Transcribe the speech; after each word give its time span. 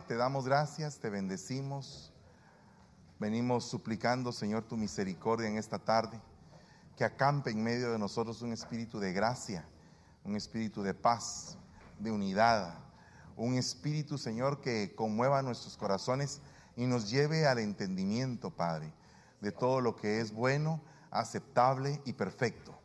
Te 0.00 0.14
damos 0.14 0.44
gracias, 0.44 0.98
te 0.98 1.08
bendecimos. 1.08 2.12
Venimos 3.18 3.64
suplicando, 3.64 4.30
Señor, 4.30 4.64
tu 4.64 4.76
misericordia 4.76 5.48
en 5.48 5.56
esta 5.56 5.78
tarde. 5.78 6.20
Que 6.96 7.04
acampe 7.04 7.50
en 7.50 7.62
medio 7.62 7.90
de 7.90 7.98
nosotros 7.98 8.42
un 8.42 8.52
espíritu 8.52 9.00
de 9.00 9.12
gracia, 9.12 9.66
un 10.22 10.36
espíritu 10.36 10.82
de 10.82 10.92
paz, 10.92 11.56
de 11.98 12.10
unidad. 12.10 12.74
Un 13.36 13.54
espíritu, 13.54 14.18
Señor, 14.18 14.60
que 14.60 14.94
conmueva 14.94 15.42
nuestros 15.42 15.76
corazones 15.76 16.42
y 16.76 16.86
nos 16.86 17.10
lleve 17.10 17.46
al 17.46 17.58
entendimiento, 17.58 18.50
Padre, 18.50 18.92
de 19.40 19.50
todo 19.50 19.80
lo 19.80 19.96
que 19.96 20.20
es 20.20 20.32
bueno, 20.32 20.82
aceptable 21.10 22.02
y 22.04 22.12
perfecto. 22.12 22.78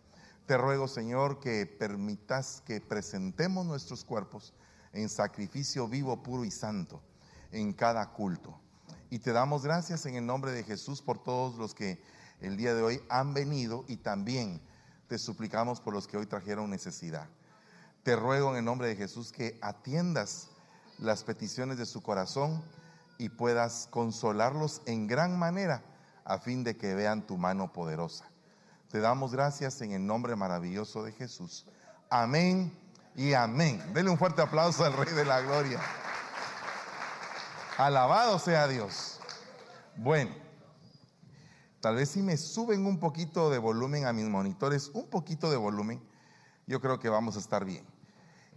Te 0.45 0.57
ruego, 0.57 0.87
Señor, 0.87 1.39
que 1.39 1.65
permitas 1.65 2.61
que 2.65 2.79
presentemos 2.79 3.65
nuestros 3.65 4.05
cuerpos 4.05 4.53
en 4.93 5.09
sacrificio 5.09 5.87
vivo, 5.87 6.21
puro 6.21 6.45
y 6.45 6.51
santo 6.51 7.01
en 7.51 7.73
cada 7.73 8.11
culto. 8.11 8.59
Y 9.09 9.19
te 9.19 9.33
damos 9.33 9.63
gracias 9.63 10.05
en 10.05 10.15
el 10.15 10.25
nombre 10.25 10.51
de 10.51 10.63
Jesús 10.63 11.01
por 11.01 11.21
todos 11.21 11.57
los 11.57 11.73
que 11.73 12.01
el 12.39 12.57
día 12.57 12.73
de 12.73 12.81
hoy 12.81 13.01
han 13.09 13.33
venido 13.33 13.85
y 13.87 13.97
también 13.97 14.61
te 15.07 15.17
suplicamos 15.17 15.81
por 15.81 15.93
los 15.93 16.07
que 16.07 16.17
hoy 16.17 16.25
trajeron 16.25 16.69
necesidad. 16.69 17.27
Te 18.03 18.15
ruego 18.15 18.51
en 18.51 18.57
el 18.57 18.65
nombre 18.65 18.87
de 18.87 18.95
Jesús 18.95 19.31
que 19.31 19.59
atiendas 19.61 20.49
las 20.97 21.23
peticiones 21.23 21.77
de 21.77 21.85
su 21.85 22.01
corazón 22.01 22.63
y 23.17 23.29
puedas 23.29 23.87
consolarlos 23.91 24.81
en 24.85 25.07
gran 25.07 25.37
manera 25.37 25.83
a 26.23 26.39
fin 26.39 26.63
de 26.63 26.77
que 26.77 26.95
vean 26.95 27.27
tu 27.27 27.37
mano 27.37 27.73
poderosa. 27.73 28.25
Te 28.89 28.99
damos 28.99 29.33
gracias 29.33 29.81
en 29.81 29.91
el 29.91 30.05
nombre 30.05 30.35
maravilloso 30.35 31.03
de 31.03 31.11
Jesús. 31.11 31.65
Amén 32.09 32.80
y 33.15 33.33
amén. 33.33 33.81
Dele 33.93 34.09
un 34.09 34.17
fuerte 34.17 34.41
aplauso 34.41 34.83
al 34.83 34.93
Rey 34.93 35.13
de 35.13 35.25
la 35.25 35.41
Gloria. 35.41 35.79
Alabado 37.77 38.39
sea 38.39 38.67
Dios. 38.67 39.19
Bueno, 39.95 40.31
tal 41.79 41.95
vez 41.95 42.09
si 42.09 42.21
me 42.21 42.37
suben 42.37 42.85
un 42.85 42.99
poquito 42.99 43.49
de 43.49 43.57
volumen 43.57 44.05
a 44.05 44.13
mis 44.13 44.25
monitores, 44.25 44.89
un 44.93 45.09
poquito 45.09 45.49
de 45.49 45.57
volumen, 45.57 46.01
yo 46.67 46.79
creo 46.79 46.99
que 46.99 47.09
vamos 47.09 47.35
a 47.35 47.39
estar 47.39 47.65
bien. 47.65 47.85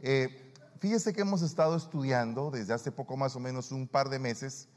Eh, 0.03 0.53
fíjese 0.79 1.13
que 1.13 1.23
hemos 1.23 1.43
estado 1.43 1.77
estudiando 1.77 2.51
desde 2.51 2.75
hace 2.75 2.93
poco 2.93 3.17
más 3.17 3.35
o 3.37 3.41
menos 3.41 3.73
un 3.73 3.89
par 3.89 4.09
de 4.09 4.19
meses 4.19 4.69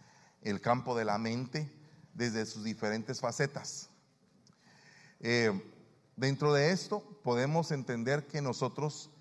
el 0.42 0.62
campo 0.62 0.96
de 0.96 1.06
la 1.06 1.18
mente 1.18 1.72
desde 2.14 2.46
sus 2.46 2.64
diferentes 2.64 3.20
facetas. 3.20 3.90
Eh, 5.20 5.52
dentro 6.16 6.54
de 6.54 6.72
esto 6.72 7.02
podemos 7.23 7.72
entender 7.72 8.28
que 8.28 8.42
nosotros 8.42 9.12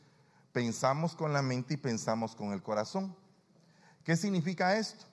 pensamos 0.57 1.15
con 1.15 1.35
la 1.35 1.43
mente 1.43 1.75
y 1.75 1.77
pensamos 1.77 2.35
con 2.35 2.55
el 2.55 2.63
corazón. 2.63 3.15
¿Qué 4.05 4.17
significa 4.17 4.79
esto? 4.79 5.05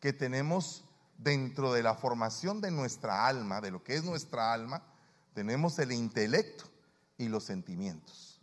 Que 0.00 0.14
tenemos 0.14 0.86
dentro 1.18 1.74
de 1.74 1.82
la 1.82 1.96
formación 1.96 2.62
de 2.62 2.70
nuestra 2.70 3.26
alma, 3.26 3.60
de 3.60 3.70
lo 3.70 3.84
que 3.84 3.94
es 3.94 4.04
nuestra 4.04 4.54
alma, 4.54 4.82
tenemos 5.34 5.78
el 5.80 5.92
intelecto 5.92 6.64
y 7.18 7.28
los 7.28 7.44
sentimientos. 7.44 8.40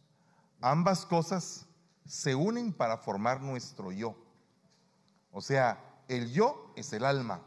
Ambas 0.61 1.07
cosas 1.07 1.65
se 2.05 2.35
unen 2.35 2.71
para 2.71 2.97
formar 2.97 3.41
nuestro 3.41 3.91
yo. 3.91 4.15
O 5.31 5.41
sea, 5.41 5.83
el 6.07 6.31
yo 6.31 6.71
es 6.75 6.93
el 6.93 7.03
alma 7.03 7.41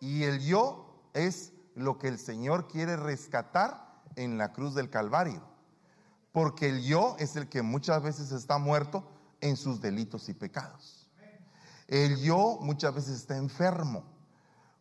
y 0.00 0.24
el 0.24 0.40
yo 0.40 1.08
es 1.14 1.52
lo 1.76 2.00
que 2.00 2.08
el 2.08 2.18
Señor 2.18 2.66
quiere 2.66 2.96
rescatar 2.96 4.02
en 4.16 4.38
la 4.38 4.52
cruz 4.52 4.74
del 4.74 4.90
Calvario. 4.90 5.40
Porque 6.36 6.68
el 6.68 6.82
yo 6.82 7.16
es 7.18 7.34
el 7.36 7.48
que 7.48 7.62
muchas 7.62 8.02
veces 8.02 8.30
está 8.30 8.58
muerto 8.58 9.10
en 9.40 9.56
sus 9.56 9.80
delitos 9.80 10.28
y 10.28 10.34
pecados. 10.34 11.08
El 11.88 12.18
yo 12.18 12.58
muchas 12.60 12.94
veces 12.94 13.20
está 13.20 13.38
enfermo 13.38 14.04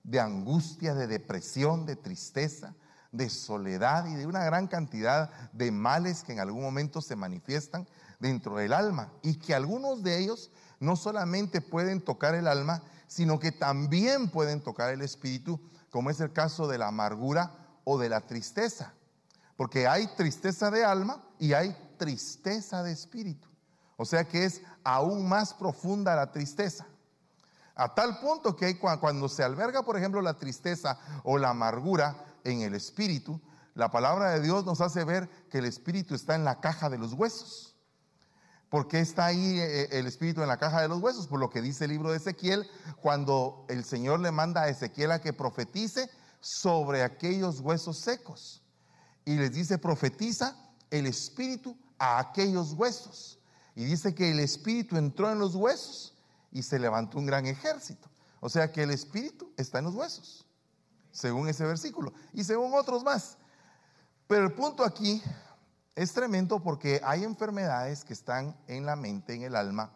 de 0.03 0.19
angustia, 0.19 0.93
de 0.93 1.07
depresión, 1.07 1.85
de 1.85 1.95
tristeza, 1.95 2.75
de 3.13 3.29
soledad 3.29 4.05
y 4.05 4.15
de 4.15 4.27
una 4.27 4.43
gran 4.43 4.67
cantidad 4.67 5.29
de 5.53 5.71
males 5.71 6.23
que 6.23 6.33
en 6.33 6.41
algún 6.41 6.61
momento 6.61 7.01
se 7.01 7.15
manifiestan 7.15 7.87
dentro 8.19 8.57
del 8.57 8.73
alma 8.73 9.13
y 9.21 9.35
que 9.35 9.55
algunos 9.55 10.03
de 10.03 10.19
ellos 10.19 10.51
no 10.81 10.97
solamente 10.97 11.61
pueden 11.61 12.01
tocar 12.01 12.35
el 12.35 12.47
alma, 12.47 12.83
sino 13.07 13.39
que 13.39 13.53
también 13.53 14.27
pueden 14.27 14.59
tocar 14.59 14.89
el 14.89 15.01
espíritu, 15.01 15.61
como 15.89 16.09
es 16.09 16.19
el 16.19 16.33
caso 16.33 16.67
de 16.67 16.79
la 16.79 16.89
amargura 16.89 17.79
o 17.85 17.97
de 17.97 18.09
la 18.09 18.19
tristeza. 18.19 18.94
Porque 19.55 19.87
hay 19.87 20.07
tristeza 20.15 20.69
de 20.69 20.83
alma 20.83 21.23
y 21.39 21.53
hay 21.53 21.75
tristeza 21.97 22.83
de 22.83 22.91
espíritu. 22.91 23.47
O 23.97 24.05
sea 24.05 24.25
que 24.25 24.43
es 24.43 24.61
aún 24.83 25.27
más 25.27 25.53
profunda 25.53 26.15
la 26.15 26.31
tristeza. 26.31 26.85
A 27.75 27.93
tal 27.93 28.19
punto 28.19 28.55
que 28.55 28.77
cuando 28.79 29.27
se 29.27 29.43
alberga, 29.43 29.83
por 29.83 29.97
ejemplo, 29.97 30.21
la 30.21 30.35
tristeza 30.35 30.97
o 31.23 31.37
la 31.37 31.49
amargura 31.49 32.15
en 32.43 32.61
el 32.61 32.73
espíritu, 32.73 33.41
la 33.73 33.91
palabra 33.91 34.31
de 34.31 34.41
Dios 34.41 34.65
nos 34.65 34.79
hace 34.79 35.03
ver 35.03 35.29
que 35.49 35.57
el 35.57 35.65
espíritu 35.65 36.15
está 36.15 36.35
en 36.35 36.45
la 36.45 36.61
caja 36.61 36.89
de 36.89 36.97
los 36.97 37.13
huesos. 37.13 37.75
¿Por 38.69 38.87
qué 38.87 38.99
está 38.99 39.25
ahí 39.25 39.59
eh, 39.59 39.83
eh, 39.83 39.87
el 39.91 40.07
espíritu 40.07 40.41
en 40.41 40.47
la 40.47 40.57
caja 40.57 40.81
de 40.81 40.87
los 40.87 40.99
huesos? 40.99 41.27
Por 41.27 41.39
lo 41.39 41.49
que 41.49 41.61
dice 41.61 41.85
el 41.85 41.91
libro 41.91 42.11
de 42.11 42.17
Ezequiel, 42.17 42.69
cuando 43.01 43.65
el 43.69 43.83
Señor 43.83 44.21
le 44.21 44.31
manda 44.31 44.63
a 44.63 44.69
Ezequiel 44.69 45.11
a 45.11 45.21
que 45.21 45.33
profetice 45.33 46.09
sobre 46.39 47.03
aquellos 47.03 47.59
huesos 47.59 47.99
secos 47.99 48.64
y 49.25 49.35
les 49.35 49.51
dice, 49.51 49.77
profetiza 49.79 50.55
el 50.91 51.07
espíritu 51.07 51.75
a 51.97 52.19
aquellos 52.19 52.73
huesos. 52.73 53.39
Y 53.75 53.83
dice 53.83 54.13
que 54.13 54.31
el 54.31 54.39
espíritu 54.39 54.95
entró 54.95 55.31
en 55.31 55.39
los 55.39 55.55
huesos 55.55 56.13
y 56.51 56.63
se 56.63 56.79
levantó 56.79 57.17
un 57.17 57.25
gran 57.25 57.45
ejército. 57.45 58.07
O 58.39 58.49
sea 58.49 58.71
que 58.71 58.83
el 58.83 58.91
espíritu 58.91 59.51
está 59.57 59.79
en 59.79 59.85
los 59.85 59.95
huesos, 59.95 60.45
según 61.11 61.49
ese 61.49 61.65
versículo, 61.65 62.13
y 62.31 62.43
según 62.43 62.73
otros 62.73 63.03
más. 63.03 63.37
Pero 64.27 64.45
el 64.45 64.53
punto 64.53 64.83
aquí 64.83 65.21
es 65.95 66.13
tremendo 66.13 66.61
porque 66.61 67.01
hay 67.03 67.23
enfermedades 67.23 68.03
que 68.03 68.13
están 68.13 68.55
en 68.67 68.85
la 68.85 68.95
mente, 68.95 69.33
en 69.33 69.41
el 69.41 69.55
alma, 69.55 69.91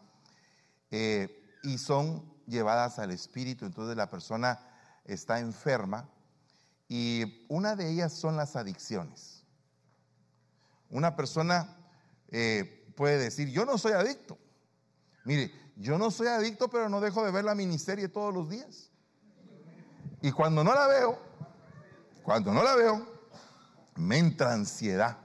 eh, 0.91 1.59
y 1.63 1.77
son 1.77 2.23
llevadas 2.47 2.99
al 2.99 3.11
espíritu. 3.11 3.65
Entonces 3.65 3.95
la 3.95 4.09
persona 4.09 4.59
está 5.05 5.39
enferma 5.39 6.09
y 6.89 7.45
una 7.47 7.75
de 7.75 7.91
ellas 7.91 8.11
son 8.11 8.35
las 8.35 8.55
adicciones. 8.55 9.43
Una 10.89 11.15
persona 11.15 11.77
eh, 12.29 12.91
puede 12.95 13.19
decir, 13.19 13.49
yo 13.49 13.63
no 13.63 13.77
soy 13.77 13.91
adicto. 13.91 14.39
Mire, 15.23 15.53
yo 15.75 15.99
no 15.99 16.09
soy 16.09 16.27
adicto, 16.27 16.67
pero 16.67 16.89
no 16.89 16.99
dejo 16.99 17.23
de 17.23 17.31
ver 17.31 17.45
la 17.45 17.53
miniserie 17.53 18.09
todos 18.09 18.33
los 18.33 18.49
días. 18.49 18.89
Y 20.21 20.31
cuando 20.31 20.63
no 20.63 20.73
la 20.73 20.87
veo, 20.87 21.19
cuando 22.23 22.51
no 22.51 22.63
la 22.63 22.75
veo, 22.75 23.07
me 23.95 24.17
entra 24.17 24.51
ansiedad. 24.51 25.17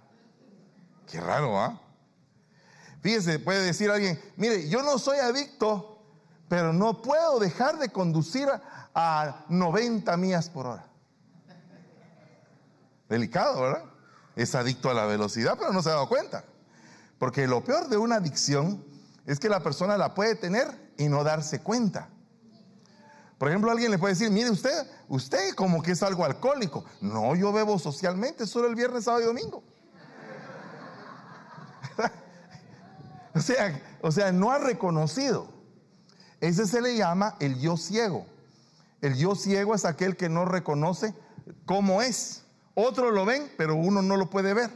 Qué 1.10 1.18
raro, 1.20 1.58
¿ah? 1.58 1.80
Fíjese, 3.00 3.38
puede 3.38 3.64
decir 3.64 3.90
alguien, 3.90 4.20
mire, 4.36 4.68
yo 4.68 4.82
no 4.82 4.98
soy 4.98 5.18
adicto, 5.18 6.02
pero 6.48 6.74
no 6.74 7.00
puedo 7.00 7.38
dejar 7.38 7.78
de 7.78 7.88
conducir 7.88 8.48
a 8.94 9.44
90 9.48 10.16
millas 10.18 10.50
por 10.50 10.66
hora. 10.66 10.93
Delicado, 13.14 13.60
¿verdad? 13.60 13.84
Es 14.34 14.56
adicto 14.56 14.90
a 14.90 14.94
la 14.94 15.06
velocidad, 15.06 15.56
pero 15.56 15.72
no 15.72 15.82
se 15.82 15.88
ha 15.88 15.92
dado 15.92 16.08
cuenta. 16.08 16.44
Porque 17.20 17.46
lo 17.46 17.62
peor 17.62 17.88
de 17.88 17.96
una 17.96 18.16
adicción 18.16 18.84
es 19.24 19.38
que 19.38 19.48
la 19.48 19.62
persona 19.62 19.96
la 19.96 20.14
puede 20.14 20.34
tener 20.34 20.66
y 20.98 21.08
no 21.08 21.22
darse 21.22 21.60
cuenta. 21.60 22.08
Por 23.38 23.48
ejemplo, 23.48 23.70
alguien 23.70 23.92
le 23.92 23.98
puede 23.98 24.14
decir, 24.14 24.30
mire 24.30 24.50
usted, 24.50 24.90
usted 25.08 25.54
como 25.54 25.80
que 25.80 25.92
es 25.92 26.02
algo 26.02 26.24
alcohólico. 26.24 26.84
No, 27.00 27.36
yo 27.36 27.52
bebo 27.52 27.78
socialmente 27.78 28.48
solo 28.48 28.66
el 28.66 28.74
viernes, 28.74 29.04
sábado 29.04 29.22
y 29.22 29.26
domingo. 29.26 29.62
o, 33.34 33.40
sea, 33.40 33.80
o 34.00 34.10
sea, 34.10 34.32
no 34.32 34.50
ha 34.50 34.58
reconocido. 34.58 35.46
Ese 36.40 36.66
se 36.66 36.80
le 36.80 36.96
llama 36.96 37.36
el 37.38 37.60
yo 37.60 37.76
ciego. 37.76 38.26
El 39.00 39.14
yo 39.14 39.36
ciego 39.36 39.76
es 39.76 39.84
aquel 39.84 40.16
que 40.16 40.28
no 40.28 40.44
reconoce 40.44 41.14
cómo 41.64 42.02
es. 42.02 42.43
Otros 42.74 43.12
lo 43.12 43.24
ven, 43.24 43.50
pero 43.56 43.76
uno 43.76 44.02
no 44.02 44.16
lo 44.16 44.28
puede 44.30 44.52
ver. 44.52 44.70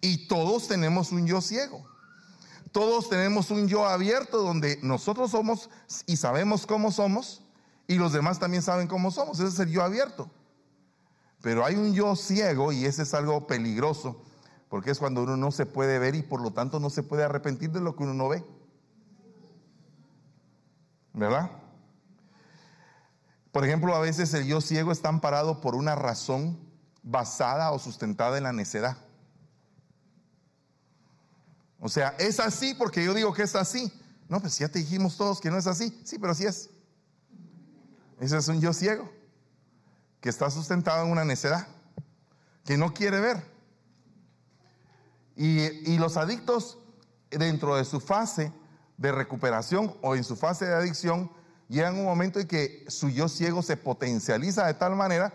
Y 0.00 0.28
todos 0.28 0.68
tenemos 0.68 1.12
un 1.12 1.26
yo 1.26 1.40
ciego. 1.40 1.84
Todos 2.72 3.08
tenemos 3.08 3.50
un 3.50 3.68
yo 3.68 3.86
abierto 3.86 4.42
donde 4.42 4.78
nosotros 4.82 5.30
somos 5.30 5.70
y 6.06 6.16
sabemos 6.16 6.66
cómo 6.66 6.90
somos 6.90 7.42
y 7.86 7.94
los 7.94 8.12
demás 8.12 8.38
también 8.38 8.62
saben 8.62 8.88
cómo 8.88 9.10
somos. 9.10 9.38
Ese 9.38 9.48
es 9.48 9.58
el 9.60 9.70
yo 9.70 9.82
abierto. 9.82 10.28
Pero 11.40 11.64
hay 11.64 11.76
un 11.76 11.94
yo 11.94 12.16
ciego 12.16 12.72
y 12.72 12.84
ese 12.84 13.02
es 13.02 13.14
algo 13.14 13.46
peligroso 13.46 14.20
porque 14.68 14.90
es 14.90 14.98
cuando 14.98 15.22
uno 15.22 15.36
no 15.36 15.52
se 15.52 15.66
puede 15.66 16.00
ver 16.00 16.16
y 16.16 16.22
por 16.22 16.40
lo 16.40 16.52
tanto 16.52 16.80
no 16.80 16.90
se 16.90 17.04
puede 17.04 17.22
arrepentir 17.22 17.70
de 17.70 17.80
lo 17.80 17.94
que 17.94 18.02
uno 18.02 18.12
no 18.12 18.28
ve. 18.28 18.44
¿Verdad? 21.12 21.48
Por 23.52 23.64
ejemplo, 23.64 23.94
a 23.94 24.00
veces 24.00 24.34
el 24.34 24.46
yo 24.46 24.60
ciego 24.60 24.90
está 24.90 25.10
amparado 25.10 25.60
por 25.60 25.76
una 25.76 25.94
razón 25.94 26.58
basada 27.04 27.70
o 27.70 27.78
sustentada 27.78 28.38
en 28.38 28.44
la 28.44 28.52
necedad. 28.52 28.96
O 31.78 31.88
sea, 31.88 32.16
es 32.18 32.40
así 32.40 32.74
porque 32.74 33.04
yo 33.04 33.12
digo 33.12 33.32
que 33.34 33.42
es 33.42 33.54
así. 33.54 33.92
No, 34.28 34.40
pues 34.40 34.58
ya 34.58 34.68
te 34.68 34.78
dijimos 34.78 35.18
todos 35.18 35.38
que 35.38 35.50
no 35.50 35.58
es 35.58 35.66
así. 35.66 36.00
Sí, 36.02 36.18
pero 36.18 36.34
sí 36.34 36.46
es. 36.46 36.70
Ese 38.18 38.38
es 38.38 38.48
un 38.48 38.60
yo 38.60 38.72
ciego 38.72 39.10
que 40.20 40.30
está 40.30 40.50
sustentado 40.50 41.04
en 41.04 41.12
una 41.12 41.26
necedad, 41.26 41.68
que 42.64 42.78
no 42.78 42.94
quiere 42.94 43.20
ver. 43.20 43.44
Y, 45.36 45.60
y 45.92 45.98
los 45.98 46.16
adictos, 46.16 46.78
dentro 47.30 47.76
de 47.76 47.84
su 47.84 48.00
fase 48.00 48.50
de 48.96 49.12
recuperación 49.12 49.94
o 50.00 50.16
en 50.16 50.24
su 50.24 50.36
fase 50.36 50.64
de 50.64 50.74
adicción, 50.74 51.30
llegan 51.68 51.98
un 51.98 52.04
momento 52.04 52.40
en 52.40 52.48
que 52.48 52.86
su 52.88 53.10
yo 53.10 53.28
ciego 53.28 53.62
se 53.62 53.76
potencializa 53.76 54.66
de 54.66 54.74
tal 54.74 54.96
manera 54.96 55.34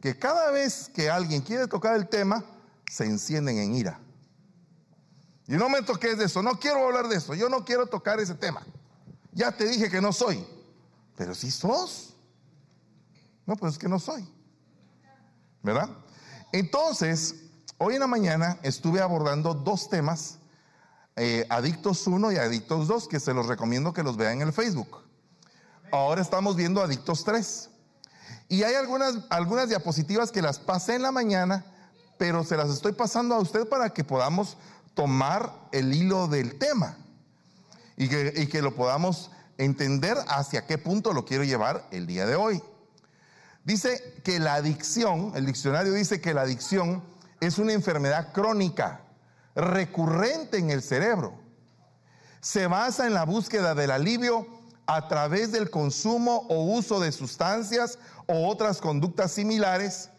que 0.00 0.18
cada 0.18 0.50
vez 0.50 0.90
que 0.94 1.10
alguien 1.10 1.42
quiere 1.42 1.66
tocar 1.66 1.96
el 1.96 2.08
tema, 2.08 2.44
se 2.88 3.04
encienden 3.04 3.58
en 3.58 3.74
ira. 3.74 4.00
Y 5.46 5.52
no 5.52 5.68
me 5.68 5.82
toques 5.82 6.18
de 6.18 6.26
eso, 6.26 6.42
no 6.42 6.58
quiero 6.58 6.86
hablar 6.86 7.08
de 7.08 7.16
eso, 7.16 7.34
yo 7.34 7.48
no 7.48 7.64
quiero 7.64 7.86
tocar 7.86 8.20
ese 8.20 8.34
tema. 8.34 8.64
Ya 9.32 9.52
te 9.52 9.66
dije 9.66 9.90
que 9.90 10.00
no 10.00 10.12
soy, 10.12 10.46
pero 11.16 11.34
si 11.34 11.50
sos. 11.50 12.14
No, 13.46 13.56
pues 13.56 13.72
es 13.72 13.78
que 13.78 13.88
no 13.88 13.98
soy. 13.98 14.28
¿Verdad? 15.62 15.88
Entonces, 16.52 17.34
hoy 17.78 17.94
en 17.94 18.00
la 18.00 18.06
mañana 18.06 18.58
estuve 18.62 19.00
abordando 19.00 19.54
dos 19.54 19.88
temas, 19.88 20.38
eh, 21.16 21.46
Adictos 21.48 22.06
1 22.06 22.32
y 22.32 22.36
Adictos 22.36 22.86
2, 22.86 23.08
que 23.08 23.18
se 23.18 23.32
los 23.32 23.46
recomiendo 23.46 23.92
que 23.92 24.02
los 24.02 24.16
vean 24.16 24.42
en 24.42 24.48
el 24.48 24.52
Facebook. 24.52 25.02
Ahora 25.90 26.20
estamos 26.20 26.56
viendo 26.56 26.82
Adictos 26.82 27.24
3. 27.24 27.70
Y 28.48 28.62
hay 28.62 28.74
algunas, 28.74 29.18
algunas 29.28 29.68
diapositivas 29.68 30.32
que 30.32 30.42
las 30.42 30.58
pasé 30.58 30.94
en 30.94 31.02
la 31.02 31.12
mañana, 31.12 31.64
pero 32.16 32.44
se 32.44 32.56
las 32.56 32.70
estoy 32.70 32.92
pasando 32.92 33.34
a 33.34 33.40
usted 33.40 33.68
para 33.68 33.90
que 33.90 34.04
podamos 34.04 34.56
tomar 34.94 35.52
el 35.70 35.94
hilo 35.94 36.26
del 36.26 36.58
tema 36.58 36.96
y 37.96 38.08
que, 38.08 38.48
que 38.48 38.62
lo 38.62 38.74
podamos 38.74 39.30
entender 39.58 40.16
hacia 40.28 40.66
qué 40.66 40.78
punto 40.78 41.12
lo 41.12 41.24
quiero 41.24 41.44
llevar 41.44 41.86
el 41.90 42.06
día 42.06 42.26
de 42.26 42.36
hoy. 42.36 42.62
Dice 43.64 44.20
que 44.24 44.38
la 44.38 44.54
adicción, 44.54 45.32
el 45.34 45.44
diccionario 45.44 45.92
dice 45.92 46.20
que 46.20 46.32
la 46.32 46.42
adicción 46.42 47.02
es 47.40 47.58
una 47.58 47.74
enfermedad 47.74 48.32
crónica, 48.32 49.02
recurrente 49.54 50.56
en 50.58 50.70
el 50.70 50.82
cerebro. 50.82 51.34
Se 52.40 52.66
basa 52.66 53.06
en 53.06 53.14
la 53.14 53.24
búsqueda 53.24 53.74
del 53.74 53.90
alivio 53.90 54.46
a 54.86 55.06
través 55.06 55.52
del 55.52 55.70
consumo 55.70 56.46
o 56.48 56.64
uso 56.64 56.98
de 56.98 57.12
sustancias 57.12 57.98
o 58.28 58.46
otras 58.48 58.80
conductas 58.80 59.32
similares. 59.32 60.10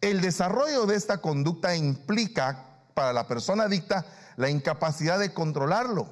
El 0.00 0.20
desarrollo 0.20 0.86
de 0.86 0.96
esta 0.96 1.18
conducta 1.18 1.76
implica 1.76 2.64
para 2.94 3.12
la 3.12 3.26
persona 3.26 3.64
adicta 3.64 4.06
la 4.36 4.48
incapacidad 4.48 5.18
de 5.18 5.34
controlarlo, 5.34 6.08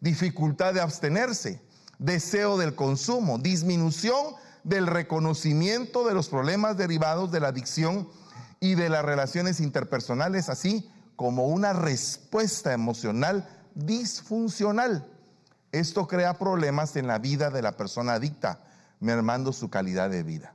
dificultad 0.00 0.72
de 0.72 0.80
abstenerse, 0.80 1.60
deseo 1.98 2.56
del 2.56 2.74
consumo, 2.74 3.38
disminución 3.38 4.34
del 4.62 4.86
reconocimiento 4.86 6.06
de 6.06 6.14
los 6.14 6.28
problemas 6.28 6.76
derivados 6.76 7.32
de 7.32 7.40
la 7.40 7.48
adicción 7.48 8.08
y 8.60 8.74
de 8.74 8.88
las 8.88 9.04
relaciones 9.04 9.60
interpersonales, 9.60 10.48
así 10.48 10.90
como 11.16 11.46
una 11.46 11.72
respuesta 11.72 12.72
emocional 12.72 13.48
disfuncional. 13.74 15.10
Esto 15.72 16.06
crea 16.06 16.38
problemas 16.38 16.94
en 16.96 17.08
la 17.08 17.18
vida 17.18 17.50
de 17.50 17.62
la 17.62 17.76
persona 17.76 18.14
adicta, 18.14 18.60
mermando 19.00 19.52
su 19.52 19.68
calidad 19.68 20.10
de 20.10 20.22
vida. 20.22 20.54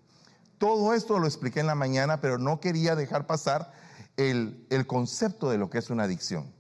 Todo 0.64 0.94
esto 0.94 1.20
lo 1.20 1.28
expliqué 1.28 1.60
en 1.60 1.68
la 1.68 1.76
mañana, 1.76 2.22
pero 2.22 2.38
no 2.38 2.62
quería 2.62 2.96
dejar 2.96 3.28
pasar 3.28 3.74
el, 4.16 4.66
concepto 4.88 5.50
de 5.50 5.58
lo 5.58 5.70
que 5.70 5.78
es 5.78 5.90
una 5.90 6.04
adicción. 6.04 6.54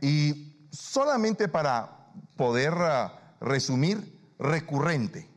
Y 0.00 0.66
solamente 0.72 1.46
para 1.46 2.08
poder 2.36 2.74
ah, 2.78 3.36
resumir, 3.40 4.18
recurrente. 4.40 5.30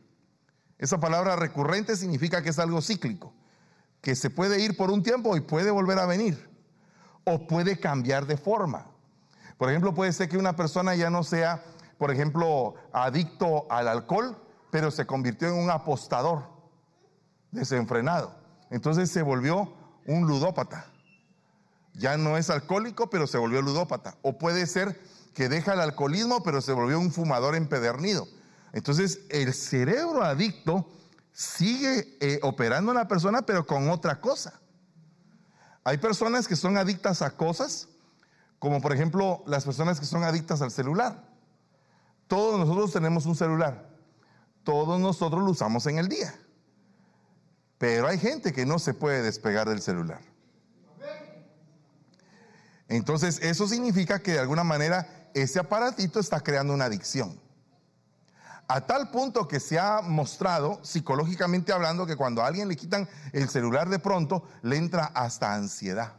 Esa 0.78 0.98
palabra 0.98 1.36
recurrente 1.36 1.94
significa 1.94 2.42
que 2.42 2.48
es 2.48 2.58
algo 2.58 2.82
cíclico, 2.82 3.32
que 4.00 4.16
se 4.16 4.28
puede 4.28 4.60
ir 4.60 4.76
por 4.76 4.90
un 4.90 5.04
tiempo 5.04 5.36
y 5.36 5.42
puede 5.42 5.70
volver 5.70 6.00
a 6.00 6.06
venir, 6.06 6.50
o 7.22 7.46
puede 7.46 7.78
cambiar 7.78 8.26
de 8.26 8.36
forma. 8.36 8.90
Por 9.58 9.70
ejemplo, 9.70 9.94
puede 9.94 10.12
ser 10.12 10.28
que 10.28 10.38
una 10.38 10.56
persona 10.56 10.96
ya 10.96 11.08
no 11.08 11.22
sea, 11.22 11.62
por 11.98 12.10
ejemplo, 12.10 12.74
adicto 12.92 13.70
al 13.70 13.86
alcohol, 13.86 14.36
pero 14.72 14.90
se 14.90 15.06
convirtió 15.06 15.46
en 15.46 15.54
un 15.54 15.70
apostador 15.70 16.49
desenfrenado. 17.52 18.34
Entonces 18.70 19.10
se 19.10 19.22
volvió 19.22 19.72
un 20.06 20.26
ludópata. 20.26 20.86
Ya 21.94 22.16
no 22.16 22.36
es 22.36 22.50
alcohólico, 22.50 23.10
pero 23.10 23.26
se 23.26 23.38
volvió 23.38 23.62
ludópata. 23.62 24.16
O 24.22 24.38
puede 24.38 24.66
ser 24.66 24.98
que 25.34 25.48
deja 25.48 25.74
el 25.74 25.80
alcoholismo, 25.80 26.42
pero 26.42 26.60
se 26.60 26.72
volvió 26.72 26.98
un 26.98 27.12
fumador 27.12 27.54
empedernido. 27.54 28.26
Entonces, 28.72 29.20
el 29.30 29.52
cerebro 29.52 30.22
adicto 30.22 30.88
sigue 31.32 32.16
eh, 32.20 32.38
operando 32.42 32.92
en 32.92 32.98
la 32.98 33.08
persona, 33.08 33.42
pero 33.42 33.66
con 33.66 33.88
otra 33.90 34.20
cosa. 34.20 34.60
Hay 35.84 35.98
personas 35.98 36.46
que 36.46 36.56
son 36.56 36.76
adictas 36.76 37.22
a 37.22 37.30
cosas, 37.30 37.88
como 38.58 38.80
por 38.80 38.92
ejemplo 38.92 39.42
las 39.46 39.64
personas 39.64 39.98
que 39.98 40.06
son 40.06 40.22
adictas 40.22 40.60
al 40.62 40.70
celular. 40.70 41.24
Todos 42.28 42.58
nosotros 42.60 42.92
tenemos 42.92 43.26
un 43.26 43.34
celular. 43.34 43.88
Todos 44.62 45.00
nosotros 45.00 45.42
lo 45.42 45.50
usamos 45.50 45.86
en 45.86 45.98
el 45.98 46.08
día. 46.08 46.34
Pero 47.80 48.08
hay 48.08 48.18
gente 48.18 48.52
que 48.52 48.66
no 48.66 48.78
se 48.78 48.92
puede 48.92 49.22
despegar 49.22 49.66
del 49.66 49.80
celular. 49.80 50.20
Entonces, 52.88 53.38
eso 53.40 53.66
significa 53.66 54.18
que 54.18 54.32
de 54.32 54.38
alguna 54.38 54.64
manera 54.64 55.30
ese 55.32 55.58
aparatito 55.58 56.20
está 56.20 56.40
creando 56.40 56.74
una 56.74 56.84
adicción. 56.84 57.40
A 58.68 58.82
tal 58.82 59.10
punto 59.10 59.48
que 59.48 59.60
se 59.60 59.78
ha 59.78 60.02
mostrado, 60.02 60.78
psicológicamente 60.84 61.72
hablando, 61.72 62.04
que 62.04 62.16
cuando 62.16 62.42
a 62.42 62.48
alguien 62.48 62.68
le 62.68 62.76
quitan 62.76 63.08
el 63.32 63.48
celular 63.48 63.88
de 63.88 63.98
pronto, 63.98 64.46
le 64.60 64.76
entra 64.76 65.06
hasta 65.14 65.54
ansiedad. 65.54 66.12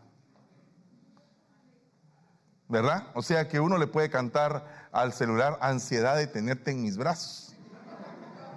¿Verdad? 2.69 3.05
O 3.13 3.21
sea 3.21 3.47
que 3.47 3.59
uno 3.59 3.77
le 3.77 3.85
puede 3.85 4.09
cantar 4.09 4.89
al 4.91 5.13
celular 5.13 5.59
ansiedad 5.61 6.15
de 6.15 6.25
tenerte 6.25 6.71
en 6.71 6.81
mis 6.81 6.97
brazos. 6.97 7.53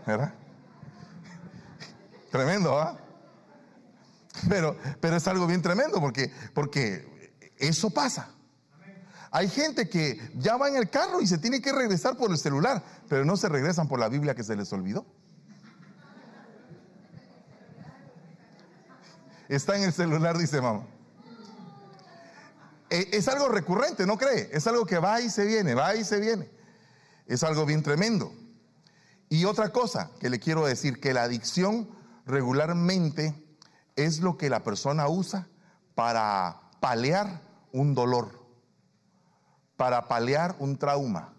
¿Verdad? 0.07 0.33
Tremendo, 2.35 2.77
¿ah? 2.77 2.99
Pero, 4.49 4.77
pero 5.01 5.15
es 5.15 5.29
algo 5.29 5.47
bien 5.47 5.63
tremendo 5.63 6.01
porque, 6.01 6.33
porque 6.53 7.31
eso 7.59 7.91
pasa. 7.91 8.29
Hay 9.31 9.49
gente 9.49 9.89
que 9.89 10.33
ya 10.35 10.57
va 10.57 10.69
en 10.69 10.75
el 10.75 10.91
carro 10.91 11.21
y 11.21 11.29
se 11.29 11.39
tiene 11.39 11.63
que 11.63 11.71
regresar 11.71 12.17
por 12.17 12.33
el 12.33 12.37
celular, 12.37 12.83
pero 13.09 13.25
no 13.25 13.37
se 13.37 13.49
regresan 13.49 13.87
por 13.87 14.01
la 14.01 14.09
Biblia 14.09 14.35
que 14.35 14.43
se 14.43 14.57
les 14.57 14.73
olvidó. 14.73 15.07
Está 19.49 19.77
en 19.77 19.85
el 19.85 19.93
celular, 19.93 20.37
dice 20.37 20.61
mamá. 20.61 20.89
E, 22.91 23.11
es 23.13 23.29
algo 23.29 23.49
recurrente, 23.49 24.07
¿no 24.07 24.19
cree? 24.19 24.51
Es 24.53 24.67
algo 24.67 24.85
que 24.87 24.99
va 24.99 25.21
y 25.21 25.31
se 25.31 25.45
viene, 25.45 25.77
va 25.77 25.95
y 25.95 26.03
se 26.03 26.19
viene. 26.19 26.51
Es 27.29 27.45
algo 27.45 27.65
bien 27.65 27.85
tremendo. 27.85 28.35
Y 29.29 29.45
otra 29.45 29.71
cosa 29.71 30.11
que 30.19 30.29
le 30.29 30.41
quiero 30.41 30.67
decir, 30.67 30.99
que 30.99 31.15
la 31.15 31.23
adicción 31.23 31.95
regularmente 32.27 33.35
es 33.97 34.21
lo 34.21 34.37
que 34.37 34.51
la 34.51 34.65
persona 34.65 35.09
usa 35.09 35.49
para 35.95 36.61
paliar 36.81 37.43
un 37.73 37.95
dolor, 37.95 38.45
para 39.77 40.09
paliar 40.09 40.57
un 40.59 40.77
trauma. 40.77 41.33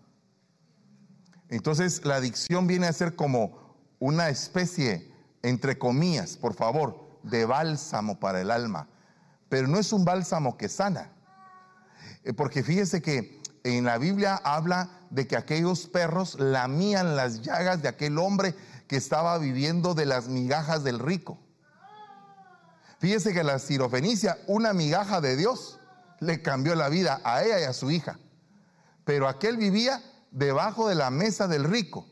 Entonces 1.49 2.05
la 2.05 2.15
adicción 2.15 2.67
viene 2.67 2.87
a 2.87 2.93
ser 2.93 3.15
como 3.15 3.75
una 3.99 4.29
especie, 4.29 5.11
entre 5.41 5.77
comillas, 5.77 6.37
por 6.37 6.53
favor, 6.53 7.19
de 7.23 7.45
bálsamo 7.45 8.19
para 8.19 8.41
el 8.41 8.51
alma. 8.51 8.87
Pero 9.49 9.67
no 9.67 9.79
es 9.79 9.93
un 9.93 10.05
bálsamo 10.05 10.57
que 10.57 10.69
sana. 10.69 11.11
Eh, 12.23 12.33
porque 12.33 12.63
fíjese 12.63 13.01
que 13.01 13.41
en 13.63 13.85
la 13.85 13.97
Biblia 13.97 14.35
habla 14.43 14.89
de 15.09 15.27
que 15.27 15.37
aquellos 15.37 15.87
perros 15.87 16.39
lamían 16.39 17.15
las 17.15 17.41
llagas 17.41 17.81
de 17.81 17.87
aquel 17.87 18.17
hombre 18.17 18.55
que 18.87 18.97
estaba 18.97 19.37
viviendo 19.37 19.93
de 19.93 20.05
las 20.05 20.27
migajas 20.27 20.83
del 20.83 20.99
rico. 20.99 21.39
Fíjese 22.99 23.33
que 23.33 23.43
la 23.43 23.59
sirofenicia, 23.59 24.37
una 24.47 24.73
migaja 24.73 25.21
de 25.21 25.35
Dios, 25.35 25.79
le 26.19 26.41
cambió 26.41 26.75
la 26.75 26.89
vida 26.89 27.21
a 27.23 27.43
ella 27.43 27.59
y 27.59 27.63
a 27.63 27.73
su 27.73 27.91
hija. 27.91 28.19
Pero 29.03 29.27
aquel 29.27 29.57
vivía 29.57 30.01
debajo 30.31 30.87
de 30.87 30.95
la 30.95 31.09
mesa 31.09 31.47
del 31.47 31.63
rico, 31.63 32.07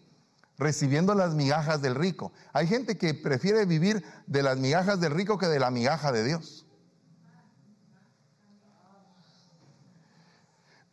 recibiendo 0.57 1.15
las 1.15 1.33
migajas 1.33 1.81
del 1.81 1.95
rico. 1.95 2.31
Hay 2.53 2.67
gente 2.67 2.97
que 2.97 3.13
prefiere 3.13 3.65
vivir 3.65 4.03
de 4.27 4.43
las 4.43 4.57
migajas 4.57 4.99
del 4.99 5.13
rico 5.13 5.37
que 5.37 5.47
de 5.47 5.59
la 5.59 5.71
migaja 5.71 6.11
de 6.11 6.23
Dios. 6.23 6.65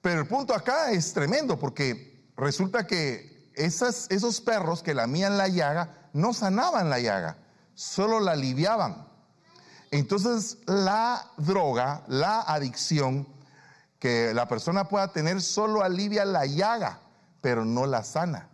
Pero 0.00 0.22
el 0.22 0.26
punto 0.26 0.54
acá 0.54 0.90
es 0.92 1.12
tremendo 1.12 1.58
porque 1.58 2.24
resulta 2.36 2.86
que 2.86 3.29
esos 3.64 4.40
perros 4.40 4.82
que 4.82 4.94
lamían 4.94 5.36
la 5.36 5.48
llaga 5.48 5.94
no 6.12 6.32
sanaban 6.32 6.90
la 6.90 6.98
llaga, 6.98 7.36
solo 7.74 8.20
la 8.20 8.32
aliviaban. 8.32 9.06
Entonces 9.90 10.58
la 10.66 11.30
droga, 11.36 12.04
la 12.06 12.40
adicción 12.40 13.26
que 13.98 14.32
la 14.34 14.48
persona 14.48 14.88
pueda 14.88 15.12
tener 15.12 15.42
solo 15.42 15.82
alivia 15.82 16.24
la 16.24 16.46
llaga, 16.46 17.00
pero 17.40 17.64
no 17.64 17.86
la 17.86 18.02
sana, 18.02 18.48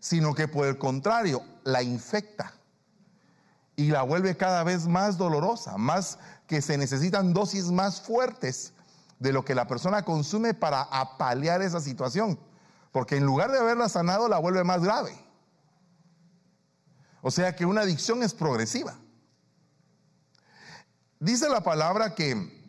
sino 0.00 0.34
que 0.34 0.48
por 0.48 0.66
el 0.66 0.78
contrario, 0.78 1.42
la 1.64 1.82
infecta 1.82 2.52
y 3.76 3.88
la 3.88 4.02
vuelve 4.02 4.36
cada 4.36 4.64
vez 4.64 4.86
más 4.86 5.16
dolorosa, 5.16 5.76
más 5.78 6.18
que 6.46 6.60
se 6.60 6.76
necesitan 6.76 7.32
dosis 7.32 7.66
más 7.70 8.00
fuertes 8.00 8.72
de 9.18 9.32
lo 9.32 9.44
que 9.44 9.54
la 9.54 9.66
persona 9.66 10.04
consume 10.04 10.54
para 10.54 10.82
apalear 10.82 11.62
esa 11.62 11.80
situación. 11.80 12.38
Porque 12.92 13.16
en 13.16 13.24
lugar 13.24 13.50
de 13.50 13.58
haberla 13.58 13.88
sanado, 13.88 14.28
la 14.28 14.38
vuelve 14.38 14.64
más 14.64 14.82
grave. 14.82 15.16
O 17.22 17.30
sea 17.30 17.54
que 17.54 17.66
una 17.66 17.82
adicción 17.82 18.22
es 18.22 18.34
progresiva. 18.34 18.96
Dice 21.18 21.48
la 21.48 21.62
palabra 21.62 22.14
que 22.14 22.60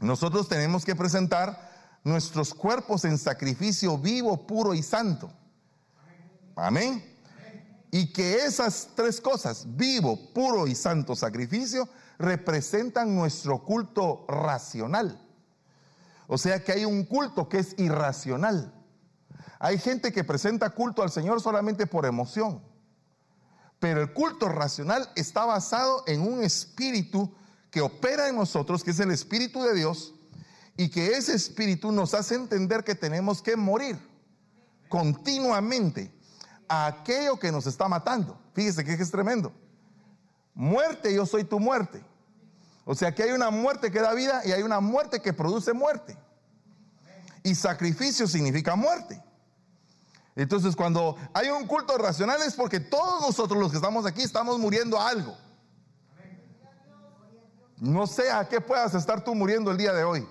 nosotros 0.00 0.48
tenemos 0.48 0.84
que 0.84 0.96
presentar 0.96 1.72
nuestros 2.02 2.52
cuerpos 2.52 3.04
en 3.04 3.16
sacrificio 3.16 3.96
vivo, 3.96 4.46
puro 4.46 4.74
y 4.74 4.82
santo. 4.82 5.30
Amén. 6.56 7.02
Y 7.90 8.12
que 8.12 8.44
esas 8.44 8.88
tres 8.96 9.20
cosas, 9.20 9.64
vivo, 9.76 10.18
puro 10.34 10.66
y 10.66 10.74
santo 10.74 11.14
sacrificio, 11.14 11.88
representan 12.18 13.14
nuestro 13.14 13.62
culto 13.62 14.26
racional. 14.28 15.20
O 16.26 16.36
sea 16.36 16.62
que 16.62 16.72
hay 16.72 16.84
un 16.84 17.04
culto 17.04 17.48
que 17.48 17.58
es 17.58 17.78
irracional. 17.78 18.72
Hay 19.64 19.78
gente 19.78 20.12
que 20.12 20.24
presenta 20.24 20.68
culto 20.68 21.02
al 21.02 21.10
Señor 21.10 21.40
solamente 21.40 21.86
por 21.86 22.04
emoción. 22.04 22.60
Pero 23.80 24.02
el 24.02 24.12
culto 24.12 24.50
racional 24.50 25.08
está 25.16 25.46
basado 25.46 26.04
en 26.06 26.20
un 26.20 26.44
espíritu 26.44 27.34
que 27.70 27.80
opera 27.80 28.28
en 28.28 28.36
nosotros, 28.36 28.84
que 28.84 28.90
es 28.90 29.00
el 29.00 29.10
Espíritu 29.10 29.62
de 29.62 29.72
Dios, 29.72 30.12
y 30.76 30.90
que 30.90 31.16
ese 31.16 31.34
Espíritu 31.34 31.92
nos 31.92 32.12
hace 32.12 32.34
entender 32.34 32.84
que 32.84 32.94
tenemos 32.94 33.40
que 33.40 33.56
morir 33.56 33.98
continuamente 34.90 36.12
a 36.68 36.84
aquello 36.84 37.38
que 37.38 37.50
nos 37.50 37.66
está 37.66 37.88
matando. 37.88 38.38
Fíjese 38.52 38.84
que 38.84 38.92
es 38.92 39.10
tremendo. 39.10 39.50
Muerte, 40.52 41.14
yo 41.14 41.24
soy 41.24 41.42
tu 41.44 41.58
muerte. 41.58 42.04
O 42.84 42.94
sea 42.94 43.14
que 43.14 43.22
hay 43.22 43.30
una 43.30 43.48
muerte 43.48 43.90
que 43.90 44.00
da 44.02 44.12
vida 44.12 44.42
y 44.44 44.52
hay 44.52 44.62
una 44.62 44.80
muerte 44.80 45.22
que 45.22 45.32
produce 45.32 45.72
muerte. 45.72 46.18
Y 47.42 47.54
sacrificio 47.54 48.28
significa 48.28 48.76
muerte. 48.76 49.22
Entonces 50.36 50.74
cuando 50.74 51.16
hay 51.32 51.48
un 51.48 51.66
culto 51.66 51.96
racional 51.96 52.42
es 52.42 52.54
porque 52.54 52.80
todos 52.80 53.20
nosotros 53.20 53.58
los 53.58 53.70
que 53.70 53.76
estamos 53.76 54.04
aquí 54.04 54.22
estamos 54.22 54.58
muriendo 54.58 54.98
a 54.98 55.08
algo. 55.08 55.36
No 57.78 58.06
sé 58.06 58.30
a 58.30 58.48
qué 58.48 58.60
puedas 58.60 58.94
estar 58.94 59.22
tú 59.22 59.34
muriendo 59.34 59.70
el 59.70 59.76
día 59.76 59.92
de 59.92 60.04
hoy. 60.04 60.26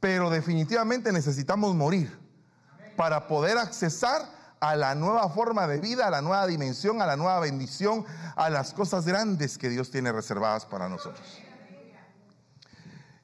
Pero 0.00 0.30
definitivamente 0.30 1.12
necesitamos 1.12 1.74
morir 1.74 2.16
para 2.96 3.26
poder 3.26 3.58
accesar 3.58 4.22
a 4.60 4.76
la 4.76 4.94
nueva 4.94 5.28
forma 5.28 5.66
de 5.66 5.80
vida, 5.80 6.06
a 6.06 6.10
la 6.10 6.22
nueva 6.22 6.46
dimensión, 6.46 7.02
a 7.02 7.06
la 7.06 7.16
nueva 7.16 7.40
bendición, 7.40 8.04
a 8.36 8.50
las 8.50 8.72
cosas 8.72 9.06
grandes 9.06 9.58
que 9.58 9.68
Dios 9.68 9.90
tiene 9.90 10.12
reservadas 10.12 10.64
para 10.64 10.88
nosotros. 10.88 11.40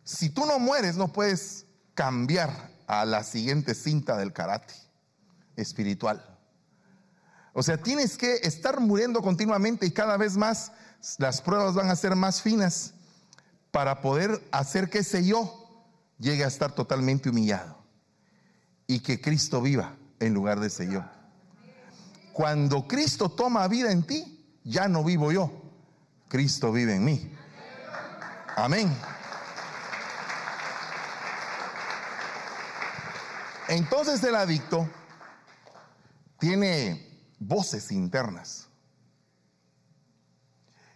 Si 0.02 0.30
tú 0.30 0.44
no 0.44 0.58
mueres, 0.58 0.96
no 0.96 1.08
puedes 1.08 1.66
cambiar 1.94 2.73
a 2.86 3.04
la 3.04 3.24
siguiente 3.24 3.74
cinta 3.74 4.16
del 4.16 4.32
karate 4.32 4.74
espiritual. 5.56 6.24
O 7.52 7.62
sea, 7.62 7.76
tienes 7.76 8.16
que 8.18 8.34
estar 8.42 8.80
muriendo 8.80 9.22
continuamente 9.22 9.86
y 9.86 9.92
cada 9.92 10.16
vez 10.16 10.36
más 10.36 10.72
las 11.18 11.40
pruebas 11.40 11.74
van 11.74 11.90
a 11.90 11.96
ser 11.96 12.16
más 12.16 12.42
finas 12.42 12.94
para 13.70 14.00
poder 14.00 14.42
hacer 14.50 14.90
que 14.90 14.98
ese 14.98 15.24
yo 15.24 15.84
llegue 16.18 16.44
a 16.44 16.48
estar 16.48 16.72
totalmente 16.72 17.28
humillado 17.28 17.78
y 18.86 19.00
que 19.00 19.20
Cristo 19.20 19.60
viva 19.60 19.94
en 20.20 20.34
lugar 20.34 20.60
de 20.60 20.66
ese 20.66 20.90
yo. 20.90 21.04
Cuando 22.32 22.86
Cristo 22.88 23.28
toma 23.28 23.66
vida 23.68 23.92
en 23.92 24.02
ti, 24.02 24.44
ya 24.64 24.88
no 24.88 25.04
vivo 25.04 25.30
yo, 25.30 25.52
Cristo 26.28 26.72
vive 26.72 26.96
en 26.96 27.04
mí. 27.04 27.32
Amén. 28.56 28.92
Entonces 33.68 34.22
el 34.22 34.34
adicto 34.34 34.88
tiene 36.38 37.08
voces 37.38 37.90
internas. 37.90 38.68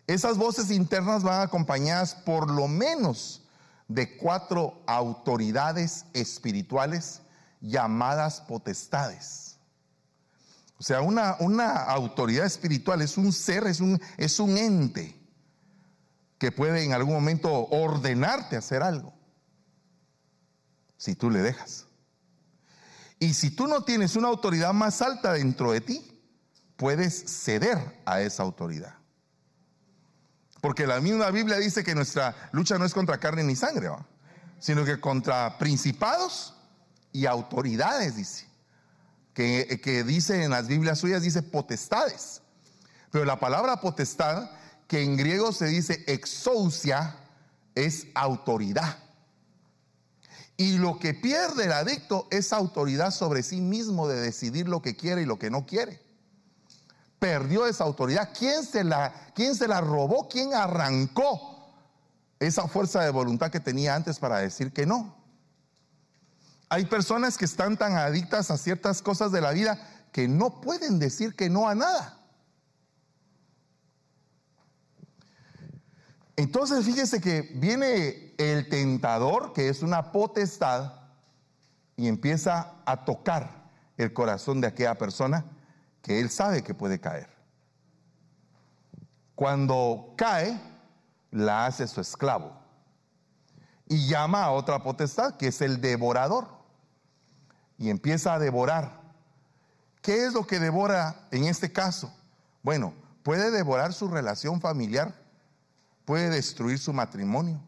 Esas 0.06 0.36
voces 0.36 0.70
internas 0.70 1.22
van 1.22 1.42
acompañadas 1.42 2.14
por 2.14 2.50
lo 2.50 2.68
menos 2.68 3.42
de 3.88 4.16
cuatro 4.16 4.82
autoridades 4.86 6.04
espirituales 6.12 7.22
llamadas 7.60 8.40
potestades. 8.42 9.58
O 10.78 10.82
sea, 10.82 11.00
una, 11.00 11.36
una, 11.40 11.82
autoridad 11.84 12.46
espiritual 12.46 13.02
es 13.02 13.18
un 13.18 13.32
ser, 13.32 13.66
es 13.66 13.80
un, 13.80 14.00
es 14.16 14.38
un 14.38 14.56
ente 14.56 15.16
que 16.38 16.52
puede 16.52 16.84
en 16.84 16.92
algún 16.92 17.14
momento 17.14 17.50
ordenarte 17.66 18.56
hacer 18.56 18.82
algo, 18.82 19.12
si 20.96 21.16
tú 21.16 21.30
le 21.30 21.40
dejas. 21.40 21.87
Y 23.18 23.34
si 23.34 23.50
tú 23.50 23.66
no 23.66 23.82
tienes 23.82 24.16
una 24.16 24.28
autoridad 24.28 24.72
más 24.72 25.02
alta 25.02 25.32
dentro 25.32 25.72
de 25.72 25.80
ti, 25.80 26.20
puedes 26.76 27.24
ceder 27.26 28.00
a 28.04 28.20
esa 28.20 28.44
autoridad. 28.44 28.94
Porque 30.60 30.86
la 30.86 31.00
misma 31.00 31.30
Biblia 31.30 31.56
dice 31.58 31.84
que 31.84 31.94
nuestra 31.94 32.50
lucha 32.52 32.78
no 32.78 32.84
es 32.84 32.94
contra 32.94 33.18
carne 33.18 33.42
ni 33.42 33.56
sangre, 33.56 33.90
sino 34.58 34.84
que 34.84 35.00
contra 35.00 35.58
principados 35.58 36.54
y 37.12 37.26
autoridades, 37.26 38.16
dice. 38.16 38.46
Que, 39.34 39.80
que 39.82 40.02
dice 40.02 40.42
en 40.42 40.50
las 40.50 40.66
Biblias 40.66 40.98
suyas, 40.98 41.22
dice 41.22 41.42
potestades. 41.42 42.42
Pero 43.10 43.24
la 43.24 43.38
palabra 43.38 43.80
potestad, 43.80 44.50
que 44.88 45.02
en 45.02 45.16
griego 45.16 45.52
se 45.52 45.66
dice 45.66 46.04
exousia, 46.06 47.16
es 47.74 48.08
autoridad. 48.14 48.98
Y 50.60 50.76
lo 50.76 50.98
que 50.98 51.14
pierde 51.14 51.66
el 51.66 51.72
adicto 51.72 52.26
es 52.32 52.52
autoridad 52.52 53.12
sobre 53.12 53.44
sí 53.44 53.60
mismo 53.60 54.08
de 54.08 54.20
decidir 54.20 54.68
lo 54.68 54.82
que 54.82 54.96
quiere 54.96 55.22
y 55.22 55.24
lo 55.24 55.38
que 55.38 55.50
no 55.50 55.64
quiere. 55.66 56.02
Perdió 57.20 57.64
esa 57.64 57.84
autoridad. 57.84 58.30
¿Quién 58.36 58.64
se 58.64 58.82
la, 58.82 59.14
quién 59.36 59.54
se 59.54 59.68
la 59.68 59.80
robó? 59.80 60.28
¿Quién 60.28 60.54
arrancó 60.54 61.72
esa 62.40 62.66
fuerza 62.66 63.04
de 63.04 63.10
voluntad 63.10 63.52
que 63.52 63.60
tenía 63.60 63.94
antes 63.94 64.18
para 64.18 64.38
decir 64.38 64.72
que 64.72 64.84
no? 64.84 65.16
Hay 66.68 66.86
personas 66.86 67.38
que 67.38 67.44
están 67.44 67.76
tan 67.76 67.96
adictas 67.96 68.50
a 68.50 68.58
ciertas 68.58 69.00
cosas 69.00 69.30
de 69.30 69.40
la 69.40 69.52
vida 69.52 69.78
que 70.10 70.26
no 70.26 70.60
pueden 70.60 70.98
decir 70.98 71.36
que 71.36 71.48
no 71.48 71.68
a 71.68 71.76
nada. 71.76 72.18
Entonces 76.34 76.84
fíjese 76.84 77.20
que 77.20 77.42
viene 77.54 78.27
el 78.38 78.68
tentador, 78.68 79.52
que 79.52 79.68
es 79.68 79.82
una 79.82 80.12
potestad, 80.12 80.92
y 81.96 82.08
empieza 82.08 82.74
a 82.86 83.04
tocar 83.04 83.70
el 83.96 84.12
corazón 84.12 84.60
de 84.60 84.68
aquella 84.68 84.96
persona 84.96 85.44
que 86.00 86.20
él 86.20 86.30
sabe 86.30 86.62
que 86.62 86.74
puede 86.74 87.00
caer. 87.00 87.28
Cuando 89.34 90.14
cae, 90.16 90.60
la 91.30 91.66
hace 91.66 91.86
su 91.86 92.00
esclavo 92.00 92.56
y 93.86 94.06
llama 94.06 94.44
a 94.44 94.52
otra 94.52 94.82
potestad, 94.82 95.36
que 95.36 95.48
es 95.48 95.60
el 95.60 95.80
devorador, 95.80 96.48
y 97.76 97.90
empieza 97.90 98.34
a 98.34 98.38
devorar. 98.38 99.00
¿Qué 100.00 100.24
es 100.24 100.32
lo 100.32 100.46
que 100.46 100.58
devora 100.58 101.26
en 101.30 101.44
este 101.44 101.72
caso? 101.72 102.12
Bueno, 102.62 102.94
puede 103.22 103.50
devorar 103.50 103.92
su 103.92 104.08
relación 104.08 104.60
familiar 104.60 105.14
puede 106.08 106.30
destruir 106.30 106.78
su 106.78 106.94
matrimonio, 106.94 107.60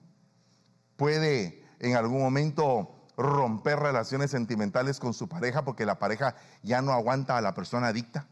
puede 1.01 1.65
en 1.79 1.97
algún 1.97 2.21
momento 2.21 2.95
romper 3.17 3.79
relaciones 3.79 4.31
sentimentales 4.31 5.01
con 5.01 5.15
su 5.15 5.31
pareja 5.31 5.65
porque 5.65 5.87
la 5.87 5.99
pareja 5.99 6.37
ya 6.63 6.83
no 6.83 6.93
aguanta 6.93 7.39
a 7.39 7.41
la 7.41 7.55
persona 7.55 7.87
adicta. 7.87 8.27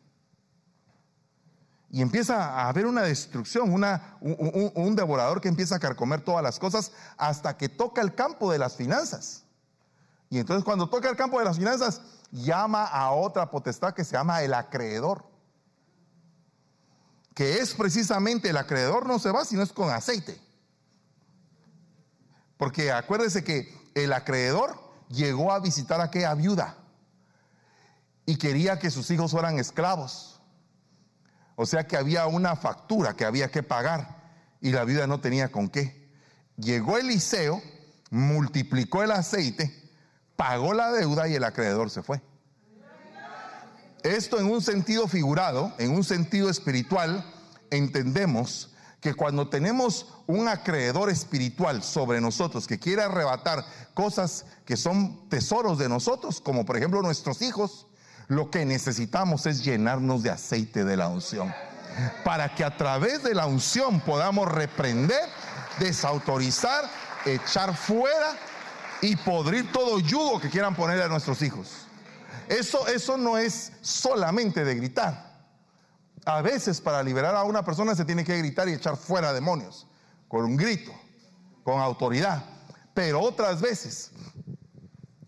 Y 1.91 2.03
empieza 2.03 2.61
a 2.61 2.69
haber 2.69 2.85
una 2.85 3.01
destrucción, 3.01 3.73
un, 3.73 3.87
un, 4.21 4.97
devorador 4.97 5.41
que 5.41 5.49
empieza 5.49 5.77
a 5.77 5.79
carcomer 5.79 6.21
todas 6.21 6.43
las 6.43 6.59
cosas 6.59 6.93
hasta 7.17 7.57
que 7.57 7.71
toca 7.71 8.03
el 8.03 8.15
campo 8.15 8.53
de 8.53 8.59
las 8.59 8.77
finanzas. 8.77 9.45
Y 10.29 10.39
entonces 10.39 10.63
cuando 10.63 10.91
toca 10.91 11.09
el 11.09 11.17
campo 11.17 11.39
de 11.39 11.47
las 11.47 11.57
finanzas, 11.57 12.03
llama 12.31 12.85
a 12.85 13.13
otra 13.13 13.51
potestad 13.51 13.95
que 13.95 14.05
se 14.05 14.13
llama 14.13 14.43
el 14.43 14.53
acreedor 14.53 15.25
que 17.35 17.61
es 17.61 17.73
precisamente 17.73 18.51
el 18.51 18.57
acreedor 18.57 19.07
no 19.07 19.19
se 19.21 19.31
va 19.31 19.45
si 19.45 19.55
no 19.55 19.63
es 19.63 19.73
con 19.73 19.89
aceite. 19.89 20.48
Porque 22.59 22.93
acuérdese 22.93 23.43
que 23.43 23.73
el 23.95 24.13
acreedor 24.13 24.79
llegó 25.09 25.53
a 25.53 25.61
visitar 25.61 26.01
a 26.01 26.05
aquella 26.05 26.35
viuda 26.35 26.77
y 28.27 28.37
quería 28.37 28.79
que 28.79 28.91
sus 28.91 29.11
hijos 29.11 29.31
fueran 29.31 29.59
esclavos. 29.59 30.41
O 31.57 31.65
sea 31.65 31.87
que 31.87 31.97
había 31.97 32.27
una 32.27 32.57
factura 32.57 33.15
que 33.15 33.25
había 33.25 33.51
que 33.51 33.63
pagar 33.63 34.19
y 34.61 34.71
la 34.71 34.85
viuda 34.85 35.07
no 35.07 35.21
tenía 35.21 35.51
con 35.51 35.69
qué. 35.69 36.13
Llegó 36.57 36.99
Eliseo, 36.99 37.63
multiplicó 38.11 39.03
el 39.03 39.13
aceite, 39.13 39.91
pagó 40.37 40.75
la 40.75 40.91
deuda 40.93 41.29
y 41.29 41.35
el 41.35 41.45
acreedor 41.45 41.91
se 41.91 42.03
fue. 42.03 42.21
Esto 44.03 44.39
en 44.39 44.47
un 44.47 44.63
sentido 44.63 45.09
figurado, 45.09 45.73
en 45.79 45.91
un 45.91 46.05
sentido 46.05 46.51
espiritual, 46.51 47.25
entendemos 47.71 48.75
que 49.01 49.15
cuando 49.15 49.49
tenemos 49.49 50.07
un 50.27 50.49
acreedor 50.49 51.09
espiritual 51.11 51.83
sobre 51.83 52.21
nosotros 52.21 52.67
que 52.67 52.79
quiere 52.79 53.03
arrebatar 53.03 53.65
cosas 53.95 54.45
que 54.65 54.77
son 54.77 55.29
tesoros 55.29 55.79
de 55.79 55.89
nosotros, 55.89 56.41
como 56.41 56.65
por 56.65 56.77
ejemplo 56.77 57.01
nuestros 57.03 57.43
hijos, 57.43 57.87
lo 58.27 58.51
que 58.51 58.65
necesitamos 58.65 59.47
es 59.47 59.65
llenarnos 59.65 60.23
de 60.23 60.31
aceite 60.31 60.85
de 60.85 60.97
la 60.97 61.09
unción. 61.09 61.55
Para 62.25 62.55
que 62.55 62.65
a 62.65 62.77
través 62.77 63.23
de 63.23 63.35
la 63.35 63.47
unción 63.47 64.01
podamos 64.01 64.49
reprender, 64.49 65.29
desautorizar, 65.79 66.85
echar 67.25 67.75
fuera 67.75 68.37
y 69.01 69.17
podrir 69.17 69.73
todo 69.73 69.99
yugo 70.01 70.41
que 70.41 70.51
quieran 70.51 70.75
poner 70.75 71.01
a 71.03 71.09
nuestros 71.09 71.41
hijos. 71.43 71.87
Eso, 72.49 72.87
eso 72.89 73.17
no 73.17 73.39
es 73.39 73.73
solamente 73.81 74.65
de 74.65 74.75
gritar. 74.75 75.28
A 76.25 76.43
veces 76.43 76.81
para 76.81 77.03
liberar 77.03 77.35
a 77.35 77.45
una 77.45 77.65
persona 77.65 77.95
se 77.95 78.05
tiene 78.05 78.25
que 78.25 78.37
gritar 78.39 78.69
y 78.69 78.73
echar 78.73 78.97
fuera 78.97 79.33
demonios, 79.33 79.87
con 80.27 80.45
un 80.45 80.57
grito, 80.57 80.93
con 81.63 81.81
autoridad. 81.81 82.45
Pero 82.95 83.21
otras 83.21 83.61
veces 83.61 84.11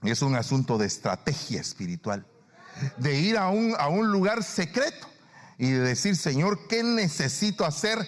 es 0.03 0.23
un 0.23 0.35
asunto 0.35 0.79
de 0.79 0.87
estrategia 0.87 1.61
espiritual, 1.61 2.27
de 2.97 3.19
ir 3.19 3.37
a 3.37 3.49
un, 3.49 3.75
a 3.79 3.89
un 3.89 4.11
lugar 4.11 4.43
secreto 4.43 5.07
y 5.59 5.71
de 5.71 5.81
decir, 5.81 6.17
Señor, 6.17 6.67
¿qué 6.69 6.83
necesito 6.83 7.65
hacer 7.65 7.99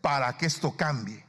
para 0.00 0.36
que 0.36 0.46
esto 0.46 0.76
cambie? 0.76 1.24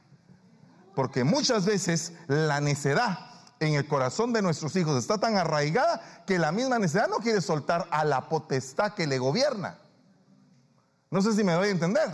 Porque 0.94 1.24
muchas 1.24 1.64
veces 1.64 2.12
la 2.26 2.60
necedad 2.60 3.32
en 3.60 3.74
el 3.74 3.86
corazón 3.86 4.32
de 4.32 4.42
nuestros 4.42 4.74
hijos 4.76 4.98
está 4.98 5.18
tan 5.18 5.36
arraigada 5.36 6.24
que 6.26 6.38
la 6.38 6.52
misma 6.52 6.78
necedad 6.78 7.08
no 7.08 7.18
quiere 7.18 7.40
soltar 7.40 7.86
a 7.90 8.04
la 8.04 8.28
potestad 8.28 8.94
que 8.94 9.06
le 9.06 9.18
gobierna. 9.18 9.78
No 11.12 11.20
sé 11.20 11.34
si 11.34 11.44
me 11.44 11.52
doy 11.52 11.68
a 11.68 11.72
entender. 11.72 12.10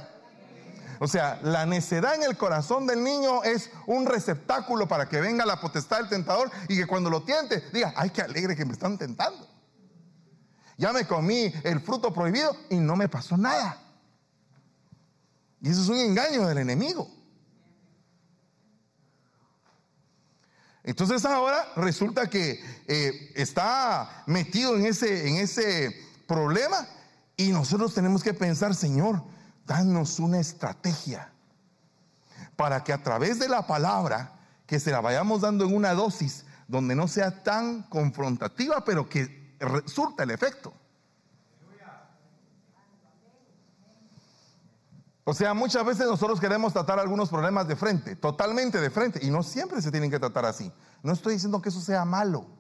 O 0.99 1.07
sea, 1.07 1.39
la 1.45 1.65
necedad 1.65 2.17
en 2.17 2.25
el 2.25 2.37
corazón 2.37 2.85
del 2.85 3.05
niño 3.05 3.45
es 3.45 3.71
un 3.87 4.07
receptáculo 4.07 4.89
para 4.89 5.09
que 5.09 5.21
venga 5.21 5.47
la 5.47 5.61
potestad 5.61 5.99
del 5.99 6.09
tentador 6.09 6.51
y 6.69 6.77
que 6.77 6.87
cuando 6.87 7.09
lo 7.09 7.23
tiente 7.23 7.63
diga, 7.73 7.95
ay, 7.97 8.11
qué 8.11 8.23
alegre 8.23 8.57
que 8.57 8.65
me 8.65 8.73
están 8.73 8.99
tentando. 8.99 9.49
Ya 10.77 10.93
me 10.93 11.07
comí 11.07 11.53
el 11.63 11.81
fruto 11.81 12.13
prohibido 12.13 12.57
y 12.71 12.77
no 12.77 12.97
me 12.97 13.09
pasó 13.09 13.37
nada. 13.37 13.81
Y 15.61 15.71
eso 15.71 15.83
es 15.83 15.89
un 15.89 15.99
engaño 15.99 16.49
del 16.49 16.59
enemigo. 16.59 17.09
Entonces 20.83 21.25
ahora 21.25 21.73
resulta 21.77 22.29
que 22.29 22.61
eh, 22.89 23.33
está 23.37 24.25
metido 24.27 24.75
en 24.75 24.87
ese, 24.87 25.29
en 25.29 25.37
ese 25.37 25.95
problema 26.27 26.85
y 27.39 27.53
nosotros 27.53 27.95
tenemos 27.95 28.25
que 28.25 28.35
pensar, 28.35 28.75
Señor, 28.75 29.23
danos 29.65 30.19
una 30.19 30.41
estrategia 30.41 31.33
para 32.57 32.83
que 32.83 32.93
a 32.93 33.01
través 33.01 33.39
de 33.39 33.49
la 33.49 33.65
palabra, 33.65 34.41
que 34.67 34.81
se 34.81 34.91
la 34.91 35.01
vayamos 35.01 35.43
dando 35.43 35.65
en 35.65 35.75
una 35.75 35.95
dosis 35.95 36.45
donde 36.67 36.97
no 36.97 37.07
sea 37.07 37.45
tan 37.45 37.85
confrontativa, 37.85 38.85
pero 38.85 39.09
que 39.09 39.55
resulta 39.61 40.25
el 40.25 40.33
efecto. 40.33 40.75
O 45.23 45.33
sea, 45.33 45.55
muchas 45.55 45.85
veces 45.85 46.07
nosotros 46.07 46.41
queremos 46.41 46.73
tratar 46.73 46.99
algunos 46.99 47.29
problemas 47.29 47.69
de 47.69 47.77
frente, 47.77 48.17
totalmente 48.17 48.81
de 48.81 48.91
frente, 48.91 49.25
y 49.25 49.31
no 49.31 49.45
siempre 49.45 49.81
se 49.81 49.93
tienen 49.93 50.11
que 50.11 50.19
tratar 50.19 50.45
así. 50.45 50.73
No 51.05 51.13
estoy 51.13 51.35
diciendo 51.35 51.63
que 51.63 51.69
eso 51.69 51.81
sea 51.81 52.05
malo. 52.05 52.58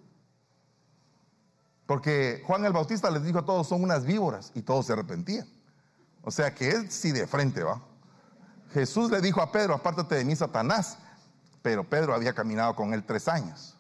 Porque 1.88 2.42
Juan 2.46 2.66
el 2.66 2.74
Bautista 2.74 3.10
les 3.10 3.24
dijo 3.24 3.38
a 3.38 3.46
todos, 3.46 3.66
son 3.66 3.82
unas 3.82 4.04
víboras, 4.04 4.52
y 4.54 4.60
todos 4.60 4.84
se 4.84 4.92
arrepentían. 4.92 5.48
O 6.20 6.30
sea 6.30 6.54
que 6.54 6.68
él 6.68 6.90
sí 6.90 7.12
de 7.12 7.26
frente 7.26 7.62
va. 7.62 7.82
Jesús 8.74 9.10
le 9.10 9.22
dijo 9.22 9.40
a 9.40 9.50
Pedro, 9.50 9.72
apártate 9.72 10.16
de 10.16 10.24
mí, 10.26 10.36
Satanás. 10.36 10.98
Pero 11.62 11.88
Pedro 11.88 12.12
había 12.12 12.34
caminado 12.34 12.76
con 12.76 12.92
él 12.92 13.04
tres 13.04 13.26
años. 13.26 13.74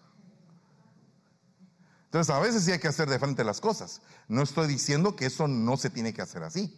Entonces 2.06 2.34
a 2.34 2.38
veces 2.38 2.64
sí 2.64 2.72
hay 2.72 2.78
que 2.78 2.88
hacer 2.88 3.10
de 3.10 3.18
frente 3.18 3.44
las 3.44 3.60
cosas. 3.60 4.00
No 4.26 4.40
estoy 4.40 4.68
diciendo 4.68 5.14
que 5.14 5.26
eso 5.26 5.46
no 5.46 5.76
se 5.76 5.90
tiene 5.90 6.14
que 6.14 6.22
hacer 6.22 6.42
así. 6.42 6.74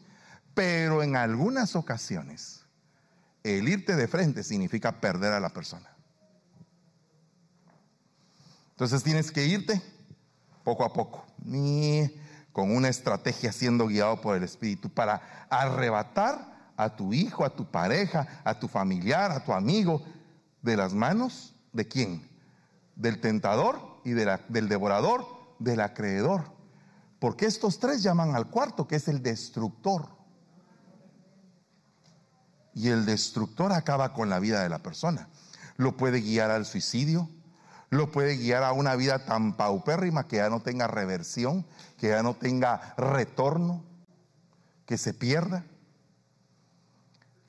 Pero 0.52 1.00
en 1.00 1.14
algunas 1.14 1.76
ocasiones, 1.76 2.64
el 3.44 3.68
irte 3.68 3.94
de 3.94 4.08
frente 4.08 4.42
significa 4.42 5.00
perder 5.00 5.32
a 5.32 5.38
la 5.38 5.50
persona. 5.50 5.96
Entonces 8.72 9.04
tienes 9.04 9.30
que 9.30 9.46
irte 9.46 9.80
poco 10.70 10.84
a 10.84 10.92
poco, 10.92 11.26
ni 11.44 12.08
con 12.52 12.70
una 12.70 12.88
estrategia 12.88 13.50
siendo 13.50 13.88
guiado 13.88 14.20
por 14.20 14.36
el 14.36 14.44
Espíritu 14.44 14.88
para 14.88 15.20
arrebatar 15.50 16.72
a 16.76 16.94
tu 16.94 17.12
hijo, 17.12 17.44
a 17.44 17.50
tu 17.50 17.68
pareja, 17.68 18.40
a 18.44 18.56
tu 18.56 18.68
familiar, 18.68 19.32
a 19.32 19.44
tu 19.44 19.52
amigo, 19.52 20.00
de 20.62 20.76
las 20.76 20.94
manos 20.94 21.56
de 21.72 21.88
quién? 21.88 22.22
Del 22.94 23.20
tentador 23.20 23.80
y 24.04 24.10
del 24.10 24.68
devorador, 24.68 25.26
del 25.58 25.80
acreedor. 25.80 26.44
Porque 27.18 27.46
estos 27.46 27.80
tres 27.80 28.04
llaman 28.04 28.36
al 28.36 28.46
cuarto, 28.46 28.86
que 28.86 28.94
es 28.94 29.08
el 29.08 29.24
destructor. 29.24 30.08
Y 32.74 32.90
el 32.90 33.06
destructor 33.06 33.72
acaba 33.72 34.12
con 34.12 34.30
la 34.30 34.38
vida 34.38 34.62
de 34.62 34.68
la 34.68 34.78
persona. 34.78 35.28
Lo 35.76 35.96
puede 35.96 36.20
guiar 36.20 36.52
al 36.52 36.64
suicidio, 36.64 37.28
lo 37.90 38.12
puede 38.12 38.36
guiar 38.36 38.62
a 38.62 38.72
una 38.72 38.94
vida 38.94 39.24
tan 39.24 39.56
paupérrima 39.56 40.28
que 40.28 40.36
ya 40.36 40.48
no 40.48 40.60
tenga 40.60 40.86
reversión, 40.86 41.66
que 41.98 42.08
ya 42.08 42.22
no 42.22 42.34
tenga 42.34 42.94
retorno, 42.96 43.84
que 44.86 44.96
se 44.96 45.12
pierda. 45.12 45.64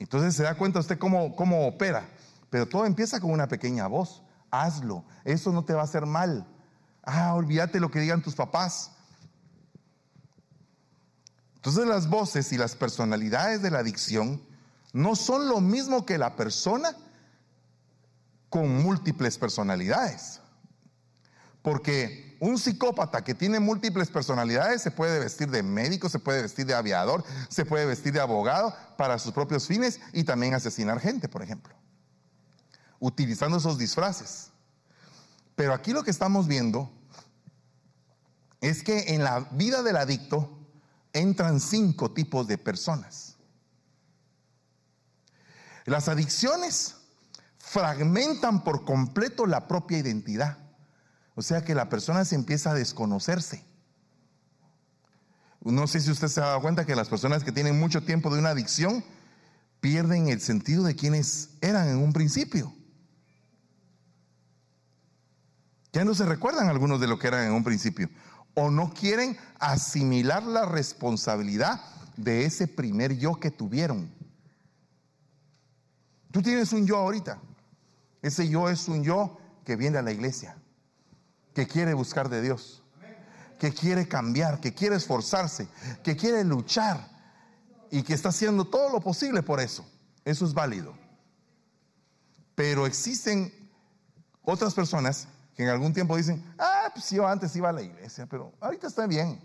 Entonces 0.00 0.34
se 0.34 0.42
da 0.42 0.56
cuenta 0.56 0.80
usted 0.80 0.98
cómo, 0.98 1.36
cómo 1.36 1.68
opera. 1.68 2.08
Pero 2.50 2.66
todo 2.66 2.84
empieza 2.84 3.20
con 3.20 3.30
una 3.30 3.46
pequeña 3.46 3.86
voz. 3.86 4.22
Hazlo. 4.50 5.04
Eso 5.24 5.52
no 5.52 5.64
te 5.64 5.74
va 5.74 5.82
a 5.82 5.84
hacer 5.84 6.06
mal. 6.06 6.46
Ah, 7.04 7.34
olvídate 7.34 7.78
lo 7.78 7.90
que 7.90 8.00
digan 8.00 8.22
tus 8.22 8.34
papás. 8.34 8.90
Entonces 11.54 11.86
las 11.86 12.08
voces 12.08 12.52
y 12.52 12.58
las 12.58 12.74
personalidades 12.74 13.62
de 13.62 13.70
la 13.70 13.78
adicción 13.78 14.42
no 14.92 15.14
son 15.14 15.48
lo 15.48 15.60
mismo 15.60 16.04
que 16.04 16.18
la 16.18 16.34
persona 16.34 16.96
con 18.52 18.82
múltiples 18.82 19.38
personalidades. 19.38 20.42
Porque 21.62 22.36
un 22.38 22.58
psicópata 22.58 23.24
que 23.24 23.34
tiene 23.34 23.60
múltiples 23.60 24.10
personalidades 24.10 24.82
se 24.82 24.90
puede 24.90 25.18
vestir 25.18 25.48
de 25.50 25.62
médico, 25.62 26.10
se 26.10 26.18
puede 26.18 26.42
vestir 26.42 26.66
de 26.66 26.74
aviador, 26.74 27.24
se 27.48 27.64
puede 27.64 27.86
vestir 27.86 28.12
de 28.12 28.20
abogado 28.20 28.76
para 28.98 29.18
sus 29.18 29.32
propios 29.32 29.66
fines 29.66 30.00
y 30.12 30.24
también 30.24 30.52
asesinar 30.52 31.00
gente, 31.00 31.30
por 31.30 31.42
ejemplo, 31.42 31.74
utilizando 33.00 33.56
esos 33.56 33.78
disfraces. 33.78 34.50
Pero 35.56 35.72
aquí 35.72 35.94
lo 35.94 36.02
que 36.02 36.10
estamos 36.10 36.46
viendo 36.46 36.92
es 38.60 38.82
que 38.82 39.14
en 39.14 39.24
la 39.24 39.48
vida 39.52 39.82
del 39.82 39.96
adicto 39.96 40.58
entran 41.14 41.58
cinco 41.58 42.10
tipos 42.10 42.46
de 42.46 42.58
personas. 42.58 43.36
Las 45.86 46.08
adicciones 46.08 46.96
fragmentan 47.62 48.64
por 48.64 48.84
completo 48.84 49.46
la 49.46 49.68
propia 49.68 49.98
identidad. 49.98 50.58
O 51.34 51.42
sea 51.42 51.64
que 51.64 51.74
la 51.74 51.88
persona 51.88 52.24
se 52.24 52.34
empieza 52.34 52.72
a 52.72 52.74
desconocerse. 52.74 53.64
No 55.60 55.86
sé 55.86 56.00
si 56.00 56.10
usted 56.10 56.26
se 56.26 56.40
ha 56.40 56.46
dado 56.46 56.60
cuenta 56.60 56.84
que 56.84 56.96
las 56.96 57.08
personas 57.08 57.44
que 57.44 57.52
tienen 57.52 57.78
mucho 57.78 58.02
tiempo 58.02 58.30
de 58.30 58.40
una 58.40 58.50
adicción 58.50 59.04
pierden 59.80 60.28
el 60.28 60.40
sentido 60.40 60.82
de 60.82 60.96
quienes 60.96 61.50
eran 61.60 61.88
en 61.88 61.98
un 61.98 62.12
principio. 62.12 62.74
Ya 65.92 66.04
no 66.04 66.14
se 66.14 66.26
recuerdan 66.26 66.68
algunos 66.68 67.00
de 67.00 67.06
lo 67.06 67.18
que 67.18 67.28
eran 67.28 67.46
en 67.46 67.52
un 67.52 67.64
principio. 67.64 68.10
O 68.54 68.70
no 68.70 68.92
quieren 68.92 69.38
asimilar 69.60 70.42
la 70.42 70.66
responsabilidad 70.66 71.80
de 72.16 72.44
ese 72.44 72.66
primer 72.66 73.16
yo 73.16 73.36
que 73.36 73.52
tuvieron. 73.52 74.12
Tú 76.32 76.42
tienes 76.42 76.72
un 76.72 76.86
yo 76.86 76.96
ahorita. 76.96 77.40
Ese 78.22 78.48
yo 78.48 78.68
es 78.68 78.88
un 78.88 79.02
yo 79.02 79.36
que 79.64 79.76
viene 79.76 79.98
a 79.98 80.02
la 80.02 80.12
iglesia, 80.12 80.56
que 81.54 81.66
quiere 81.66 81.92
buscar 81.92 82.28
de 82.28 82.40
Dios, 82.40 82.82
que 83.58 83.72
quiere 83.72 84.08
cambiar, 84.08 84.60
que 84.60 84.72
quiere 84.72 84.96
esforzarse, 84.96 85.68
que 86.02 86.16
quiere 86.16 86.44
luchar 86.44 87.08
y 87.90 88.02
que 88.02 88.14
está 88.14 88.30
haciendo 88.30 88.64
todo 88.64 88.90
lo 88.90 89.00
posible 89.00 89.42
por 89.42 89.60
eso. 89.60 89.84
Eso 90.24 90.46
es 90.46 90.54
válido. 90.54 90.94
Pero 92.54 92.86
existen 92.86 93.52
otras 94.42 94.72
personas 94.74 95.26
que 95.56 95.64
en 95.64 95.68
algún 95.68 95.92
tiempo 95.92 96.16
dicen, 96.16 96.42
ah, 96.58 96.90
pues 96.94 97.10
yo 97.10 97.26
antes 97.26 97.54
iba 97.56 97.68
a 97.68 97.72
la 97.72 97.82
iglesia, 97.82 98.26
pero 98.26 98.52
ahorita 98.60 98.86
está 98.86 99.06
bien. 99.06 99.40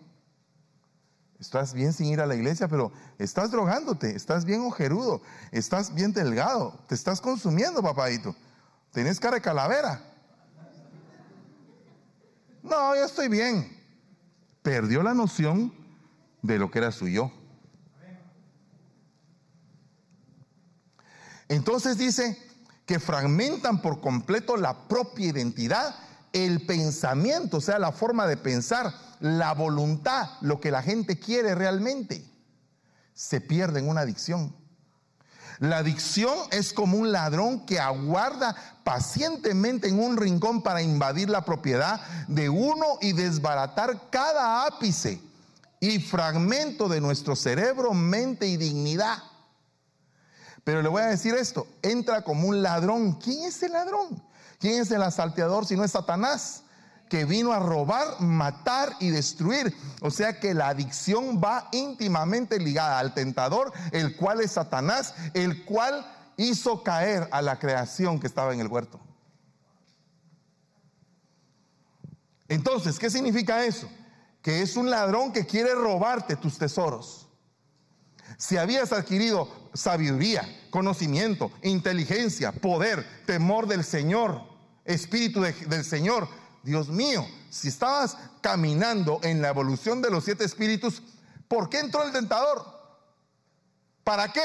Estás 1.39 1.73
bien 1.73 1.93
sin 1.93 2.07
ir 2.07 2.19
a 2.19 2.25
la 2.25 2.35
iglesia, 2.35 2.67
pero 2.67 2.91
estás 3.19 3.51
drogándote, 3.51 4.15
estás 4.15 4.45
bien 4.45 4.61
ojerudo, 4.61 5.21
estás 5.51 5.93
bien 5.93 6.11
delgado, 6.11 6.79
te 6.87 6.95
estás 6.95 7.21
consumiendo, 7.21 7.83
papadito. 7.83 8.35
Tienes 8.91 9.19
cara 9.19 9.35
de 9.35 9.41
calavera. 9.41 10.01
No, 12.63 12.95
yo 12.95 13.05
estoy 13.05 13.29
bien. 13.29 13.77
Perdió 14.61 15.03
la 15.03 15.13
noción 15.13 15.73
de 16.41 16.59
lo 16.59 16.69
que 16.69 16.79
era 16.79 16.91
su 16.91 17.07
yo. 17.07 17.31
Entonces 21.47 21.97
dice 21.97 22.37
que 22.85 22.99
fragmentan 22.99 23.81
por 23.81 24.01
completo 24.01 24.57
la 24.57 24.87
propia 24.87 25.27
identidad, 25.27 25.95
el 26.33 26.65
pensamiento, 26.65 27.57
o 27.57 27.61
sea, 27.61 27.79
la 27.79 27.91
forma 27.91 28.27
de 28.27 28.35
pensar, 28.35 28.93
la 29.19 29.53
voluntad, 29.53 30.31
lo 30.41 30.59
que 30.59 30.71
la 30.71 30.81
gente 30.81 31.19
quiere 31.19 31.55
realmente. 31.55 32.25
Se 33.13 33.39
pierde 33.39 33.79
en 33.79 33.89
una 33.89 34.01
adicción. 34.01 34.55
La 35.59 35.79
adicción 35.79 36.37
es 36.51 36.71
como 36.71 36.97
un 36.97 37.11
ladrón 37.11 37.65
que 37.65 37.79
aguarda 37.79 38.55
pacientemente 38.83 39.87
en 39.87 39.99
un 39.99 40.17
rincón 40.17 40.61
para 40.61 40.81
invadir 40.81 41.29
la 41.29 41.43
propiedad 41.43 41.99
de 42.27 42.49
uno 42.49 42.85
y 43.01 43.13
desbaratar 43.13 44.09
cada 44.11 44.65
ápice 44.65 45.19
y 45.79 45.99
fragmento 45.99 46.87
de 46.87 47.01
nuestro 47.01 47.35
cerebro, 47.35 47.93
mente 47.93 48.47
y 48.47 48.57
dignidad. 48.57 49.17
Pero 50.63 50.81
le 50.81 50.89
voy 50.89 51.01
a 51.01 51.07
decir 51.07 51.33
esto, 51.33 51.67
entra 51.81 52.23
como 52.23 52.49
un 52.49 52.61
ladrón. 52.61 53.13
¿Quién 53.13 53.45
es 53.45 53.61
el 53.63 53.71
ladrón? 53.71 54.21
¿Quién 54.59 54.81
es 54.81 54.91
el 54.91 55.01
asalteador 55.01 55.65
si 55.65 55.75
no 55.75 55.83
es 55.83 55.91
Satanás? 55.91 56.63
Que 57.09 57.25
vino 57.25 57.53
a 57.53 57.59
robar, 57.59 58.19
matar 58.19 58.95
y 58.99 59.09
destruir. 59.09 59.75
O 60.01 60.11
sea 60.11 60.39
que 60.39 60.53
la 60.53 60.69
adicción 60.69 61.41
va 61.41 61.69
íntimamente 61.71 62.59
ligada 62.59 62.99
al 62.99 63.13
tentador, 63.13 63.71
el 63.91 64.15
cual 64.15 64.41
es 64.41 64.51
Satanás, 64.51 65.13
el 65.33 65.65
cual 65.65 66.05
hizo 66.37 66.83
caer 66.83 67.27
a 67.31 67.41
la 67.41 67.59
creación 67.59 68.19
que 68.19 68.27
estaba 68.27 68.53
en 68.53 68.59
el 68.59 68.67
huerto. 68.67 68.99
Entonces, 72.47 72.97
¿qué 72.97 73.09
significa 73.09 73.65
eso? 73.65 73.89
Que 74.41 74.61
es 74.61 74.77
un 74.77 74.89
ladrón 74.89 75.33
que 75.33 75.45
quiere 75.45 75.73
robarte 75.73 76.35
tus 76.35 76.57
tesoros. 76.57 77.27
Si 78.37 78.57
habías 78.57 78.93
adquirido 78.93 79.49
sabiduría, 79.73 80.43
conocimiento, 80.69 81.51
inteligencia, 81.63 82.51
poder, 82.51 83.05
temor 83.25 83.67
del 83.67 83.83
Señor, 83.83 84.41
espíritu 84.85 85.41
del 85.41 85.83
Señor, 85.83 86.29
Dios 86.67 86.89
mío, 86.89 87.25
si 87.49 87.69
estabas 87.69 88.17
caminando 88.41 89.21
en 89.23 89.41
la 89.41 89.47
evolución 89.47 90.01
de 90.01 90.09
los 90.09 90.25
siete 90.25 90.43
espíritus, 90.43 91.01
¿por 91.47 91.69
qué 91.69 91.79
entró 91.79 92.03
el 92.03 92.11
tentador? 92.11 92.61
¿Para 94.03 94.33
qué? 94.33 94.41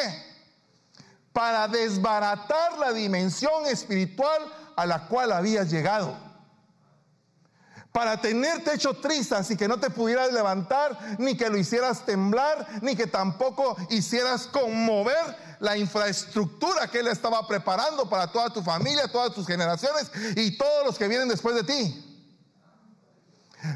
Para 1.33 1.67
desbaratar 1.67 2.79
la 2.79 2.93
dimensión 2.93 3.67
espiritual 3.67 4.41
a 4.77 4.87
la 4.87 5.09
cual 5.09 5.33
habías 5.33 5.69
llegado 5.69 6.17
para 7.91 8.21
tenerte 8.21 8.73
hecho 8.73 8.95
trizas 8.95 9.51
y 9.51 9.57
que 9.57 9.69
no 9.69 9.79
te 9.79 9.91
pudieras 9.91 10.33
levantar, 10.33 11.17
ni 11.19 11.37
que 11.37 11.51
lo 11.51 11.59
hicieras 11.59 12.07
temblar, 12.07 12.67
ni 12.81 12.97
que 12.97 13.07
tampoco 13.07 13.77
hicieras 13.91 14.47
conmover 14.47 15.57
la 15.61 15.77
infraestructura 15.77 16.89
que 16.89 17.01
Él 17.01 17.09
estaba 17.09 17.47
preparando 17.47 18.09
para 18.09 18.33
toda 18.33 18.49
tu 18.49 18.63
familia, 18.63 19.11
todas 19.11 19.35
tus 19.35 19.47
generaciones 19.47 20.11
y 20.37 20.57
todos 20.57 20.87
los 20.87 20.97
que 20.97 21.09
vienen 21.09 21.29
después 21.29 21.55
de 21.55 21.65
ti. 21.65 22.12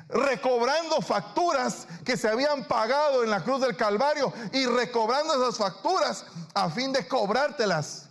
Recobrando 0.09 1.01
facturas 1.01 1.87
que 2.05 2.17
se 2.17 2.29
habían 2.29 2.65
pagado 2.65 3.23
en 3.23 3.31
la 3.31 3.43
cruz 3.45 3.61
del 3.61 3.77
Calvario 3.77 4.33
y 4.53 4.67
recobrando 4.67 5.35
esas 5.35 5.59
facturas 5.59 6.25
a 6.55 6.71
fin 6.71 6.93
de 6.93 7.07
cobrártelas. 7.07 8.09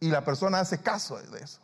Y 0.00 0.08
la 0.08 0.24
persona 0.24 0.60
hace 0.60 0.80
caso 0.80 1.16
de 1.16 1.40
eso. 1.40 1.60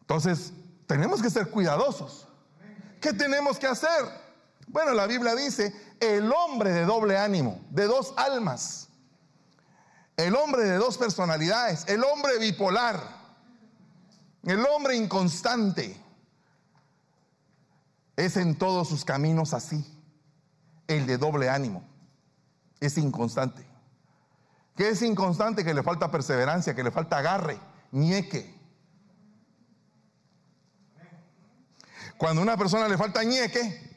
Entonces, 0.00 0.52
tenemos 0.86 1.20
que 1.20 1.28
ser 1.28 1.50
cuidadosos. 1.50 2.26
¿Qué 3.00 3.12
tenemos 3.12 3.58
que 3.58 3.66
hacer? 3.66 3.90
Bueno, 4.68 4.94
la 4.94 5.06
Biblia 5.06 5.34
dice, 5.34 5.74
el 6.00 6.32
hombre 6.32 6.72
de 6.72 6.84
doble 6.84 7.18
ánimo, 7.18 7.60
de 7.70 7.84
dos 7.84 8.14
almas, 8.16 8.88
el 10.16 10.34
hombre 10.34 10.64
de 10.64 10.76
dos 10.76 10.98
personalidades, 10.98 11.84
el 11.88 12.02
hombre 12.04 12.38
bipolar, 12.38 13.17
el 14.50 14.64
hombre 14.66 14.96
inconstante, 14.96 16.00
es 18.16 18.36
en 18.36 18.56
todos 18.56 18.88
sus 18.88 19.04
caminos 19.04 19.54
así, 19.54 19.84
el 20.86 21.06
de 21.06 21.18
doble 21.18 21.48
ánimo, 21.48 21.84
es 22.80 22.98
inconstante. 22.98 23.66
¿Qué 24.76 24.90
es 24.90 25.02
inconstante? 25.02 25.64
Que 25.64 25.74
le 25.74 25.82
falta 25.82 26.10
perseverancia, 26.10 26.74
que 26.74 26.84
le 26.84 26.90
falta 26.90 27.18
agarre, 27.18 27.58
ñeque. 27.92 28.56
Cuando 32.16 32.40
a 32.40 32.44
una 32.44 32.56
persona 32.56 32.88
le 32.88 32.96
falta 32.96 33.22
ñeque, 33.22 33.88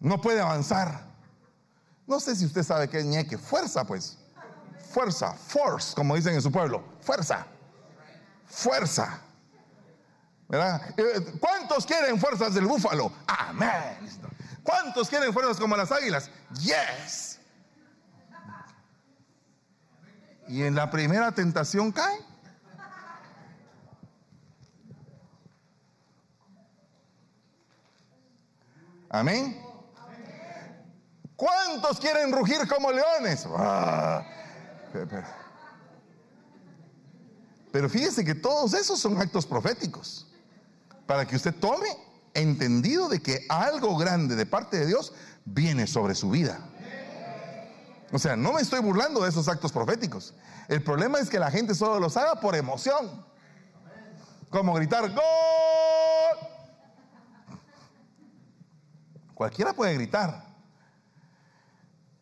no 0.00 0.20
puede 0.20 0.40
avanzar. 0.40 1.06
No 2.06 2.20
sé 2.20 2.36
si 2.36 2.44
usted 2.44 2.62
sabe 2.62 2.88
qué 2.88 2.98
es 2.98 3.06
ñeque. 3.06 3.38
Fuerza, 3.38 3.86
pues. 3.86 4.18
Fuerza, 4.90 5.32
force, 5.32 5.94
como 5.94 6.14
dicen 6.14 6.34
en 6.34 6.42
su 6.42 6.52
pueblo. 6.52 6.84
Fuerza. 7.00 7.46
Fuerza. 8.46 9.20
¿Verdad? 10.48 10.94
Eh, 10.96 11.38
¿Cuántos 11.40 11.86
quieren 11.86 12.18
fuerzas 12.20 12.54
del 12.54 12.66
búfalo? 12.66 13.12
Amén. 13.26 13.98
¿Cuántos 14.62 15.08
quieren 15.08 15.32
fuerzas 15.32 15.58
como 15.58 15.76
las 15.76 15.90
águilas? 15.92 16.30
Yes. 16.60 17.38
Y 20.48 20.62
en 20.62 20.74
la 20.74 20.90
primera 20.90 21.32
tentación 21.32 21.90
cae. 21.90 22.18
Amén. 29.08 29.60
¿Cuántos 31.36 32.00
quieren 32.00 32.32
rugir 32.32 32.66
como 32.68 32.90
leones? 32.90 33.46
Ah, 33.56 34.24
pero 37.72 37.88
fíjese 37.88 38.24
que 38.24 38.34
todos 38.34 38.74
esos 38.74 39.00
son 39.00 39.20
actos 39.20 39.44
proféticos. 39.46 40.26
Para 41.06 41.26
que 41.26 41.36
usted 41.36 41.54
tome 41.54 41.88
entendido 42.34 43.08
de 43.08 43.20
que 43.20 43.46
algo 43.48 43.96
grande 43.96 44.36
de 44.36 44.46
parte 44.46 44.78
de 44.78 44.86
Dios 44.86 45.12
viene 45.44 45.86
sobre 45.86 46.14
su 46.14 46.30
vida. 46.30 46.58
O 48.12 48.18
sea, 48.18 48.36
no 48.36 48.52
me 48.52 48.60
estoy 48.60 48.80
burlando 48.80 49.22
de 49.22 49.28
esos 49.28 49.48
actos 49.48 49.72
proféticos. 49.72 50.34
El 50.68 50.82
problema 50.82 51.18
es 51.18 51.28
que 51.28 51.38
la 51.38 51.50
gente 51.50 51.74
solo 51.74 51.98
los 52.00 52.16
haga 52.16 52.40
por 52.40 52.54
emoción. 52.54 53.24
Como 54.50 54.72
gritar, 54.74 55.12
¡Gol! 55.12 55.20
Cualquiera 59.34 59.72
puede 59.72 59.94
gritar. 59.94 60.44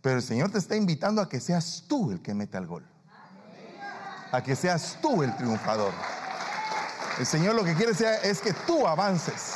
Pero 0.00 0.16
el 0.16 0.22
Señor 0.22 0.50
te 0.50 0.58
está 0.58 0.74
invitando 0.74 1.20
a 1.20 1.28
que 1.28 1.40
seas 1.40 1.84
tú 1.86 2.10
el 2.10 2.22
que 2.22 2.34
mete 2.34 2.58
el 2.58 2.66
gol. 2.66 2.84
A 4.32 4.42
que 4.42 4.56
seas 4.56 4.98
tú 5.00 5.22
el 5.22 5.36
triunfador. 5.36 5.92
El 7.22 7.28
Señor 7.28 7.54
lo 7.54 7.62
que 7.62 7.76
quiere 7.76 7.92
es 8.24 8.40
que 8.40 8.52
tú 8.52 8.84
avances, 8.84 9.54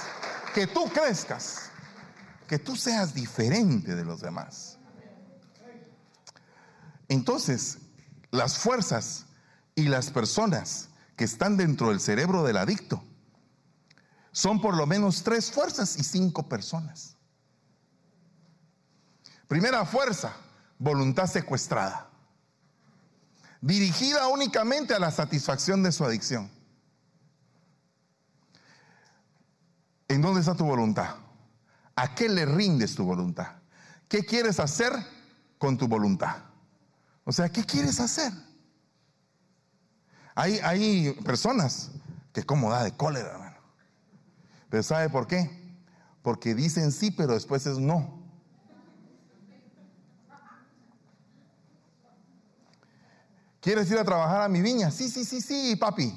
que 0.55 0.69
tú 0.69 0.89
crezcas, 0.89 1.63
que 2.47 2.61
tú 2.61 2.77
seas 2.77 3.13
diferente 3.13 3.97
de 3.97 4.05
los 4.05 4.21
demás. 4.21 4.79
Entonces, 7.09 7.79
las 8.31 8.57
fuerzas 8.57 9.27
y 9.75 9.89
las 9.89 10.13
personas 10.13 10.91
que 11.17 11.25
están 11.25 11.57
dentro 11.57 11.89
del 11.89 11.99
cerebro 11.99 12.45
del 12.45 12.59
adicto 12.59 13.03
son 14.31 14.61
por 14.61 14.77
lo 14.77 14.87
menos 14.87 15.25
tres 15.25 15.51
fuerzas 15.51 15.97
y 15.99 16.05
cinco 16.05 16.49
personas. 16.49 17.17
Primera 19.49 19.85
fuerza, 19.85 20.37
voluntad 20.79 21.27
secuestrada, 21.27 22.09
dirigida 23.61 24.29
únicamente 24.29 24.95
a 24.95 25.01
la 25.01 25.11
satisfacción 25.11 25.83
de 25.83 25.91
su 25.91 26.05
adicción. 26.05 26.55
¿En 30.09 30.23
dónde 30.23 30.41
está 30.41 30.55
tu 30.55 30.65
voluntad? 30.65 31.17
¿A 31.95 32.15
qué 32.15 32.29
le 32.29 32.47
rindes 32.47 32.95
tu 32.95 33.05
voluntad? 33.05 33.57
¿Qué 34.09 34.25
quieres 34.25 34.61
hacer 34.61 34.93
con 35.59 35.77
tu 35.77 35.89
voluntad? 35.89 36.37
O 37.25 37.33
sea, 37.33 37.49
¿qué 37.49 37.65
quieres 37.65 37.99
hacer? 37.99 38.33
Hay, 40.35 40.59
hay 40.63 41.13
personas 41.25 41.91
que 42.33 42.45
como 42.45 42.71
da 42.71 42.85
de 42.85 42.93
cólera, 42.93 43.33
hermano. 43.33 43.57
Pero 44.69 44.83
¿sabe 44.83 45.09
por 45.09 45.27
qué? 45.27 45.51
Porque 46.23 46.55
dicen 46.55 46.93
sí, 46.93 47.11
pero 47.11 47.35
después 47.35 47.67
es 47.67 47.79
no. 47.79 48.23
¿Quieres 53.61 53.91
ir 53.91 53.99
a 53.99 54.05
trabajar 54.05 54.43
a 54.43 54.49
mi 54.49 54.61
viña? 54.61 54.91
Sí, 54.91 55.09
sí, 55.09 55.25
sí, 55.25 55.41
sí, 55.41 55.75
papi. 55.75 56.17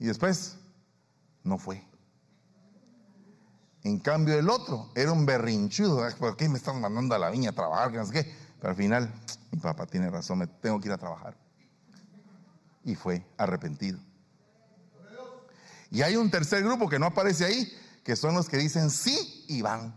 Y 0.00 0.06
después, 0.06 0.56
no 1.42 1.58
fue. 1.58 1.87
En 3.88 4.00
cambio, 4.00 4.38
el 4.38 4.50
otro 4.50 4.90
era 4.94 5.12
un 5.12 5.24
berrinchudo. 5.24 6.06
¿Por 6.18 6.36
qué 6.36 6.46
me 6.46 6.58
están 6.58 6.78
mandando 6.78 7.14
a 7.14 7.18
la 7.18 7.30
viña 7.30 7.50
a 7.50 7.54
trabajar? 7.54 7.90
Qué. 8.10 8.30
Pero 8.60 8.70
al 8.70 8.76
final, 8.76 9.10
mi 9.50 9.58
papá 9.58 9.86
tiene 9.86 10.10
razón, 10.10 10.40
me 10.40 10.46
tengo 10.46 10.78
que 10.78 10.88
ir 10.88 10.92
a 10.92 10.98
trabajar. 10.98 11.34
Y 12.84 12.94
fue 12.94 13.24
arrepentido. 13.38 13.98
Y 15.90 16.02
hay 16.02 16.16
un 16.16 16.30
tercer 16.30 16.62
grupo 16.62 16.86
que 16.86 16.98
no 16.98 17.06
aparece 17.06 17.46
ahí, 17.46 17.72
que 18.04 18.14
son 18.14 18.34
los 18.34 18.46
que 18.46 18.58
dicen 18.58 18.90
sí 18.90 19.46
y 19.48 19.62
van. 19.62 19.94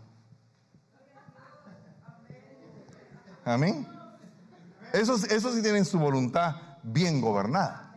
Amén. 3.44 3.86
Esos, 4.94 5.24
esos 5.24 5.54
sí 5.54 5.60
tienen 5.60 5.84
su 5.84 5.98
voluntad 5.98 6.78
bien 6.82 7.20
gobernada. 7.20 7.94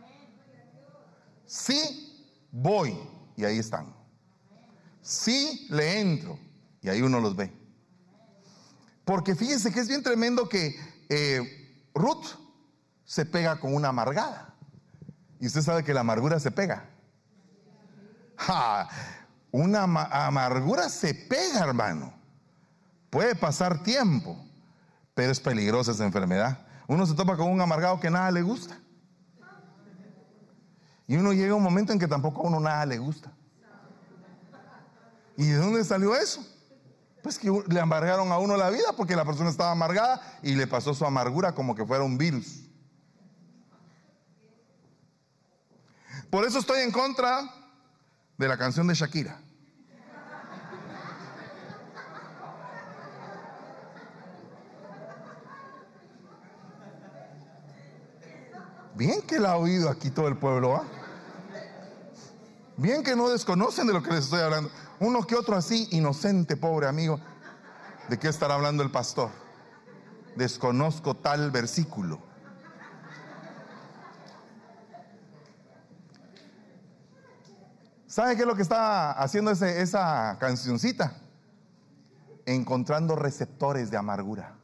Sí 1.46 2.44
voy 2.52 2.98
y 3.34 3.46
ahí 3.46 3.58
están. 3.58 3.95
Sí 5.06 5.68
le 5.70 6.00
entro 6.00 6.36
y 6.82 6.88
ahí 6.88 7.00
uno 7.00 7.20
los 7.20 7.36
ve. 7.36 7.52
Porque 9.04 9.36
fíjense 9.36 9.72
que 9.72 9.78
es 9.78 9.86
bien 9.86 10.02
tremendo 10.02 10.48
que 10.48 10.74
eh, 11.08 11.86
Ruth 11.94 12.26
se 13.04 13.24
pega 13.24 13.60
con 13.60 13.72
una 13.72 13.90
amargada. 13.90 14.52
Y 15.38 15.46
usted 15.46 15.62
sabe 15.62 15.84
que 15.84 15.94
la 15.94 16.00
amargura 16.00 16.40
se 16.40 16.50
pega. 16.50 16.90
una 19.52 19.84
amargura 19.84 20.88
se 20.88 21.14
pega, 21.14 21.60
hermano. 21.60 22.12
Puede 23.08 23.36
pasar 23.36 23.84
tiempo, 23.84 24.36
pero 25.14 25.30
es 25.30 25.38
peligrosa 25.38 25.92
esa 25.92 26.04
enfermedad. 26.04 26.66
Uno 26.88 27.06
se 27.06 27.14
topa 27.14 27.36
con 27.36 27.48
un 27.48 27.60
amargado 27.60 28.00
que 28.00 28.10
nada 28.10 28.32
le 28.32 28.42
gusta. 28.42 28.76
Y 31.06 31.14
uno 31.14 31.32
llega 31.32 31.52
a 31.52 31.56
un 31.56 31.62
momento 31.62 31.92
en 31.92 32.00
que 32.00 32.08
tampoco 32.08 32.42
a 32.42 32.48
uno 32.48 32.58
nada 32.58 32.84
le 32.86 32.98
gusta. 32.98 33.30
¿Y 35.36 35.48
de 35.48 35.56
dónde 35.56 35.84
salió 35.84 36.14
eso? 36.14 36.44
Pues 37.22 37.38
que 37.38 37.50
le 37.68 37.80
amargaron 37.80 38.30
a 38.32 38.38
uno 38.38 38.56
la 38.56 38.70
vida 38.70 38.94
porque 38.96 39.16
la 39.16 39.24
persona 39.24 39.50
estaba 39.50 39.72
amargada 39.72 40.20
y 40.42 40.54
le 40.54 40.66
pasó 40.66 40.94
su 40.94 41.04
amargura 41.04 41.54
como 41.54 41.74
que 41.74 41.84
fuera 41.84 42.04
un 42.04 42.16
virus. 42.16 42.62
Por 46.30 46.44
eso 46.44 46.58
estoy 46.58 46.80
en 46.80 46.90
contra 46.90 47.50
de 48.36 48.48
la 48.48 48.56
canción 48.56 48.86
de 48.86 48.94
Shakira. 48.94 49.40
Bien 58.94 59.20
que 59.22 59.38
la 59.38 59.52
ha 59.52 59.56
oído 59.56 59.90
aquí 59.90 60.10
todo 60.10 60.26
el 60.26 60.38
pueblo, 60.38 60.76
¿ah? 60.76 60.84
Bien 62.78 63.02
que 63.02 63.14
no 63.14 63.28
desconocen 63.28 63.86
de 63.86 63.92
lo 63.92 64.02
que 64.02 64.10
les 64.10 64.24
estoy 64.24 64.40
hablando. 64.40 64.70
Uno 65.00 65.26
que 65.26 65.34
otro 65.34 65.56
así, 65.56 65.88
inocente, 65.92 66.56
pobre 66.56 66.86
amigo. 66.86 67.20
¿De 68.08 68.18
qué 68.18 68.28
estará 68.28 68.54
hablando 68.54 68.82
el 68.82 68.90
pastor? 68.90 69.30
Desconozco 70.36 71.14
tal 71.16 71.50
versículo. 71.50 72.20
¿Sabe 78.06 78.36
qué 78.36 78.42
es 78.42 78.46
lo 78.46 78.56
que 78.56 78.62
está 78.62 79.12
haciendo 79.12 79.50
esa 79.50 80.36
cancioncita? 80.40 81.12
Encontrando 82.46 83.16
receptores 83.16 83.90
de 83.90 83.96
amargura 83.96 84.56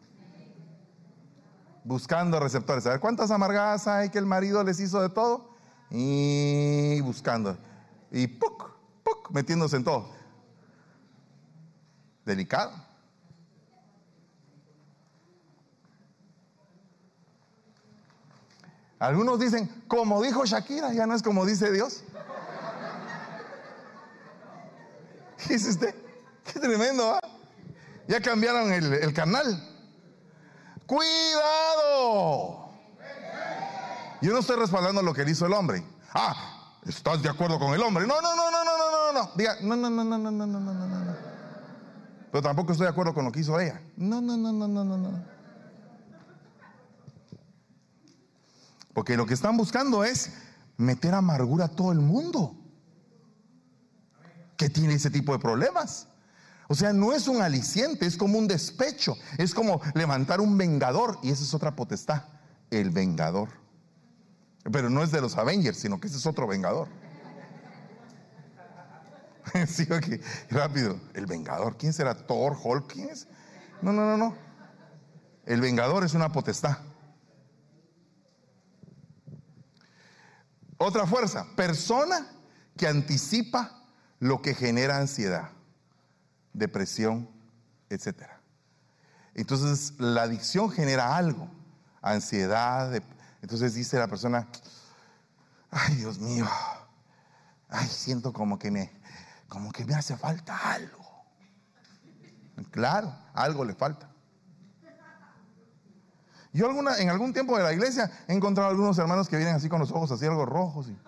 buscando 1.85 2.39
receptores. 2.41 2.87
A 2.87 2.91
ver, 2.91 3.01
¿cuántas 3.01 3.31
amargadas 3.31 3.87
hay 3.87 4.11
que 4.11 4.19
el 4.19 4.27
marido 4.27 4.63
les 4.65 4.81
hizo 4.81 5.01
de 5.01 5.09
todo? 5.09 5.51
Y 5.91 7.01
buscando. 7.03 7.57
Y 8.11 8.27
¡puc! 8.27 8.71
¡puc! 9.03 9.31
metiéndose 9.31 9.77
en 9.77 9.85
todo. 9.85 10.11
Delicado. 12.25 12.73
Algunos 19.03 19.41
dicen, 19.41 19.69
como 19.89 20.23
dijo 20.23 20.45
Shakira, 20.45 20.93
ya 20.93 21.07
no 21.07 21.17
es 21.17 21.25
como 21.25 21.45
dice 21.45 21.73
Dios. 21.73 22.05
¿Qué 25.39 25.55
dice 25.55 25.71
usted? 25.71 25.93
Qué 26.45 26.61
tremendo, 26.61 27.15
¿ah? 27.15 27.21
Ya 28.07 28.21
cambiaron 28.21 28.73
el, 28.73 29.13
canal. 29.13 29.61
Cuidado. 30.87 32.71
Yo 34.21 34.33
no 34.33 34.39
estoy 34.39 34.57
respaldando 34.57 35.03
lo 35.03 35.13
que 35.13 35.29
hizo 35.29 35.47
el 35.47 35.53
hombre. 35.53 35.83
Ah, 36.15 36.79
¿estás 36.87 37.21
de 37.23 37.29
acuerdo 37.29 37.59
con 37.59 37.75
el 37.75 37.83
hombre? 37.83 38.07
No, 38.07 38.21
no, 38.21 38.37
no, 38.37 38.53
no, 38.53 38.65
no, 38.65 38.79
no, 38.79 39.13
no, 39.13 39.21
no. 39.21 39.31
Diga, 39.35 39.57
no, 39.63 39.75
no, 39.75 39.91
no, 39.91 40.05
no, 40.05 40.19
no, 40.19 40.31
no, 40.31 40.47
no, 40.47 40.61
no, 40.61 40.87
no. 40.87 41.32
Pero 42.33 42.43
tampoco 42.43 42.73
estoy 42.73 42.87
de 42.87 42.91
acuerdo 42.91 43.13
con 43.13 43.27
lo 43.27 43.31
que 43.31 43.41
hizo 43.41 43.61
ella. 43.61 43.83
No, 43.95 44.23
no, 44.23 44.39
no, 44.39 44.51
no, 44.53 44.67
no, 44.67 44.85
no, 44.85 44.97
no. 44.97 45.23
Porque 48.95 49.19
lo 49.19 49.27
que 49.27 49.35
están 49.35 49.59
buscando 49.59 50.03
es 50.03 50.33
meter 50.79 51.13
amargura 51.13 51.67
a 51.67 51.69
todo 51.69 51.93
el 51.93 52.01
mundo 52.01 52.57
que 54.57 54.71
tiene 54.71 54.95
ese 54.95 55.11
tipo 55.11 55.33
de 55.33 55.39
problemas. 55.39 56.09
O 56.69 56.75
sea, 56.75 56.95
no 56.95 57.13
es 57.13 57.29
un 57.29 57.43
aliciente, 57.43 58.07
es 58.07 58.17
como 58.17 58.39
un 58.39 58.49
despecho, 58.49 59.15
es 59.37 59.53
como 59.53 59.83
levantar 59.95 60.41
un 60.41 60.57
vengador 60.57 61.19
y 61.23 61.31
esa 61.31 61.45
es 61.45 61.53
otra 61.53 61.77
potestad, 61.77 62.23
el 62.71 62.89
vengador. 62.89 63.51
Pero 64.71 64.89
no 64.89 65.03
es 65.03 65.11
de 65.11 65.21
los 65.21 65.37
Avengers, 65.37 65.77
sino 65.77 66.01
que 66.01 66.07
ese 66.07 66.17
es 66.17 66.25
otro 66.25 66.47
vengador. 66.47 66.89
rápido, 70.51 71.01
el 71.15 71.27
vengador, 71.27 71.77
¿quién 71.77 71.93
será? 71.93 72.15
Thor, 72.15 72.57
Hulk. 72.63 72.97
No, 73.83 73.93
no, 73.93 74.05
no, 74.05 74.17
no. 74.17 74.37
El 75.45 75.61
vengador 75.61 76.05
es 76.05 76.15
una 76.15 76.31
potestad. 76.31 76.79
Otra 80.79 81.07
fuerza, 81.07 81.47
persona 81.57 82.27
que 82.77 82.87
anticipa 82.87 83.85
lo 84.19 84.43
que 84.43 84.55
genera 84.55 84.99
ansiedad 84.99 85.51
depresión, 86.53 87.29
etc. 87.89 88.25
Entonces 89.35 89.95
la 89.99 90.23
adicción 90.23 90.71
genera 90.71 91.17
algo, 91.17 91.49
ansiedad. 92.01 92.93
entonces 93.41 93.75
dice 93.75 93.99
la 93.99 94.09
persona, 94.09 94.49
ay 95.71 95.97
Dios 95.97 96.19
mío, 96.19 96.47
ay 97.69 97.89
siento 97.89 98.33
como 98.33 98.59
que 98.59 98.71
me, 98.71 98.93
como 99.53 99.71
que 99.71 99.85
me 99.85 99.95
hace 99.95 100.17
falta 100.17 100.57
algo. 100.73 101.27
Claro, 102.71 103.15
algo 103.35 103.67
le 103.67 103.75
falta. 103.75 104.11
Yo 106.55 106.67
alguna, 106.67 106.97
en 106.97 107.11
algún 107.11 107.35
tiempo 107.35 107.59
de 107.59 107.63
la 107.63 107.75
iglesia 107.75 108.11
he 108.29 108.33
encontrado 108.33 108.71
algunos 108.71 108.97
hermanos 108.97 109.29
que 109.29 109.37
vienen 109.37 109.55
así 109.55 109.69
con 109.69 109.79
los 109.79 109.91
ojos 109.91 110.11
así 110.11 110.25
algo 110.25 110.47
rojos. 110.47 110.89
Y, 110.89 110.99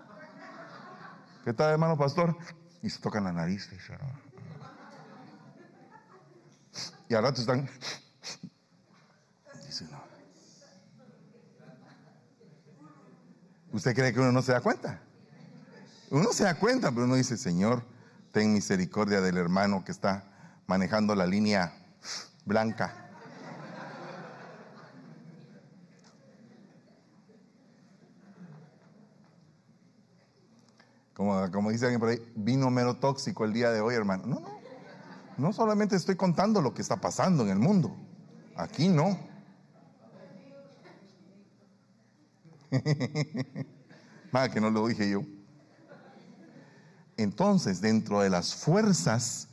¿Qué 1.43 1.55
tal 1.55 1.71
hermano 1.71 1.97
pastor? 1.97 2.37
Y 2.83 2.91
se 2.91 3.01
tocan 3.01 3.25
la 3.25 3.33
nariz. 3.33 3.67
Y 3.73 3.79
y 7.09 7.15
al 7.15 7.23
rato 7.23 7.41
están. 7.41 7.67
¿Usted 13.73 13.95
cree 13.95 14.13
que 14.13 14.21
uno 14.21 14.33
no 14.33 14.43
se 14.43 14.53
da 14.53 14.61
cuenta? 14.61 15.01
Uno 16.11 16.31
se 16.35 16.45
da 16.45 16.59
cuenta, 16.59 16.91
pero 16.91 17.05
uno 17.05 17.15
dice, 17.15 17.39
Señor, 17.39 17.94
ten 18.35 18.53
misericordia 18.53 19.21
del 19.21 19.37
hermano 19.37 19.85
que 19.85 19.93
está 19.93 20.25
manejando 20.67 21.15
la 21.15 21.25
línea 21.25 21.73
blanca. 22.45 22.93
Como, 31.15 31.49
como 31.53 31.71
dice 31.71 31.85
alguien 31.85 32.01
por 32.01 32.09
ahí, 32.09 32.19
vino 32.35 32.69
mero 32.71 32.97
tóxico 32.97 33.45
el 33.45 33.53
día 33.53 33.71
de 33.71 33.81
hoy, 33.81 33.95
hermano. 33.95 34.27
No, 34.27 34.41
no. 34.41 34.59
No 35.37 35.53
solamente 35.53 35.95
estoy 35.95 36.17
contando 36.17 36.61
lo 36.61 36.75
que 36.75 36.83
está 36.83 36.97
pasando 36.97 37.45
en 37.45 37.51
el 37.51 37.61
mundo. 37.61 37.95
Aquí 38.57 38.89
no. 38.89 39.17
Más 44.33 44.49
que 44.49 44.61
no 44.61 44.71
lo 44.71 44.89
dije 44.89 45.09
yo. 45.09 45.23
Entonces, 47.17 47.81
dentro 47.81 48.21
de 48.21 48.31
las 48.31 48.55
fuerzas 48.55 49.49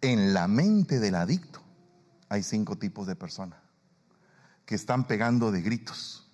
en 0.00 0.32
la 0.32 0.48
mente 0.48 1.00
del 1.00 1.14
adicto, 1.14 1.60
hay 2.28 2.42
cinco 2.42 2.76
tipos 2.76 3.06
de 3.06 3.16
personas 3.16 3.58
que 4.64 4.76
están 4.76 5.06
pegando 5.06 5.50
de 5.50 5.62
gritos 5.62 6.30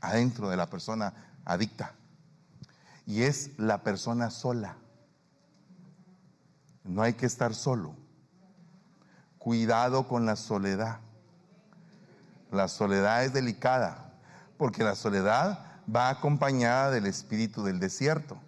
adentro 0.00 0.48
de 0.48 0.56
la 0.56 0.70
persona 0.70 1.12
adicta. 1.44 1.94
Y 3.06 3.22
es 3.22 3.50
la 3.58 3.82
persona 3.82 4.30
sola. 4.30 4.76
No 6.84 7.02
hay 7.02 7.14
que 7.14 7.26
estar 7.26 7.54
solo. 7.54 7.94
Cuidado 9.38 10.08
con 10.08 10.26
la 10.26 10.36
soledad. 10.36 11.00
La 12.50 12.68
soledad 12.68 13.24
es 13.24 13.32
delicada, 13.32 14.14
porque 14.56 14.82
la 14.82 14.94
soledad 14.94 15.58
va 15.94 16.08
acompañada 16.08 16.90
del 16.90 17.06
espíritu 17.06 17.62
del 17.62 17.78
desierto. 17.78 18.38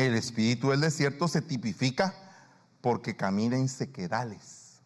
El 0.00 0.14
espíritu 0.14 0.70
del 0.70 0.80
desierto 0.80 1.28
se 1.28 1.42
tipifica 1.42 2.14
porque 2.80 3.16
camina 3.16 3.56
en 3.56 3.68
sequedales. 3.68 4.80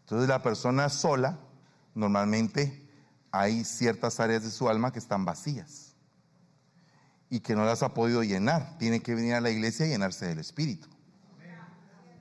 Entonces 0.00 0.30
la 0.30 0.42
persona 0.42 0.88
sola, 0.88 1.38
normalmente 1.94 2.88
hay 3.30 3.64
ciertas 3.64 4.18
áreas 4.18 4.44
de 4.44 4.50
su 4.50 4.66
alma 4.70 4.94
que 4.94 4.98
están 4.98 5.26
vacías. 5.26 5.90
y 7.30 7.40
que 7.40 7.56
no 7.56 7.64
las 7.64 7.82
ha 7.82 7.92
podido 7.94 8.22
llenar. 8.22 8.78
Tiene 8.78 9.00
que 9.00 9.14
venir 9.14 9.34
a 9.34 9.40
la 9.40 9.50
iglesia 9.50 9.86
y 9.86 9.88
llenarse 9.88 10.26
del 10.26 10.38
Espíritu. 10.38 10.88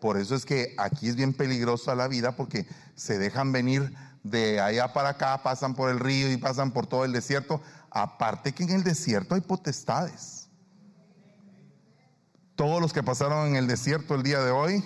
Por 0.01 0.17
eso 0.17 0.33
es 0.33 0.43
que 0.43 0.73
aquí 0.77 1.07
es 1.07 1.15
bien 1.15 1.33
peligrosa 1.33 1.93
la 1.93 2.07
vida 2.07 2.35
porque 2.35 2.65
se 2.95 3.19
dejan 3.19 3.51
venir 3.51 3.93
de 4.23 4.59
allá 4.59 4.91
para 4.91 5.09
acá, 5.09 5.43
pasan 5.43 5.75
por 5.75 5.91
el 5.91 5.99
río 5.99 6.31
y 6.31 6.37
pasan 6.37 6.71
por 6.71 6.87
todo 6.87 7.05
el 7.05 7.13
desierto. 7.13 7.61
Aparte 7.91 8.53
que 8.53 8.63
en 8.63 8.71
el 8.71 8.83
desierto 8.83 9.35
hay 9.35 9.41
potestades. 9.41 10.42
Todos 12.55 12.79
los 12.79 12.93
que 12.93 13.01
pasaron 13.01 13.47
en 13.47 13.55
el 13.55 13.65
desierto 13.65 14.13
el 14.13 14.21
día 14.21 14.39
de 14.39 14.51
hoy, 14.51 14.85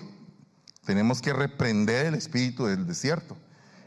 tenemos 0.85 1.21
que 1.21 1.33
reprender 1.33 2.05
el 2.05 2.15
espíritu 2.15 2.65
del 2.65 2.87
desierto, 2.87 3.37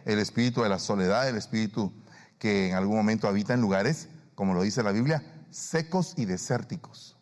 el 0.05 0.19
espíritu 0.19 0.63
de 0.63 0.69
la 0.69 0.79
soledad, 0.79 1.27
el 1.27 1.37
espíritu 1.37 1.91
que 2.39 2.69
en 2.69 2.75
algún 2.75 2.97
momento 2.97 3.27
habita 3.27 3.55
en 3.55 3.63
lugares, 3.63 4.09
como 4.35 4.53
lo 4.53 4.63
dice 4.63 4.83
la 4.83 4.93
Biblia, 4.93 5.25
secos 5.49 6.13
y 6.19 6.27
desérticos. 6.27 7.17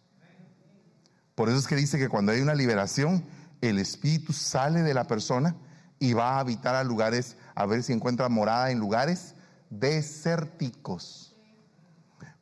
Por 1.37 1.49
eso 1.49 1.59
es 1.59 1.69
que 1.69 1.77
dice 1.77 1.97
que 1.97 2.09
cuando 2.09 2.33
hay 2.33 2.41
una 2.41 2.57
liberación, 2.57 3.25
el 3.61 3.79
espíritu 3.79 4.33
sale 4.33 4.83
de 4.83 4.95
la 4.95 5.07
persona 5.07 5.55
y 6.01 6.13
va 6.13 6.31
a 6.31 6.41
habitar 6.41 6.75
a 6.75 6.83
lugares, 6.83 7.37
a 7.55 7.67
ver 7.67 7.85
si 7.85 7.93
encuentra 7.93 8.29
morada 8.29 8.73
en 8.73 8.81
lugares 8.81 9.37
desérticos. 9.71 11.37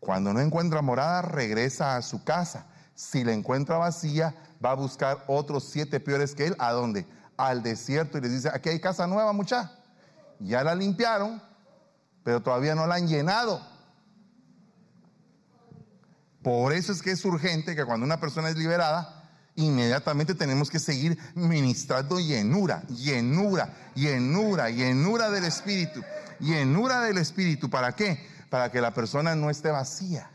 Cuando 0.01 0.33
no 0.33 0.41
encuentra 0.41 0.81
morada, 0.81 1.21
regresa 1.21 1.97
a 1.97 2.03
su 2.03 2.25
casa. 2.25 2.67
Si 2.97 3.23
la 3.23 3.35
encuentra 3.35 3.77
vacía, 3.77 4.35
va 4.65 4.71
a 4.71 4.75
buscar 4.75 5.23
otros 5.29 5.65
siete 5.65 6.01
peores 6.01 6.35
que 6.35 6.47
él. 6.47 6.57
¿A 6.59 6.73
dónde? 6.73 7.07
Al 7.37 7.63
desierto 7.63 8.17
y 8.17 8.23
les 8.23 8.33
dice, 8.33 8.51
aquí 8.53 8.71
hay 8.71 8.81
casa 8.81 9.07
nueva, 9.07 9.33
mucha. 9.35 9.71
Ya 10.41 10.65
la 10.65 10.75
limpiaron, 10.75 11.43
pero 12.25 12.43
todavía 12.43 12.75
no 12.75 12.87
la 12.87 12.95
han 12.95 13.07
llenado. 13.07 13.61
Por 16.43 16.73
eso 16.73 16.93
es 16.93 17.03
que 17.03 17.11
es 17.11 17.25
urgente 17.25 17.77
que 17.77 17.85
cuando 17.85 18.07
una 18.07 18.19
persona 18.19 18.49
es 18.49 18.57
liberada, 18.57 19.31
inmediatamente 19.57 20.35
tenemos 20.35 20.71
que 20.71 20.79
seguir 20.79 21.19
ministrando 21.35 22.19
llenura, 22.19 22.83
llenura, 22.89 23.75
llenura, 23.95 24.71
llenura 24.71 25.31
del 25.31 25.45
Espíritu, 25.45 26.03
llenura 26.41 27.03
del 27.03 27.19
Espíritu. 27.19 27.69
¿Para 27.69 27.93
qué? 27.93 28.27
Para 28.49 28.71
que 28.71 28.81
la 28.81 28.95
persona 28.95 29.35
no 29.35 29.51
esté 29.51 29.71
vacía. 29.71 30.31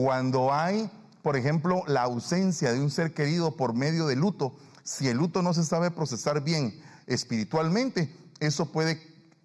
Cuando 0.00 0.54
hay, 0.54 0.88
por 1.22 1.36
ejemplo, 1.36 1.82
la 1.88 2.02
ausencia 2.02 2.72
de 2.72 2.80
un 2.80 2.88
ser 2.88 3.14
querido 3.14 3.56
por 3.56 3.74
medio 3.74 4.06
de 4.06 4.14
luto, 4.14 4.54
si 4.84 5.08
el 5.08 5.16
luto 5.16 5.42
no 5.42 5.52
se 5.52 5.64
sabe 5.64 5.90
procesar 5.90 6.40
bien 6.40 6.80
espiritualmente, 7.08 8.14
eso 8.38 8.70
puede 8.70 9.02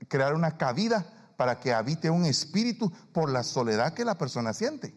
crear 0.08 0.36
una 0.36 0.56
cabida 0.56 1.08
para 1.38 1.60
que 1.60 1.74
habite 1.74 2.12
un 2.12 2.26
espíritu 2.26 2.92
por 3.14 3.32
la 3.32 3.42
soledad 3.42 3.96
que 3.96 4.06
la 4.06 4.20
persona 4.20 4.54
siente 4.54 4.94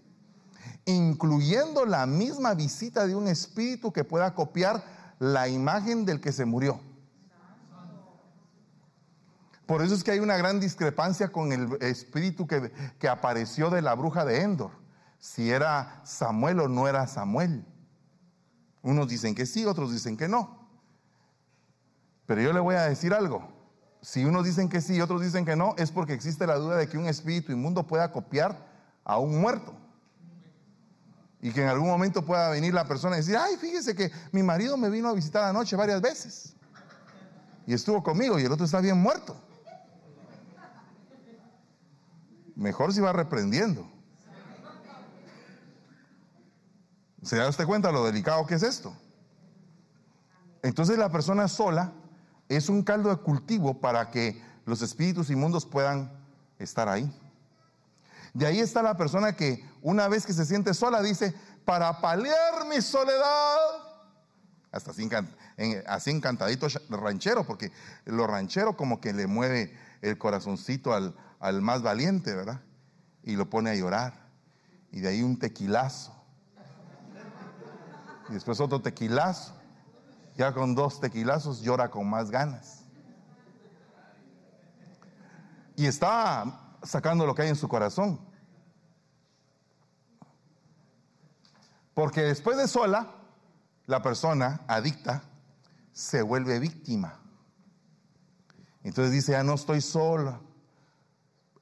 incluyendo 0.84 1.86
la 1.86 2.04
misma 2.04 2.52
visita 2.52 3.06
de 3.06 3.16
un 3.16 3.26
espíritu 3.26 3.92
que 3.94 4.04
pueda 4.04 4.34
copiar 4.34 4.84
la 5.18 5.48
imagen 5.48 6.04
del 6.04 6.20
que 6.20 6.32
se 6.32 6.44
murió. 6.44 6.78
Por 9.64 9.82
eso 9.82 9.94
es 9.94 10.04
que 10.04 10.10
hay 10.10 10.18
una 10.18 10.36
gran 10.36 10.60
discrepancia 10.60 11.32
con 11.32 11.50
el 11.50 11.78
espíritu 11.80 12.46
que, 12.46 12.70
que, 12.98 13.08
apareció 13.08 13.70
de 13.70 13.80
la 13.82 13.94
bruja 13.94 14.24
de 14.26 14.42
Endor. 14.42 14.85
Si 15.26 15.50
era 15.50 16.00
Samuel 16.04 16.60
o 16.60 16.68
no 16.68 16.86
era 16.86 17.04
Samuel. 17.08 17.66
Unos 18.80 19.08
dicen 19.08 19.34
que 19.34 19.44
sí, 19.44 19.66
otros 19.66 19.90
dicen 19.90 20.16
que 20.16 20.28
no. 20.28 20.68
Pero 22.26 22.42
yo 22.42 22.52
le 22.52 22.60
voy 22.60 22.76
a 22.76 22.82
decir 22.82 23.12
algo. 23.12 23.42
Si 24.00 24.24
unos 24.24 24.44
dicen 24.44 24.68
que 24.68 24.80
sí 24.80 24.94
y 24.94 25.00
otros 25.00 25.20
dicen 25.20 25.44
que 25.44 25.56
no, 25.56 25.74
es 25.78 25.90
porque 25.90 26.12
existe 26.12 26.46
la 26.46 26.54
duda 26.54 26.76
de 26.76 26.88
que 26.88 26.96
un 26.96 27.06
espíritu 27.06 27.50
inmundo 27.50 27.88
pueda 27.88 28.12
copiar 28.12 28.56
a 29.02 29.18
un 29.18 29.40
muerto. 29.40 29.74
Y 31.40 31.50
que 31.50 31.62
en 31.62 31.70
algún 31.70 31.88
momento 31.88 32.24
pueda 32.24 32.48
venir 32.50 32.72
la 32.72 32.86
persona 32.86 33.16
y 33.16 33.18
decir, 33.18 33.36
ay, 33.36 33.56
fíjese 33.56 33.96
que 33.96 34.12
mi 34.30 34.44
marido 34.44 34.76
me 34.76 34.90
vino 34.90 35.08
a 35.08 35.12
visitar 35.12 35.42
anoche 35.42 35.74
varias 35.74 36.00
veces. 36.00 36.54
Y 37.66 37.74
estuvo 37.74 38.00
conmigo 38.00 38.38
y 38.38 38.44
el 38.44 38.52
otro 38.52 38.64
está 38.64 38.80
bien 38.80 38.96
muerto. 38.96 39.36
Mejor 42.54 42.94
si 42.94 43.00
va 43.00 43.12
reprendiendo. 43.12 43.95
¿Se 47.26 47.34
da 47.36 47.48
usted 47.48 47.66
cuenta 47.66 47.90
lo 47.90 48.04
delicado 48.04 48.46
que 48.46 48.54
es 48.54 48.62
esto? 48.62 48.96
Entonces 50.62 50.96
la 50.96 51.10
persona 51.10 51.48
sola 51.48 51.92
es 52.48 52.68
un 52.68 52.84
caldo 52.84 53.10
de 53.10 53.16
cultivo 53.16 53.80
para 53.80 54.12
que 54.12 54.40
los 54.64 54.80
espíritus 54.80 55.28
inmundos 55.30 55.66
puedan 55.66 56.12
estar 56.60 56.88
ahí. 56.88 57.12
De 58.32 58.46
ahí 58.46 58.60
está 58.60 58.80
la 58.80 58.96
persona 58.96 59.34
que 59.34 59.68
una 59.82 60.06
vez 60.06 60.24
que 60.24 60.32
se 60.32 60.46
siente 60.46 60.72
sola 60.72 61.02
dice, 61.02 61.34
para 61.64 62.00
paliar 62.00 62.64
mi 62.68 62.80
soledad, 62.80 63.56
hasta 64.70 64.92
así, 64.92 66.10
encantadito 66.12 66.68
ranchero, 66.90 67.44
porque 67.44 67.72
lo 68.04 68.28
ranchero 68.28 68.76
como 68.76 69.00
que 69.00 69.12
le 69.12 69.26
mueve 69.26 69.76
el 70.00 70.16
corazoncito 70.16 70.94
al, 70.94 71.16
al 71.40 71.60
más 71.60 71.82
valiente, 71.82 72.36
¿verdad? 72.36 72.60
Y 73.24 73.34
lo 73.34 73.50
pone 73.50 73.70
a 73.70 73.74
llorar. 73.74 74.28
Y 74.92 75.00
de 75.00 75.08
ahí 75.08 75.22
un 75.24 75.40
tequilazo. 75.40 76.15
Y 78.28 78.34
después 78.34 78.60
otro 78.60 78.80
tequilazo. 78.80 79.54
Ya 80.36 80.52
con 80.52 80.74
dos 80.74 81.00
tequilazos 81.00 81.62
llora 81.62 81.90
con 81.90 82.08
más 82.08 82.30
ganas. 82.30 82.82
Y 85.76 85.86
está 85.86 86.76
sacando 86.82 87.26
lo 87.26 87.34
que 87.34 87.42
hay 87.42 87.48
en 87.48 87.56
su 87.56 87.68
corazón. 87.68 88.20
Porque 91.94 92.22
después 92.22 92.58
de 92.58 92.68
sola, 92.68 93.10
la 93.86 94.02
persona 94.02 94.60
adicta 94.68 95.22
se 95.92 96.20
vuelve 96.20 96.58
víctima. 96.58 97.18
Entonces 98.82 99.12
dice, 99.12 99.32
ya 99.32 99.42
no 99.42 99.54
estoy 99.54 99.80
sola, 99.80 100.40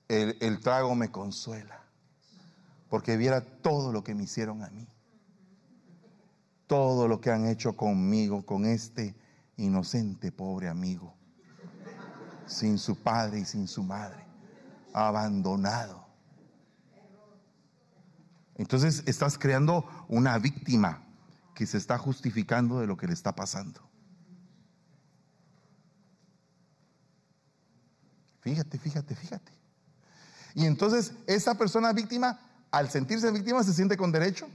el, 0.08 0.36
el, 0.40 0.60
trago 0.60 0.94
me 0.94 1.10
consuela, 1.10 1.80
porque 2.90 3.16
viera 3.16 3.40
todo 3.40 3.92
lo 3.92 4.04
que 4.04 4.14
me 4.14 4.24
hicieron 4.24 4.62
a 4.62 4.68
mí, 4.70 4.86
todo 6.66 7.08
lo 7.08 7.20
que 7.20 7.30
han 7.30 7.46
hecho 7.46 7.76
conmigo, 7.76 8.44
con 8.44 8.64
este 8.64 9.14
inocente 9.56 10.32
pobre 10.32 10.68
amigo, 10.68 11.14
sin 12.46 12.78
su 12.78 12.96
padre 12.96 13.40
y 13.40 13.44
sin 13.44 13.68
su 13.68 13.82
madre 13.82 14.24
abandonado. 14.94 16.06
Entonces 18.54 19.02
estás 19.06 19.36
creando 19.36 19.84
una 20.08 20.38
víctima 20.38 21.02
que 21.54 21.66
se 21.66 21.76
está 21.76 21.98
justificando 21.98 22.80
de 22.80 22.86
lo 22.86 22.96
que 22.96 23.08
le 23.08 23.12
está 23.12 23.34
pasando. 23.34 23.80
Fíjate, 28.40 28.78
fíjate, 28.78 29.16
fíjate. 29.16 29.52
Y 30.54 30.66
entonces 30.66 31.12
esa 31.26 31.56
persona 31.56 31.92
víctima, 31.92 32.38
al 32.70 32.88
sentirse 32.90 33.30
víctima, 33.32 33.64
se 33.64 33.74
siente 33.74 33.96
con 33.96 34.12
derecho 34.12 34.46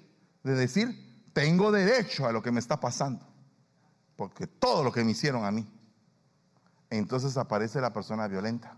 de 0.44 0.54
decir, 0.54 1.09
tengo 1.40 1.72
derecho 1.72 2.28
a 2.28 2.34
lo 2.34 2.42
que 2.42 2.52
me 2.52 2.60
está 2.60 2.82
pasando, 2.82 3.26
porque 4.18 4.46
todo 4.46 4.84
lo 4.84 4.92
que 4.92 5.06
me 5.06 5.12
hicieron 5.12 5.46
a 5.46 5.52
mí. 5.52 5.66
Entonces 6.90 7.38
aparece 7.38 7.80
la 7.80 7.94
persona 7.94 8.28
violenta 8.28 8.76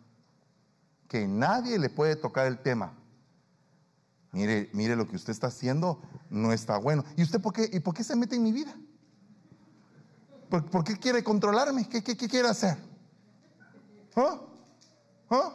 que 1.07 1.27
nadie 1.27 1.79
le 1.79 1.89
puede 1.89 2.15
tocar 2.15 2.45
el 2.45 2.59
tema. 2.59 2.93
Mire, 4.31 4.69
mire 4.73 4.95
lo 4.95 5.07
que 5.07 5.15
usted 5.15 5.31
está 5.31 5.47
haciendo 5.47 6.03
no 6.29 6.53
está 6.53 6.77
bueno. 6.77 7.03
¿Y 7.17 7.23
usted 7.23 7.41
por 7.41 7.51
qué, 7.51 7.67
y 7.73 7.79
por 7.79 7.95
qué 7.95 8.03
se 8.03 8.15
mete 8.15 8.35
en 8.35 8.43
mi 8.43 8.51
vida? 8.51 8.75
¿Por, 10.47 10.83
qué 10.83 10.95
quiere 10.97 11.23
controlarme? 11.23 11.89
¿Qué, 11.89 12.03
quiere 12.03 12.47
hacer? 12.47 12.77
¿Ah? 14.15 14.39
¿Ah? 15.31 15.53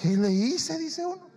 ¿Qué 0.00 0.16
le 0.16 0.30
hice? 0.30 0.78
Dice 0.78 1.04
uno. 1.04 1.28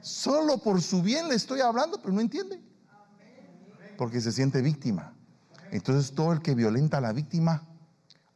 Solo 0.00 0.58
por 0.58 0.82
su 0.82 1.00
bien 1.00 1.28
le 1.28 1.34
estoy 1.34 1.60
hablando, 1.60 2.00
pero 2.00 2.12
no 2.12 2.20
entiende. 2.20 2.60
Porque 3.96 4.20
se 4.20 4.32
siente 4.32 4.60
víctima. 4.60 5.14
Entonces 5.70 6.14
todo 6.14 6.32
el 6.32 6.42
que 6.42 6.54
violenta 6.54 6.98
a 6.98 7.00
la 7.00 7.12
víctima 7.12 7.66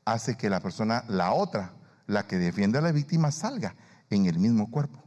hace 0.05 0.37
que 0.37 0.49
la 0.49 0.61
persona, 0.61 1.05
la 1.09 1.33
otra, 1.33 1.75
la 2.07 2.27
que 2.27 2.39
defiende 2.39 2.79
a 2.79 2.81
la 2.81 2.93
víctima, 2.93 3.31
salga 3.31 3.75
en 4.11 4.27
el 4.27 4.39
mismo 4.39 4.71
cuerpo. 4.71 5.03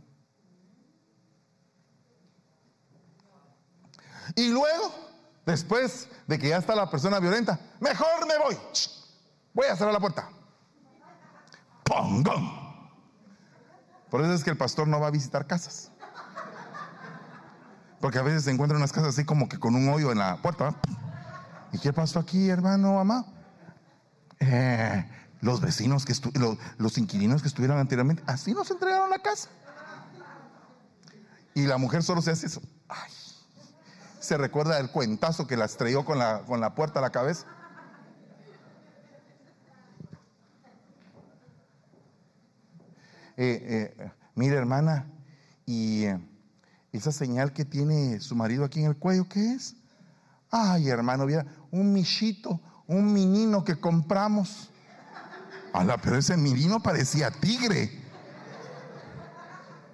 Y 4.35 4.49
luego, 4.49 4.93
después 5.45 6.07
de 6.27 6.37
que 6.37 6.49
ya 6.49 6.57
está 6.57 6.75
la 6.75 6.89
persona 6.89 7.19
violenta, 7.19 7.59
mejor 7.79 8.27
me 8.27 8.37
voy. 8.37 8.57
Voy 9.53 9.67
a 9.67 9.75
cerrar 9.75 9.93
la 9.93 9.99
puerta. 9.99 10.29
¡Pongón! 11.83 12.60
Por 14.11 14.21
eso 14.21 14.33
es 14.33 14.43
que 14.43 14.49
el 14.49 14.57
pastor 14.57 14.89
no 14.89 14.99
va 14.99 15.07
a 15.07 15.11
visitar 15.11 15.47
casas. 15.47 15.89
Porque 18.01 18.19
a 18.19 18.21
veces 18.21 18.43
se 18.43 18.51
encuentran 18.51 18.77
unas 18.77 18.91
casas 18.91 19.09
así 19.09 19.23
como 19.23 19.47
que 19.47 19.57
con 19.57 19.73
un 19.73 19.87
hoyo 19.87 20.11
en 20.11 20.17
la 20.17 20.41
puerta. 20.41 20.75
¿Y 21.71 21.79
qué 21.79 21.93
pasó 21.93 22.19
aquí, 22.19 22.49
hermano, 22.49 22.95
mamá? 22.95 23.25
Eh, 24.39 25.09
los 25.39 25.61
vecinos 25.61 26.03
que 26.05 26.13
los, 26.37 26.57
los 26.77 26.97
inquilinos 26.97 27.41
que 27.41 27.47
estuvieron 27.47 27.77
anteriormente, 27.77 28.21
así 28.27 28.53
nos 28.53 28.69
entregaron 28.69 29.09
la 29.09 29.19
casa. 29.19 29.47
Y 31.53 31.65
la 31.65 31.77
mujer 31.77 32.03
solo 32.03 32.21
se 32.21 32.31
hace 32.31 32.47
eso. 32.47 32.61
Se 34.19 34.37
recuerda 34.37 34.75
del 34.75 34.91
cuentazo 34.91 35.47
que 35.47 35.55
la 35.55 35.65
estrelló 35.65 36.03
con 36.03 36.19
la, 36.19 36.41
con 36.41 36.59
la 36.59 36.75
puerta 36.75 36.99
a 36.99 37.01
la 37.01 37.11
cabeza. 37.11 37.47
Eh, 43.43 43.95
eh, 43.97 44.11
mire 44.35 44.55
hermana, 44.55 45.07
y 45.65 46.03
eh, 46.03 46.19
esa 46.91 47.11
señal 47.11 47.53
que 47.53 47.65
tiene 47.65 48.19
su 48.19 48.35
marido 48.35 48.63
aquí 48.63 48.81
en 48.81 48.85
el 48.85 48.95
cuello, 48.95 49.27
¿qué 49.27 49.53
es? 49.53 49.75
Ay 50.51 50.89
hermano, 50.89 51.25
mira, 51.25 51.47
un 51.71 51.91
michito, 51.91 52.61
un 52.85 53.11
menino 53.11 53.63
que 53.63 53.79
compramos. 53.79 54.69
Ala, 55.73 55.97
pero 55.97 56.17
ese 56.17 56.37
menino 56.37 56.83
parecía 56.83 57.31
tigre. 57.31 57.89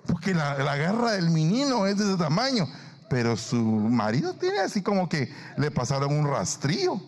Porque 0.07 0.33
la, 0.33 0.57
la 0.57 0.75
garra 0.75 1.11
del 1.13 1.29
menino 1.29 1.85
es 1.85 1.97
de 1.97 2.03
ese 2.03 2.17
tamaño. 2.17 2.67
Pero 3.09 3.37
su 3.37 3.63
marido 3.63 4.33
tiene 4.33 4.59
así 4.59 4.81
como 4.81 5.07
que 5.07 5.33
le 5.55 5.71
pasaron 5.71 6.11
un 6.11 6.27
rastrillo. 6.27 6.99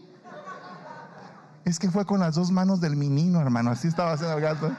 Es 1.66 1.80
que 1.80 1.92
fue 1.92 2.06
con 2.06 2.22
las 2.22 2.36
dos 2.36 2.50
manos 2.50 2.80
del 2.80 2.96
menino, 2.96 3.42
hermano. 3.42 3.72
Así 3.72 3.90
estaba 3.90 4.14
haciendo 4.14 4.38
el 4.38 4.42
gato. 4.42 4.72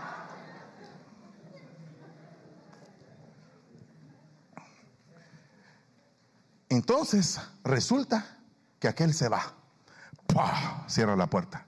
Entonces 6.71 7.41
resulta 7.65 8.39
que 8.79 8.89
aquel 8.89 9.13
se 9.13 9.29
va. 9.29 9.55
Cierra 10.87 11.17
la 11.17 11.29
puerta. 11.29 11.67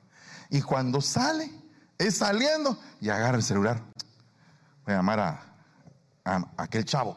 Y 0.49 0.63
cuando 0.63 1.01
sale, 1.01 1.51
es 1.99 2.19
saliendo 2.19 2.79
y 3.01 3.11
agarra 3.11 3.37
el 3.37 3.43
celular. 3.43 3.83
Voy 4.87 4.95
a 4.95 4.99
llamar 4.99 5.21
a, 6.25 6.51
aquel 6.57 6.85
chavo. 6.85 7.17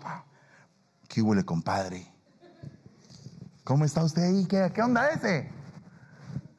¿Qué 1.08 1.22
huele, 1.22 1.46
compadre? 1.46 2.12
¿Cómo 3.64 3.86
está 3.86 4.04
usted 4.04 4.24
ahí? 4.24 4.46
¿Qué, 4.48 4.72
¿Qué, 4.74 4.82
onda 4.82 5.10
ese? 5.12 5.52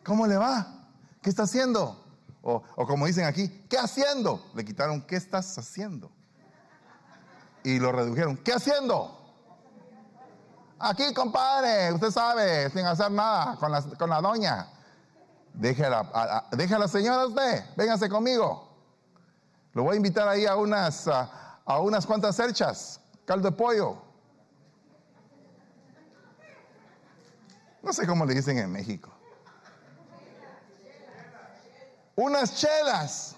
¿Cómo 0.04 0.28
le 0.28 0.36
va? 0.36 0.88
¿Qué 1.22 1.30
está 1.30 1.42
haciendo? 1.42 2.04
O, 2.42 2.62
o 2.76 2.86
como 2.86 3.06
dicen 3.06 3.24
aquí, 3.24 3.48
¿qué 3.68 3.78
haciendo? 3.78 4.48
Le 4.54 4.64
quitaron, 4.64 5.02
¿qué 5.02 5.16
estás 5.16 5.58
haciendo? 5.58 6.12
Y 7.64 7.80
lo 7.80 7.90
redujeron, 7.90 8.36
¿qué 8.36 8.52
haciendo? 8.52 9.25
Aquí, 10.78 11.14
compadre, 11.14 11.92
usted 11.92 12.10
sabe, 12.10 12.70
sin 12.70 12.84
hacer 12.84 13.10
nada 13.10 13.56
con 13.56 13.72
la, 13.72 13.82
con 13.82 14.10
la 14.10 14.20
doña. 14.20 14.68
Déjala, 15.54 16.00
a, 16.12 16.48
a, 16.50 16.78
la 16.78 16.88
señora 16.88 17.26
usted, 17.26 17.64
véngase 17.76 18.10
conmigo. 18.10 18.68
Lo 19.72 19.84
voy 19.84 19.94
a 19.94 19.96
invitar 19.96 20.28
ahí 20.28 20.44
a 20.44 20.54
unas, 20.56 21.08
a 21.08 21.80
unas 21.80 22.04
cuantas 22.04 22.36
cerchas, 22.36 23.00
caldo 23.24 23.50
de 23.50 23.56
pollo. 23.56 24.02
No 27.82 27.92
sé 27.92 28.06
cómo 28.06 28.26
le 28.26 28.34
dicen 28.34 28.58
en 28.58 28.70
México. 28.70 29.10
Unas 32.16 32.54
chelas. 32.56 33.36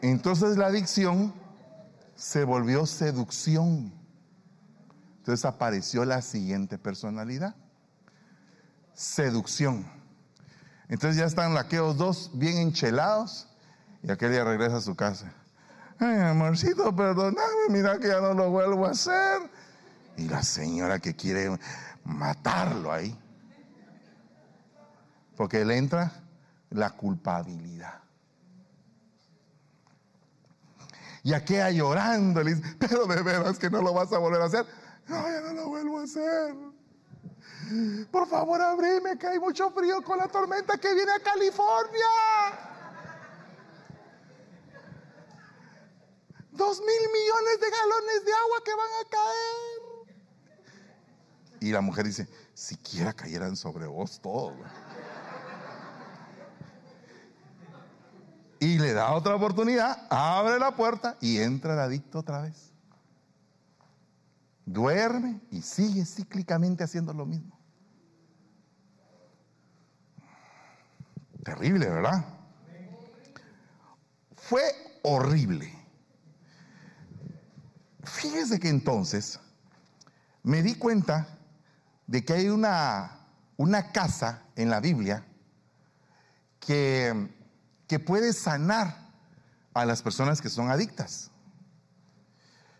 Entonces 0.00 0.56
la 0.56 0.66
adicción 0.66 1.34
se 2.20 2.44
volvió 2.44 2.84
seducción. 2.84 3.94
Entonces 5.16 5.46
apareció 5.46 6.04
la 6.04 6.20
siguiente 6.20 6.76
personalidad. 6.76 7.54
Seducción. 8.92 9.90
Entonces 10.88 11.16
ya 11.16 11.24
están 11.24 11.56
aquellos 11.56 11.96
dos 11.96 12.30
bien 12.34 12.58
enchelados 12.58 13.48
y 14.02 14.10
aquel 14.10 14.32
día 14.32 14.44
regresa 14.44 14.76
a 14.76 14.80
su 14.82 14.94
casa. 14.94 15.32
Ay, 15.98 16.18
amorcito, 16.18 16.94
perdóname, 16.94 17.40
mira 17.70 17.98
que 17.98 18.08
ya 18.08 18.20
no 18.20 18.34
lo 18.34 18.50
vuelvo 18.50 18.86
a 18.86 18.90
hacer. 18.90 19.40
Y 20.18 20.28
la 20.28 20.42
señora 20.42 20.98
que 20.98 21.16
quiere 21.16 21.58
matarlo 22.04 22.92
ahí. 22.92 23.18
Porque 25.36 25.64
le 25.64 25.78
entra 25.78 26.12
la 26.68 26.90
culpabilidad. 26.90 28.09
Y 31.22 31.34
aquella 31.34 31.70
llorando, 31.70 32.42
le 32.42 32.54
dice, 32.54 32.76
pero 32.78 33.06
de 33.06 33.22
veras 33.22 33.58
que 33.58 33.70
no 33.70 33.82
lo 33.82 33.92
vas 33.92 34.12
a 34.12 34.18
volver 34.18 34.40
a 34.40 34.46
hacer. 34.46 34.66
No, 35.06 35.22
ya 35.22 35.40
no 35.40 35.52
lo 35.52 35.68
vuelvo 35.68 36.00
a 36.00 36.04
hacer. 36.04 36.54
Por 38.10 38.26
favor, 38.28 38.60
abrime, 38.60 39.16
que 39.18 39.26
hay 39.26 39.38
mucho 39.38 39.70
frío 39.70 40.02
con 40.02 40.18
la 40.18 40.26
tormenta 40.28 40.76
que 40.78 40.92
viene 40.94 41.12
a 41.12 41.20
California. 41.20 42.06
Dos 46.50 46.80
mil 46.80 47.10
millones 47.12 47.60
de 47.60 47.70
galones 47.70 48.24
de 48.24 48.32
agua 48.32 48.62
que 48.64 48.74
van 48.74 48.88
a 49.00 49.08
caer. 49.08 49.90
Y 51.60 51.70
la 51.72 51.80
mujer 51.80 52.06
dice, 52.06 52.28
siquiera 52.54 53.12
cayeran 53.12 53.54
sobre 53.56 53.86
vos 53.86 54.20
todos. 54.20 54.56
Y 58.60 58.78
le 58.78 58.92
da 58.92 59.14
otra 59.14 59.34
oportunidad, 59.34 60.06
abre 60.10 60.58
la 60.58 60.76
puerta 60.76 61.16
y 61.20 61.38
entra 61.38 61.72
el 61.72 61.80
adicto 61.80 62.18
otra 62.18 62.42
vez. 62.42 62.72
Duerme 64.66 65.40
y 65.50 65.62
sigue 65.62 66.04
cíclicamente 66.04 66.84
haciendo 66.84 67.14
lo 67.14 67.24
mismo. 67.24 67.58
Terrible, 71.42 71.88
¿verdad? 71.88 72.26
Fue 74.36 74.62
horrible. 75.02 75.74
Fíjese 78.04 78.60
que 78.60 78.68
entonces 78.68 79.40
me 80.42 80.62
di 80.62 80.74
cuenta 80.74 81.38
de 82.06 82.24
que 82.26 82.34
hay 82.34 82.48
una, 82.50 83.26
una 83.56 83.90
casa 83.90 84.42
en 84.54 84.68
la 84.68 84.80
Biblia 84.80 85.24
que 86.58 87.39
que 87.90 87.98
puede 87.98 88.32
sanar 88.32 88.96
a 89.74 89.84
las 89.84 90.00
personas 90.00 90.40
que 90.40 90.48
son 90.48 90.70
adictas. 90.70 91.28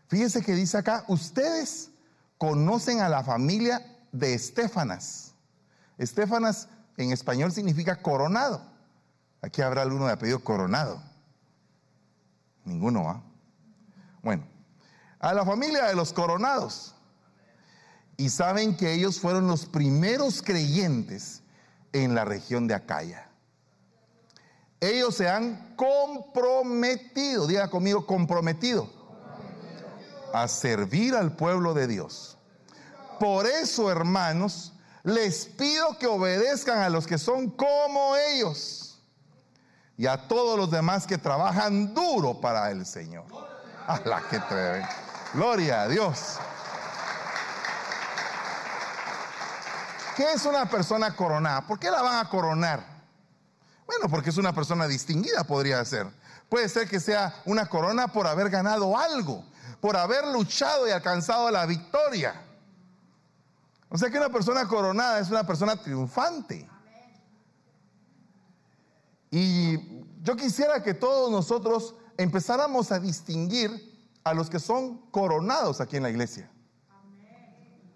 Fíjense 0.06 0.40
que 0.40 0.54
dice 0.54 0.78
acá, 0.78 1.04
ustedes 1.08 1.90
conocen 2.38 3.00
a 3.00 3.08
la 3.08 3.24
familia 3.24 3.84
de 4.12 4.34
Estefanas. 4.34 5.34
Estefanas 5.98 6.68
en 6.96 7.10
español 7.10 7.50
significa 7.50 8.00
coronado. 8.00 8.64
Aquí 9.42 9.62
habrá 9.62 9.82
alguno 9.82 10.06
de 10.06 10.12
apellido 10.12 10.44
coronado. 10.44 11.02
Ninguno, 12.64 13.10
¿ah? 13.10 13.20
Bueno, 14.22 14.44
a 15.18 15.34
la 15.34 15.44
familia 15.44 15.86
de 15.86 15.96
los 15.96 16.12
coronados. 16.12 16.94
Y 18.16 18.28
saben 18.28 18.76
que 18.76 18.92
ellos 18.92 19.18
fueron 19.18 19.48
los 19.48 19.66
primeros 19.66 20.40
creyentes 20.40 21.42
en 21.92 22.14
la 22.14 22.24
región 22.24 22.68
de 22.68 22.74
Acaya 22.74 23.29
ellos 24.80 25.14
se 25.14 25.28
han 25.28 25.74
comprometido, 25.76 27.46
diga 27.46 27.68
conmigo, 27.68 28.06
comprometido, 28.06 28.88
a 30.32 30.48
servir 30.48 31.14
al 31.14 31.36
pueblo 31.36 31.74
de 31.74 31.86
Dios. 31.86 32.38
Por 33.18 33.46
eso, 33.46 33.90
hermanos, 33.90 34.72
les 35.02 35.46
pido 35.46 35.98
que 35.98 36.06
obedezcan 36.06 36.78
a 36.78 36.88
los 36.88 37.06
que 37.06 37.18
son 37.18 37.50
como 37.50 38.16
ellos 38.16 38.98
y 39.98 40.06
a 40.06 40.28
todos 40.28 40.58
los 40.58 40.70
demás 40.70 41.06
que 41.06 41.18
trabajan 41.18 41.92
duro 41.92 42.40
para 42.40 42.70
el 42.70 42.86
Señor. 42.86 43.24
A 43.86 44.00
la 44.04 44.22
que 44.28 44.38
te 44.38 44.82
Gloria 45.34 45.82
a 45.82 45.88
Dios. 45.88 46.38
¿Qué 50.16 50.32
es 50.32 50.44
una 50.44 50.66
persona 50.66 51.14
coronada? 51.14 51.66
¿Por 51.66 51.78
qué 51.78 51.90
la 51.90 52.02
van 52.02 52.24
a 52.24 52.28
coronar? 52.28 52.99
Bueno, 53.90 54.08
porque 54.08 54.30
es 54.30 54.36
una 54.36 54.52
persona 54.52 54.86
distinguida, 54.86 55.42
podría 55.42 55.84
ser. 55.84 56.06
Puede 56.48 56.68
ser 56.68 56.88
que 56.88 57.00
sea 57.00 57.42
una 57.44 57.68
corona 57.68 58.06
por 58.06 58.28
haber 58.28 58.48
ganado 58.48 58.96
algo, 58.96 59.44
por 59.80 59.96
haber 59.96 60.28
luchado 60.28 60.86
y 60.86 60.92
alcanzado 60.92 61.50
la 61.50 61.66
victoria. 61.66 62.40
O 63.88 63.98
sea 63.98 64.08
que 64.08 64.16
una 64.16 64.28
persona 64.28 64.68
coronada 64.68 65.18
es 65.18 65.28
una 65.28 65.44
persona 65.44 65.74
triunfante. 65.74 66.70
Y 69.28 69.76
yo 70.22 70.36
quisiera 70.36 70.84
que 70.84 70.94
todos 70.94 71.28
nosotros 71.28 71.96
empezáramos 72.16 72.92
a 72.92 73.00
distinguir 73.00 73.72
a 74.22 74.34
los 74.34 74.48
que 74.48 74.60
son 74.60 74.98
coronados 75.10 75.80
aquí 75.80 75.96
en 75.96 76.04
la 76.04 76.10
iglesia. 76.10 76.48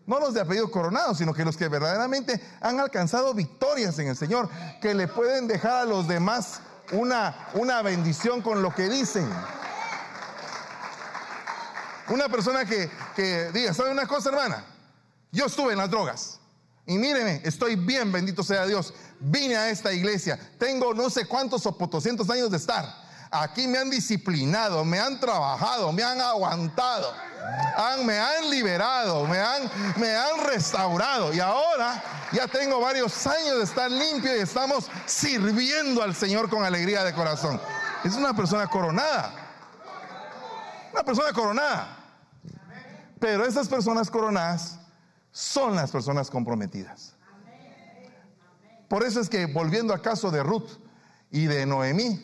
No 0.07 0.21
los 0.21 0.35
de 0.35 0.41
apellido 0.41 0.71
coronado, 0.71 1.15
sino 1.15 1.33
que 1.33 1.45
los 1.45 1.57
que 1.57 1.69
verdaderamente 1.69 2.41
han 2.61 2.79
alcanzado 2.79 3.33
victorias 3.33 3.99
en 3.99 4.09
el 4.09 4.17
Señor, 4.17 4.49
que 4.81 4.95
le 4.95 5.09
pueden 5.09 5.47
dejar 5.49 5.83
a 5.83 5.85
los 5.85 6.07
demás 6.07 6.61
una, 6.93 7.49
una 7.55 7.81
bendición 7.83 8.43
con 8.43 8.63
lo 8.63 8.75
que 8.75 8.89
dicen. 8.89 9.29
Una 12.09 12.29
persona 12.29 12.67
que, 12.67 12.91
que 13.17 13.51
diga, 13.53 13.73
¿sabe 13.73 13.91
una 13.91 14.07
cosa, 14.07 14.29
hermana? 14.29 14.65
Yo 15.33 15.47
estuve 15.47 15.73
en 15.73 15.79
las 15.79 15.91
drogas. 15.91 16.39
Y 16.87 16.99
míreme, 16.99 17.41
estoy 17.45 17.77
bien, 17.77 18.13
bendito 18.13 18.43
sea 18.43 18.67
Dios. 18.67 18.93
Vine 19.21 19.57
a 19.57 19.71
esta 19.71 19.93
iglesia. 19.93 20.39
Tengo 20.59 20.93
no 20.93 21.09
sé 21.09 21.27
cuántos 21.27 21.65
o 21.65 21.79
potoscientos 21.79 22.29
años 22.29 22.51
de 22.51 22.59
estar. 22.59 23.05
Aquí 23.31 23.67
me 23.67 23.79
han 23.79 23.91
disciplinado, 23.91 24.85
me 24.85 25.01
han 25.01 25.19
trabajado, 25.19 25.91
me 25.93 26.05
han 26.05 26.21
aguantado, 26.21 27.13
me 28.05 28.19
han 28.19 28.51
liberado, 28.51 29.27
me 29.27 29.39
han, 29.39 29.71
me 29.97 30.15
han 30.15 30.45
restaurado. 30.47 31.33
Y 31.33 31.41
ahora 31.41 32.03
ya 32.33 32.47
tengo 32.47 32.81
varios 32.81 33.27
años 33.27 33.59
de 33.59 33.65
estar 33.65 33.91
limpio 33.91 34.37
y 34.37 34.41
estamos 34.41 34.91
sirviendo 35.07 36.03
al 36.03 36.15
Señor 36.15 36.49
con 36.49 36.65
alegría 36.65 37.05
de 37.05 37.13
corazón. 37.13 37.61
Es 38.05 38.15
una 38.15 38.35
persona 38.35 38.67
coronada. 38.67 39.33
Una 40.93 41.03
persona 41.03 41.33
coronada. 41.33 41.97
Pero 43.19 43.47
esas 43.47 43.69
personas 43.69 44.11
coronadas 44.11 44.79
son 45.33 45.75
las 45.75 45.91
personas 45.91 46.31
comprometidas. 46.31 47.15
Por 48.89 49.03
eso 49.03 49.21
es 49.21 49.29
que 49.29 49.47
volviendo 49.47 49.93
al 49.93 50.03
caso 50.03 50.31
de 50.31 50.43
Ruth 50.43 50.71
y 51.31 51.47
de 51.47 51.67
Noemí, 51.67 52.21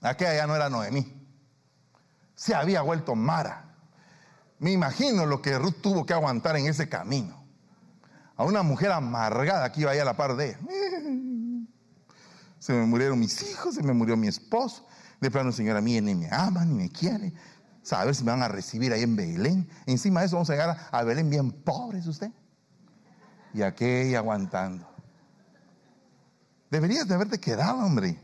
aquella 0.00 0.36
ya 0.36 0.46
no 0.46 0.54
era 0.54 0.70
Noemí, 0.70 1.12
se 2.34 2.54
había 2.54 2.80
vuelto 2.82 3.14
Mara. 3.14 3.73
Me 4.64 4.72
imagino 4.72 5.26
lo 5.26 5.42
que 5.42 5.58
Ruth 5.58 5.82
tuvo 5.82 6.06
que 6.06 6.14
aguantar 6.14 6.56
en 6.56 6.66
ese 6.66 6.88
camino. 6.88 7.44
A 8.34 8.44
una 8.44 8.62
mujer 8.62 8.92
amargada 8.92 9.70
que 9.70 9.82
iba 9.82 9.90
ahí 9.90 9.98
a 9.98 10.06
la 10.06 10.16
par 10.16 10.36
de 10.36 10.48
ella. 10.48 10.58
Se 12.60 12.72
me 12.72 12.86
murieron 12.86 13.20
mis 13.20 13.42
hijos, 13.42 13.74
se 13.74 13.82
me 13.82 13.92
murió 13.92 14.16
mi 14.16 14.26
esposo. 14.26 14.86
De 15.20 15.30
plano, 15.30 15.52
señora, 15.52 15.80
a 15.80 15.82
mí 15.82 16.00
ni 16.00 16.14
me 16.14 16.30
ama, 16.32 16.64
ni 16.64 16.72
me 16.72 16.88
quiere 16.88 17.34
saber 17.82 18.14
si 18.14 18.24
me 18.24 18.30
van 18.30 18.42
a 18.42 18.48
recibir 18.48 18.90
ahí 18.94 19.02
en 19.02 19.14
Belén. 19.16 19.68
Encima 19.84 20.20
de 20.20 20.26
eso 20.28 20.36
vamos 20.36 20.48
a 20.48 20.54
llegar 20.54 20.88
a 20.90 21.04
Belén 21.04 21.28
bien 21.28 21.52
pobres 21.52 22.06
usted. 22.06 22.30
Y 23.52 23.60
aquella 23.60 24.20
aguantando. 24.20 24.88
Deberías 26.70 27.06
de 27.06 27.14
haberte 27.14 27.38
quedado, 27.38 27.84
hombre. 27.84 28.18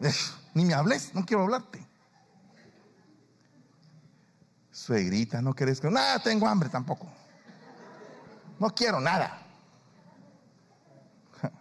Ni 0.52 0.66
me 0.66 0.74
hables, 0.74 1.14
no 1.14 1.24
quiero 1.24 1.44
hablarte. 1.44 1.89
Suegrita, 4.80 5.42
no 5.42 5.52
querés 5.52 5.78
que... 5.78 5.90
Nada, 5.90 6.18
tengo 6.22 6.48
hambre 6.48 6.70
tampoco. 6.70 7.06
No 8.58 8.70
quiero 8.74 8.98
nada. 8.98 9.38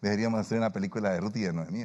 Deberíamos 0.00 0.40
hacer 0.40 0.56
una 0.56 0.72
película 0.72 1.10
de 1.10 1.20
Ruth 1.20 1.36
y 1.36 1.42
de 1.42 1.52
Noemí. 1.52 1.84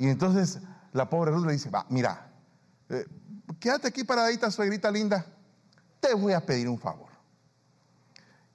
Y 0.00 0.08
entonces 0.08 0.58
la 0.92 1.08
pobre 1.08 1.30
Ruth 1.30 1.46
le 1.46 1.52
dice, 1.52 1.70
va, 1.70 1.86
mira, 1.88 2.32
eh, 2.88 3.06
quédate 3.60 3.86
aquí 3.86 4.02
paradita, 4.02 4.50
suegrita 4.50 4.90
linda, 4.90 5.24
te 6.00 6.12
voy 6.12 6.32
a 6.32 6.44
pedir 6.44 6.68
un 6.68 6.80
favor. 6.80 7.10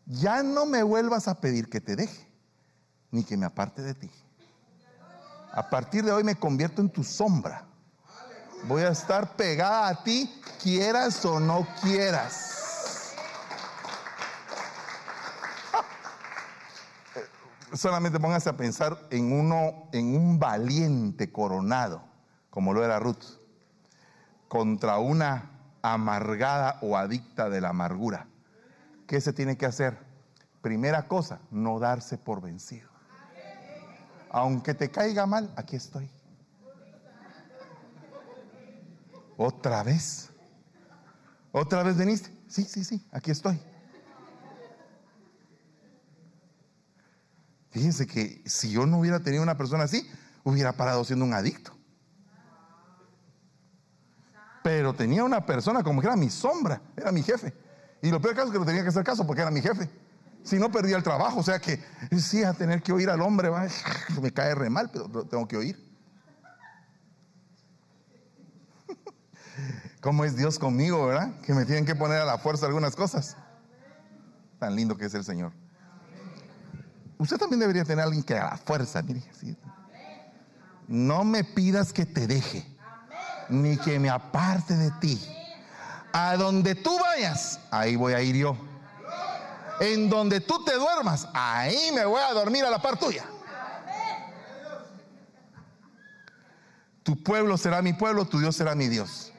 Ya 0.05 0.43
no 0.43 0.65
me 0.65 0.83
vuelvas 0.83 1.29
a 1.29 1.39
pedir 1.39 1.69
que 1.69 1.79
te 1.79 1.95
deje, 1.95 2.29
ni 3.09 3.23
que 3.23 3.37
me 3.37 3.45
aparte 3.45 3.81
de 3.81 3.93
ti. 3.93 4.11
A 5.53 5.69
partir 5.69 6.03
de 6.03 6.11
hoy 6.11 6.25
me 6.25 6.35
convierto 6.35 6.81
en 6.81 6.89
tu 6.89 7.05
sombra. 7.05 7.65
Voy 8.67 8.83
a 8.83 8.89
estar 8.89 9.35
pegada 9.35 9.87
a 9.87 10.03
ti, 10.03 10.41
quieras 10.61 11.23
o 11.25 11.39
no 11.39 11.67
quieras. 11.81 13.15
solamente 17.73 18.19
póngase 18.19 18.49
a 18.49 18.57
pensar 18.57 18.97
en 19.11 19.31
uno, 19.31 19.89
en 19.91 20.15
un 20.15 20.39
valiente 20.39 21.31
coronado 21.31 22.15
como 22.55 22.73
lo 22.73 22.85
era 22.85 22.99
Ruth, 22.99 23.37
contra 24.47 24.97
una 24.97 25.51
amargada 25.81 26.79
o 26.81 26.95
adicta 26.95 27.49
de 27.49 27.59
la 27.59 27.69
amargura. 27.69 28.27
¿Qué 29.07 29.19
se 29.19 29.33
tiene 29.33 29.57
que 29.57 29.65
hacer? 29.65 29.97
Primera 30.61 31.09
cosa, 31.09 31.41
no 31.51 31.79
darse 31.79 32.17
por 32.17 32.41
vencido. 32.41 32.87
Aunque 34.29 34.73
te 34.73 34.89
caiga 34.89 35.25
mal, 35.25 35.51
aquí 35.57 35.75
estoy. 35.75 36.09
¿Otra 39.37 39.83
vez? 39.83 40.29
¿Otra 41.51 41.83
vez 41.83 41.97
veniste? 41.97 42.35
Sí, 42.47 42.63
sí, 42.63 42.83
sí, 42.83 43.05
aquí 43.11 43.31
estoy. 43.31 43.59
Fíjense 47.69 48.07
que 48.07 48.41
si 48.45 48.71
yo 48.71 48.85
no 48.85 48.99
hubiera 48.99 49.19
tenido 49.19 49.43
una 49.43 49.57
persona 49.57 49.83
así, 49.83 50.09
hubiera 50.43 50.73
parado 50.73 51.03
siendo 51.03 51.25
un 51.25 51.33
adicto. 51.33 51.75
Pero 54.63 54.93
tenía 54.93 55.23
una 55.23 55.45
persona 55.45 55.83
como 55.83 55.99
que 55.99 56.07
era 56.07 56.15
mi 56.15 56.29
sombra, 56.29 56.81
era 56.95 57.11
mi 57.11 57.21
jefe. 57.21 57.53
Y 58.01 58.09
lo 58.09 58.21
peor 58.21 58.35
caso 58.35 58.47
es 58.47 58.53
que 58.53 58.59
lo 58.59 58.65
tenía 58.65 58.81
que 58.81 58.89
hacer 58.89 59.03
caso 59.03 59.27
porque 59.27 59.41
era 59.41 59.51
mi 59.51 59.61
jefe. 59.61 59.89
Si 60.43 60.57
no 60.57 60.71
perdía 60.71 60.95
el 60.95 61.03
trabajo, 61.03 61.39
o 61.39 61.43
sea 61.43 61.59
que 61.59 61.83
sí, 62.17 62.43
a 62.43 62.53
tener 62.53 62.81
que 62.81 62.93
oír 62.93 63.09
al 63.09 63.21
hombre, 63.21 63.49
me 64.21 64.31
cae 64.31 64.55
re 64.55 64.69
mal, 64.69 64.89
pero 64.91 65.25
tengo 65.25 65.47
que 65.47 65.57
oír. 65.57 65.84
¿Cómo 70.05 70.23
es 70.23 70.35
Dios 70.35 70.59
conmigo, 70.59 71.07
verdad? 71.07 71.31
Que 71.41 71.51
me 71.55 71.65
tienen 71.65 71.83
que 71.83 71.95
poner 71.95 72.21
a 72.21 72.25
la 72.25 72.37
fuerza 72.37 72.67
algunas 72.67 72.95
cosas. 72.95 73.35
Tan 74.59 74.75
lindo 74.75 74.95
que 74.95 75.05
es 75.05 75.15
el 75.15 75.23
Señor. 75.23 75.51
Usted 77.17 77.37
también 77.37 77.59
debería 77.59 77.83
tener 77.85 78.01
a 78.01 78.03
alguien 78.03 78.21
que 78.21 78.37
a 78.37 78.51
la 78.51 78.57
fuerza, 78.57 79.01
mire. 79.01 79.23
No 80.87 81.23
me 81.23 81.43
pidas 81.43 81.91
que 81.91 82.05
te 82.05 82.27
deje 82.27 82.63
ni 83.49 83.77
que 83.77 83.97
me 83.97 84.11
aparte 84.11 84.75
de 84.75 84.91
ti. 85.01 85.19
A 86.13 86.37
donde 86.37 86.75
tú 86.75 86.95
vayas, 86.99 87.59
ahí 87.71 87.95
voy 87.95 88.13
a 88.13 88.21
ir 88.21 88.35
yo. 88.35 88.55
En 89.79 90.07
donde 90.07 90.39
tú 90.39 90.63
te 90.63 90.75
duermas, 90.75 91.27
ahí 91.33 91.89
me 91.95 92.05
voy 92.05 92.21
a 92.21 92.31
dormir 92.31 92.63
a 92.63 92.69
la 92.69 92.79
par 92.79 92.99
tuya. 92.99 93.25
Tu 97.01 97.23
pueblo 97.23 97.57
será 97.57 97.81
mi 97.81 97.93
pueblo, 97.93 98.25
tu 98.25 98.37
Dios 98.37 98.55
será 98.55 98.75
mi 98.75 98.87
Dios. 98.87 99.31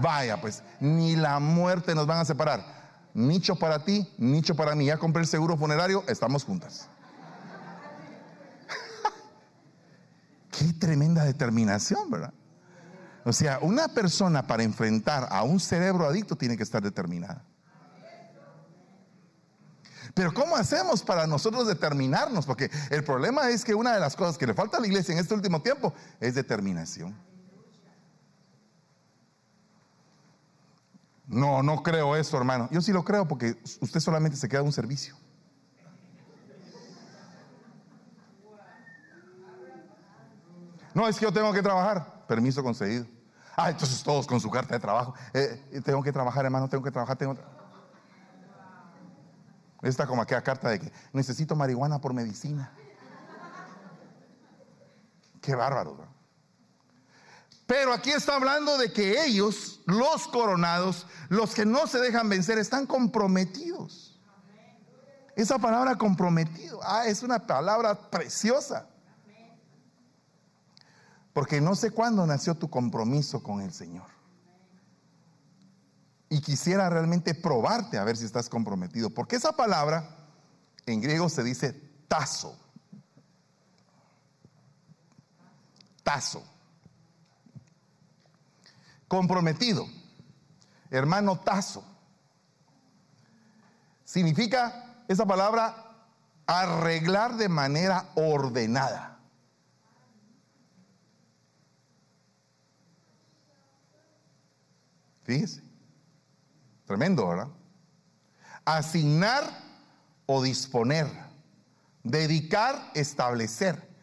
Vaya, 0.00 0.40
pues, 0.40 0.62
ni 0.80 1.16
la 1.16 1.38
muerte 1.38 1.94
nos 1.94 2.06
van 2.06 2.18
a 2.18 2.24
separar. 2.24 2.64
Nicho 3.14 3.56
para 3.56 3.84
ti, 3.84 4.08
nicho 4.18 4.54
para 4.54 4.74
mí. 4.74 4.86
Ya 4.86 4.96
compré 4.96 5.22
el 5.22 5.28
seguro 5.28 5.56
funerario, 5.56 6.04
estamos 6.08 6.44
juntas. 6.44 6.88
Qué 10.50 10.72
tremenda 10.74 11.24
determinación, 11.24 12.10
¿verdad? 12.10 12.32
O 13.24 13.32
sea, 13.32 13.58
una 13.60 13.88
persona 13.88 14.46
para 14.46 14.62
enfrentar 14.62 15.28
a 15.30 15.42
un 15.42 15.60
cerebro 15.60 16.06
adicto 16.06 16.36
tiene 16.36 16.56
que 16.56 16.62
estar 16.62 16.82
determinada. 16.82 17.44
Pero 20.14 20.34
¿cómo 20.34 20.56
hacemos 20.56 21.02
para 21.02 21.26
nosotros 21.26 21.66
determinarnos? 21.66 22.44
Porque 22.44 22.70
el 22.90 23.02
problema 23.02 23.48
es 23.48 23.64
que 23.64 23.74
una 23.74 23.94
de 23.94 24.00
las 24.00 24.14
cosas 24.14 24.36
que 24.36 24.46
le 24.46 24.54
falta 24.54 24.76
a 24.76 24.80
la 24.80 24.86
iglesia 24.86 25.12
en 25.12 25.18
este 25.18 25.34
último 25.34 25.62
tiempo 25.62 25.94
es 26.20 26.34
determinación. 26.34 27.16
No, 31.26 31.62
no 31.62 31.82
creo 31.82 32.16
eso, 32.16 32.36
hermano. 32.36 32.68
Yo 32.70 32.80
sí 32.80 32.92
lo 32.92 33.04
creo 33.04 33.26
porque 33.26 33.56
usted 33.80 34.00
solamente 34.00 34.36
se 34.36 34.48
queda 34.48 34.62
un 34.62 34.72
servicio. 34.72 35.16
No, 40.94 41.08
es 41.08 41.18
que 41.18 41.24
yo 41.24 41.32
tengo 41.32 41.52
que 41.52 41.62
trabajar. 41.62 42.24
Permiso 42.26 42.62
concedido. 42.62 43.06
Ah, 43.56 43.70
entonces 43.70 44.02
todos 44.02 44.26
con 44.26 44.40
su 44.40 44.50
carta 44.50 44.74
de 44.74 44.80
trabajo. 44.80 45.14
Eh, 45.32 45.82
tengo 45.84 46.02
que 46.02 46.12
trabajar, 46.12 46.44
hermano, 46.44 46.68
tengo 46.68 46.82
que 46.82 46.90
trabajar. 46.90 47.16
Tengo... 47.16 47.36
Está 49.82 50.06
como 50.06 50.22
aquella 50.22 50.42
carta 50.42 50.68
de 50.68 50.80
que 50.80 50.92
necesito 51.12 51.56
marihuana 51.56 52.00
por 52.00 52.12
medicina. 52.12 52.72
Qué 55.40 55.54
bárbaro. 55.54 56.11
Pero 57.72 57.94
aquí 57.94 58.10
está 58.10 58.34
hablando 58.34 58.76
de 58.76 58.92
que 58.92 59.24
ellos, 59.24 59.80
los 59.86 60.28
coronados, 60.28 61.06
los 61.30 61.54
que 61.54 61.64
no 61.64 61.86
se 61.86 62.00
dejan 62.00 62.28
vencer, 62.28 62.58
están 62.58 62.84
comprometidos. 62.86 64.20
Esa 65.36 65.58
palabra 65.58 65.96
comprometido, 65.96 66.80
ah, 66.82 67.06
es 67.06 67.22
una 67.22 67.46
palabra 67.46 68.10
preciosa. 68.10 68.90
Porque 71.32 71.62
no 71.62 71.74
sé 71.74 71.90
cuándo 71.92 72.26
nació 72.26 72.54
tu 72.54 72.68
compromiso 72.68 73.42
con 73.42 73.62
el 73.62 73.72
Señor. 73.72 74.08
Y 76.28 76.42
quisiera 76.42 76.90
realmente 76.90 77.34
probarte 77.34 77.96
a 77.96 78.04
ver 78.04 78.18
si 78.18 78.26
estás 78.26 78.50
comprometido. 78.50 79.08
Porque 79.08 79.36
esa 79.36 79.52
palabra 79.52 80.14
en 80.84 81.00
griego 81.00 81.30
se 81.30 81.42
dice 81.42 81.72
tazo. 82.06 82.54
Tazo. 86.02 86.51
Comprometido. 89.12 89.86
Hermano 90.90 91.38
tazo. 91.38 91.84
Significa 94.04 95.04
esa 95.06 95.26
palabra 95.26 95.84
arreglar 96.46 97.36
de 97.36 97.50
manera 97.50 98.08
ordenada. 98.14 99.18
Fíjese. 105.24 105.62
Tremendo, 106.86 107.28
¿verdad? 107.28 107.48
asignar 108.64 109.44
o 110.24 110.40
disponer, 110.40 111.06
dedicar, 112.02 112.90
establecer. 112.94 113.94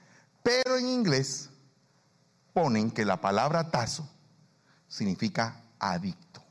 Pero 0.43 0.78
en 0.78 0.88
inglés 0.88 1.49
ponen 2.53 2.91
que 2.91 3.05
la 3.05 3.20
palabra 3.20 3.72
tazo 3.72 4.07
significa 4.90 5.62
adicto. 5.80 6.44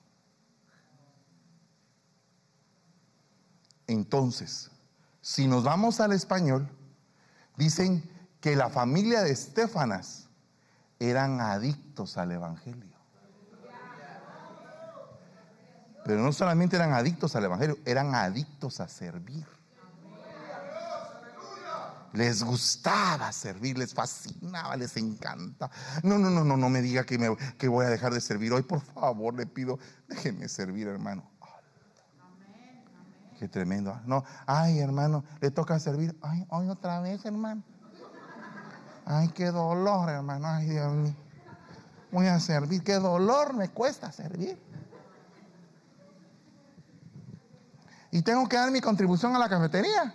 Entonces, 3.87 4.71
si 5.21 5.47
nos 5.47 5.65
vamos 5.65 6.01
al 6.01 6.13
español, 6.13 6.69
dicen 7.57 8.03
que 8.41 8.57
la 8.57 8.71
familia 8.71 9.23
de 9.23 9.33
Estefanas 9.33 10.29
eran 10.99 11.41
adictos 11.41 12.17
al 12.17 12.33
Evangelio. 12.33 12.97
Pero 16.05 16.23
no 16.23 16.33
solamente 16.33 16.77
eran 16.77 16.95
adictos 16.95 17.37
al 17.37 17.45
Evangelio, 17.45 17.77
eran 17.85 18.15
adictos 18.15 18.81
a 18.81 18.89
servir. 18.89 19.47
Les 22.13 22.43
gustaba 22.43 23.33
servir, 23.33 23.77
les 23.77 23.93
fascinaba, 23.93 24.77
les 24.77 24.97
encanta. 24.97 25.71
No, 26.03 26.19
no, 26.19 26.31
no, 26.31 26.43
no, 26.43 26.57
no 26.57 26.69
me 26.69 26.81
diga 26.81 27.05
que, 27.05 27.19
me, 27.19 27.37
que 27.59 27.69
voy 27.69 27.85
a 27.85 27.91
dejar 27.91 28.15
de 28.15 28.21
servir 28.21 28.53
hoy. 28.53 28.63
Por 28.63 28.81
favor, 28.81 29.35
le 29.35 29.47
pido, 29.47 29.79
déjenme 30.09 30.49
servir, 30.49 30.89
hermano. 30.89 31.31
Qué 33.39 33.47
tremendo. 33.47 34.01
No, 34.05 34.25
ay, 34.47 34.81
hermano, 34.81 35.25
le 35.41 35.51
toca 35.51 35.79
servir. 35.79 36.17
Ay, 36.23 36.45
hoy 36.49 36.69
otra 36.69 37.01
vez, 37.01 37.25
hermano. 37.25 37.63
Ay, 39.05 39.29
qué 39.29 39.47
dolor, 39.47 40.09
hermano. 40.09 40.47
Ay, 40.49 40.71
Dios 40.71 40.93
mío. 40.93 41.15
Voy 42.11 42.27
a 42.27 42.41
servir. 42.41 42.83
Qué 42.83 42.95
dolor 42.95 43.55
me 43.55 43.69
cuesta 43.69 44.11
servir. 44.11 44.61
Y 48.11 48.23
tengo 48.23 48.49
que 48.49 48.57
dar 48.57 48.71
mi 48.71 48.81
contribución 48.81 49.37
a 49.37 49.39
la 49.39 49.49
cafetería. 49.49 50.15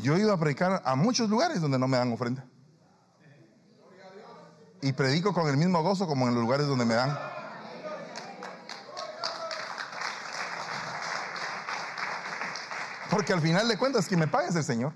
Yo 0.00 0.16
he 0.16 0.20
ido 0.20 0.32
a 0.32 0.38
predicar 0.38 0.82
a 0.84 0.96
muchos 0.96 1.28
lugares 1.28 1.60
donde 1.60 1.78
no 1.78 1.86
me 1.86 1.98
dan 1.98 2.12
ofrenda. 2.12 2.44
Y 4.80 4.92
predico 4.92 5.34
con 5.34 5.46
el 5.48 5.58
mismo 5.58 5.82
gozo 5.82 6.06
como 6.06 6.26
en 6.26 6.34
los 6.34 6.42
lugares 6.42 6.66
donde 6.66 6.86
me 6.86 6.94
dan. 6.94 7.18
Porque 13.10 13.34
al 13.34 13.42
final 13.42 13.68
de 13.68 13.76
cuentas, 13.76 14.06
quien 14.06 14.20
me 14.20 14.28
paga 14.28 14.48
es 14.48 14.56
el 14.56 14.64
Señor. 14.64 14.94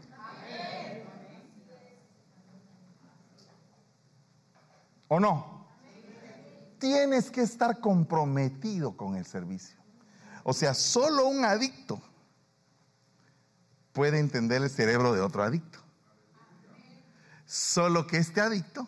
¿O 5.08 5.20
no? 5.20 5.66
Tienes 6.78 7.30
que 7.30 7.42
estar 7.42 7.78
comprometido 7.80 8.96
con 8.96 9.16
el 9.16 9.26
servicio. 9.26 9.76
O 10.44 10.54
sea, 10.54 10.72
solo 10.72 11.26
un 11.26 11.44
adicto 11.44 12.00
puede 13.94 14.18
entender 14.18 14.62
el 14.62 14.68
cerebro 14.68 15.14
de 15.14 15.22
otro 15.22 15.42
adicto. 15.42 15.78
Solo 17.46 18.06
que 18.06 18.18
este 18.18 18.40
adicto 18.42 18.86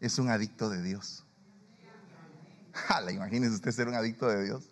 es 0.00 0.18
un 0.18 0.30
adicto 0.30 0.70
de 0.70 0.80
Dios. 0.80 1.26
Jala, 2.72 3.12
imagínese 3.12 3.54
usted 3.54 3.72
ser 3.72 3.88
un 3.88 3.94
adicto 3.94 4.28
de 4.28 4.44
Dios. 4.44 4.70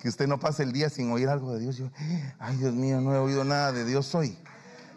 Que 0.00 0.08
usted 0.08 0.26
no 0.26 0.40
pase 0.40 0.62
el 0.64 0.72
día 0.72 0.90
sin 0.90 1.12
oír 1.12 1.28
algo 1.28 1.52
de 1.54 1.60
Dios. 1.60 1.76
Yo, 1.76 1.90
ay 2.38 2.56
Dios 2.56 2.74
mío, 2.74 3.00
no 3.00 3.14
he 3.14 3.18
oído 3.18 3.44
nada 3.44 3.70
de 3.70 3.84
Dios 3.84 4.12
hoy. 4.14 4.36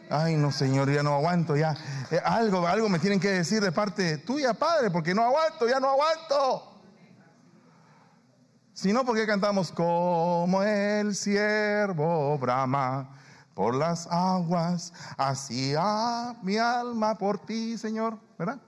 Ay, 0.10 0.38
no, 0.38 0.54
Señor, 0.54 0.90
ya 0.90 1.04
no 1.04 1.16
aguanto, 1.16 1.58
ya. 1.58 1.76
Eh, 2.12 2.22
algo, 2.24 2.66
algo 2.66 2.88
me 2.88 3.00
tienen 3.00 3.20
que 3.20 3.30
decir 3.30 3.62
de 3.62 3.74
parte 3.74 4.18
tuya, 4.20 4.54
Padre, 4.54 4.90
porque 4.90 5.14
no 5.14 5.22
aguanto, 5.24 5.68
ya 5.68 5.82
no 5.82 5.90
aguanto. 5.90 6.82
Si 8.74 8.94
no, 8.94 9.04
porque 9.04 9.26
cantamos 9.26 9.74
como 9.74 10.64
el 10.64 11.14
siervo 11.14 12.38
brama 12.38 13.18
por 13.58 13.74
las 13.74 14.06
aguas, 14.12 14.94
hacia 15.18 16.36
mi 16.44 16.58
alma 16.58 17.18
por 17.18 17.40
ti, 17.40 17.76
Señor, 17.76 18.20
¿verdad? 18.38 18.60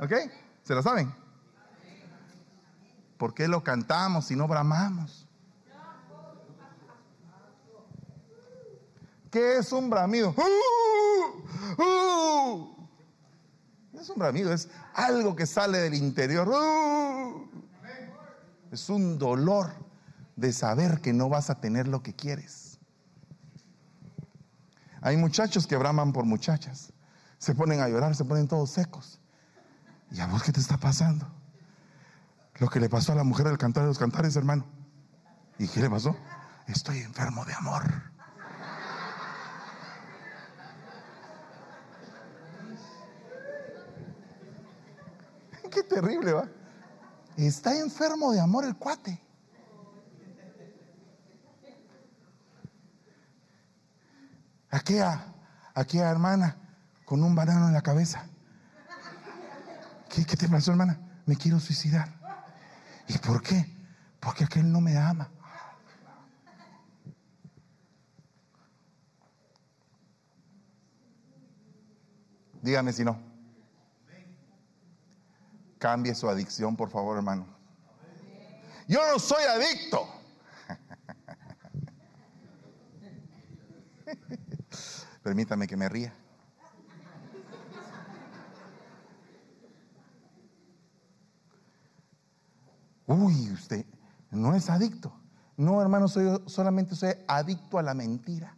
¿Ok? 0.00 0.10
¿Se 0.62 0.74
la 0.74 0.82
saben? 0.82 1.14
¿Por 3.18 3.34
qué 3.34 3.46
lo 3.46 3.62
cantamos 3.62 4.24
si 4.24 4.34
no 4.34 4.48
bramamos? 4.48 5.28
¿Qué 9.30 9.58
es 9.58 9.70
un 9.70 9.90
bramido? 9.90 10.34
¡Uh! 10.34 11.82
¡Uh! 11.82 12.88
Es 14.00 14.08
un 14.08 14.18
bramido, 14.18 14.50
es 14.50 14.70
algo 14.94 15.36
que 15.36 15.44
sale 15.44 15.76
del 15.76 15.92
interior. 15.92 16.48
¡Uh! 16.48 17.50
Es 18.72 18.88
un 18.88 19.18
dolor 19.18 19.72
de 20.36 20.54
saber 20.54 21.02
que 21.02 21.12
no 21.12 21.28
vas 21.28 21.50
a 21.50 21.60
tener 21.60 21.86
lo 21.86 22.02
que 22.02 22.16
quieres. 22.16 22.65
Hay 25.06 25.16
muchachos 25.16 25.66
que 25.68 25.76
braman 25.76 26.12
por 26.12 26.24
muchachas. 26.24 26.92
Se 27.38 27.54
ponen 27.54 27.80
a 27.80 27.88
llorar, 27.88 28.16
se 28.16 28.24
ponen 28.24 28.48
todos 28.48 28.70
secos. 28.70 29.20
¿Y 30.10 30.18
a 30.18 30.26
vos 30.26 30.42
qué 30.42 30.50
te 30.50 30.58
está 30.58 30.78
pasando? 30.78 31.32
Lo 32.56 32.68
que 32.68 32.80
le 32.80 32.88
pasó 32.88 33.12
a 33.12 33.14
la 33.14 33.22
mujer 33.22 33.46
del 33.46 33.56
cantar 33.56 33.84
de 33.84 33.90
los 33.90 34.00
cantares, 34.00 34.34
hermano. 34.34 34.66
¿Y 35.60 35.68
qué 35.68 35.80
le 35.80 35.88
pasó? 35.88 36.16
Estoy 36.66 36.98
enfermo 36.98 37.44
de 37.44 37.54
amor. 37.54 37.84
qué 45.70 45.84
terrible, 45.84 46.32
¿va? 46.32 46.48
Está 47.36 47.78
enfermo 47.78 48.32
de 48.32 48.40
amor 48.40 48.64
el 48.64 48.74
cuate. 48.74 49.24
Aquella, 54.76 55.24
aquella 55.74 56.10
hermana 56.10 56.54
con 57.06 57.22
un 57.22 57.34
banano 57.34 57.66
en 57.66 57.72
la 57.72 57.80
cabeza. 57.80 58.26
¿Qué, 60.10 60.26
¿Qué 60.26 60.36
te 60.36 60.50
pasó, 60.50 60.70
hermana? 60.70 61.00
Me 61.24 61.34
quiero 61.34 61.58
suicidar. 61.58 62.12
¿Y 63.08 63.16
por 63.16 63.42
qué? 63.42 63.74
Porque 64.20 64.44
aquel 64.44 64.70
no 64.70 64.82
me 64.82 64.94
ama. 64.98 65.30
Dígame 72.60 72.92
si 72.92 73.02
no. 73.02 73.18
Cambie 75.78 76.14
su 76.14 76.28
adicción, 76.28 76.76
por 76.76 76.90
favor, 76.90 77.16
hermano. 77.16 77.46
Yo 78.86 79.00
no 79.10 79.18
soy 79.18 79.42
adicto. 79.44 80.06
Permítame 85.26 85.66
que 85.66 85.76
me 85.76 85.88
ría. 85.88 86.14
Uy, 93.08 93.50
usted 93.50 93.84
no 94.30 94.54
es 94.54 94.70
adicto. 94.70 95.12
No, 95.56 95.82
hermano, 95.82 96.06
soy, 96.06 96.40
solamente 96.46 96.94
soy 96.94 97.14
adicto 97.26 97.76
a 97.76 97.82
la 97.82 97.92
mentira. 97.92 98.56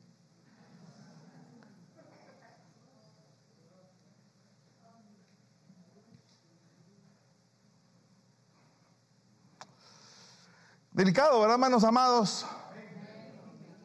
Delicado, 10.93 11.41
¿verdad, 11.41 11.55
hermanos 11.55 11.83
amados? 11.83 12.45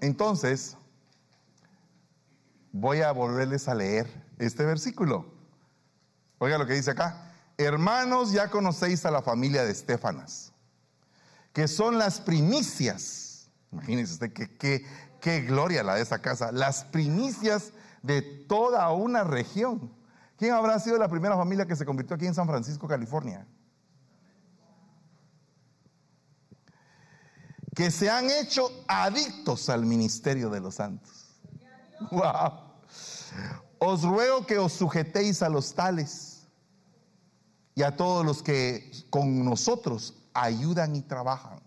Entonces, 0.01 0.75
voy 2.73 3.01
a 3.01 3.13
volverles 3.13 3.69
a 3.69 3.75
leer 3.75 4.07
este 4.37 4.65
versículo. 4.65 5.25
Oiga 6.39 6.57
lo 6.57 6.67
que 6.67 6.73
dice 6.73 6.91
acá. 6.91 7.31
Hermanos, 7.57 8.33
ya 8.33 8.49
conocéis 8.49 9.05
a 9.05 9.11
la 9.11 9.21
familia 9.21 9.63
de 9.63 9.71
Estefanas, 9.71 10.51
que 11.53 11.69
son 11.69 11.97
las 11.97 12.19
primicias. 12.19 13.49
Imagínense 13.71 14.13
usted 14.13 14.33
qué, 14.33 14.85
qué 15.21 15.41
gloria 15.41 15.83
la 15.83 15.95
de 15.95 16.01
esa 16.01 16.19
casa. 16.19 16.51
Las 16.51 16.83
primicias 16.83 17.71
de 18.01 18.21
toda 18.21 18.91
una 18.91 19.23
región. 19.23 19.93
¿Quién 20.35 20.51
habrá 20.51 20.77
sido 20.79 20.97
la 20.97 21.07
primera 21.07 21.37
familia 21.37 21.65
que 21.65 21.77
se 21.77 21.85
convirtió 21.85 22.17
aquí 22.17 22.25
en 22.25 22.35
San 22.35 22.47
Francisco, 22.47 22.87
California? 22.87 23.47
que 27.75 27.89
se 27.89 28.09
han 28.09 28.29
hecho 28.29 28.69
adictos 28.87 29.69
al 29.69 29.85
ministerio 29.85 30.49
de 30.49 30.59
los 30.59 30.75
santos. 30.75 31.22
Os 33.79 34.03
ruego 34.03 34.45
que 34.45 34.57
os 34.57 34.71
sujetéis 34.73 35.41
a 35.41 35.49
los 35.49 35.73
tales 35.73 36.47
y 37.75 37.83
a 37.83 37.95
todos 37.97 38.25
los 38.25 38.41
que 38.41 38.91
con 39.09 39.43
nosotros 39.43 40.13
ayudan 40.33 40.95
y 40.95 41.01
trabajan. 41.01 41.59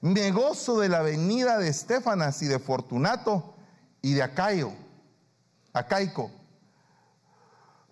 Me 0.00 0.30
gozo 0.30 0.80
de 0.80 0.88
la 0.88 1.02
venida 1.02 1.58
de 1.58 1.68
Estefanas 1.68 2.40
y 2.42 2.46
de 2.46 2.58
Fortunato 2.58 3.54
y 4.00 4.14
de 4.14 4.22
Acayo, 4.22 4.72
Acaico, 5.74 6.30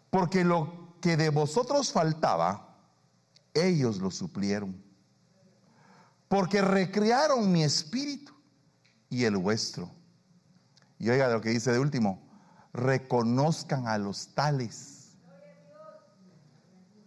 porque 0.09 0.43
lo 0.43 0.95
que 1.03 1.17
de 1.19 1.29
vosotros 1.29 1.93
faltaba, 1.93 2.77
ellos 3.53 3.99
lo 3.99 4.11
suplieron 4.11 4.91
porque 6.31 6.63
recrearon 6.63 7.51
mi 7.51 7.65
espíritu 7.65 8.33
y 9.09 9.25
el 9.25 9.37
vuestro. 9.37 9.91
Y 11.01 11.09
oiga 11.09 11.29
lo 11.29 11.41
que 11.41 11.49
dice 11.49 11.73
de 11.73 11.79
último, 11.79 12.23
reconozcan 12.75 13.89
a 13.89 13.97
los 13.97 14.35
tales. 14.35 15.17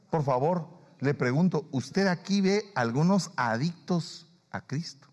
Por 0.09 0.23
favor, 0.23 0.67
le 0.99 1.13
pregunto, 1.13 1.67
¿usted 1.71 2.07
aquí 2.07 2.41
ve 2.41 2.71
algunos 2.75 3.31
adictos 3.37 4.27
a 4.49 4.61
Cristo? 4.61 5.07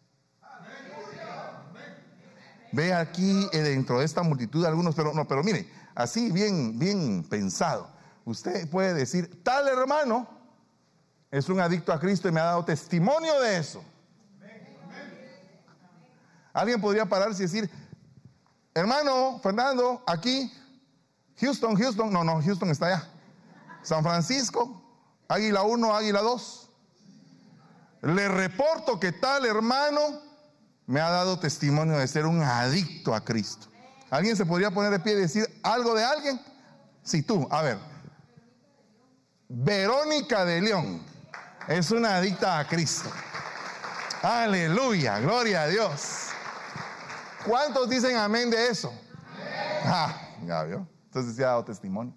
Ve 2.73 2.95
aquí 2.95 3.49
eh, 3.53 3.59
dentro 3.59 3.99
de 3.99 4.07
esta 4.07 4.23
multitud 4.23 4.65
algunos, 4.65 4.95
pero 4.95 5.13
no, 5.13 5.29
pero 5.29 5.43
mire, 5.43 5.71
así 5.95 6.33
bien, 6.33 6.79
bien 6.79 7.23
pensado. 7.25 7.91
Usted 8.25 8.69
puede 8.71 8.95
decir, 8.95 9.43
tal 9.43 9.69
hermano 9.69 10.27
es 11.31 11.49
un 11.51 11.61
adicto 11.61 11.93
a 11.93 12.01
Cristo 12.01 12.29
y 12.29 12.33
me 12.33 12.41
ha 12.41 12.45
dado 12.45 12.65
testimonio 12.65 13.41
de 13.43 13.59
eso. 13.59 13.85
Alguien 16.53 16.81
podría 16.81 17.07
pararse 17.07 17.43
y 17.43 17.47
decir, 17.47 17.71
hermano 18.81 19.39
Fernando, 19.43 20.03
aquí, 20.07 20.53
Houston, 21.41 21.77
Houston, 21.77 22.13
no, 22.13 22.25
no, 22.25 22.43
Houston 22.43 22.71
está 22.71 22.87
allá. 22.87 23.09
San 23.83 24.03
Francisco, 24.03 24.83
Águila 25.29 25.63
1, 25.63 25.95
Águila 25.95 26.21
2. 26.21 26.71
Le 28.03 28.29
reporto 28.29 28.99
que 28.99 29.13
tal 29.13 29.47
hermano 29.47 30.01
me 30.87 31.01
ha 31.01 31.11
dado 31.11 31.39
testimonio 31.39 31.99
de 31.99 32.09
ser 32.09 32.27
un 32.27 32.43
adicto 32.43 33.15
a 33.15 33.25
Cristo. 33.25 33.69
¿Alguien 34.11 34.37
se 34.37 34.45
podría 34.45 34.71
poner 34.71 34.91
de 34.91 35.01
pie 35.01 35.13
y 35.13 35.17
decir 35.17 35.61
algo 35.63 35.95
de 35.95 36.05
alguien? 36.05 36.41
Sí, 37.03 37.23
tú, 37.23 37.47
a 37.51 37.63
ver. 37.63 37.79
Verónica 39.49 40.45
de 40.45 40.61
León 40.61 41.03
es 41.69 41.91
una 41.91 42.17
adicta 42.17 42.59
a 42.59 42.67
Cristo. 42.67 43.11
Aleluya, 44.23 45.19
gloria 45.21 45.63
a 45.63 45.67
Dios. 45.69 46.20
¿Cuántos 47.47 47.89
dicen 47.89 48.17
amén 48.17 48.51
de 48.51 48.69
eso? 48.69 48.93
Ah, 49.85 50.15
ya 50.45 50.63
vio. 50.65 50.87
Entonces 51.07 51.39
ha 51.41 51.47
dado 51.47 51.65
testimonio. 51.65 52.15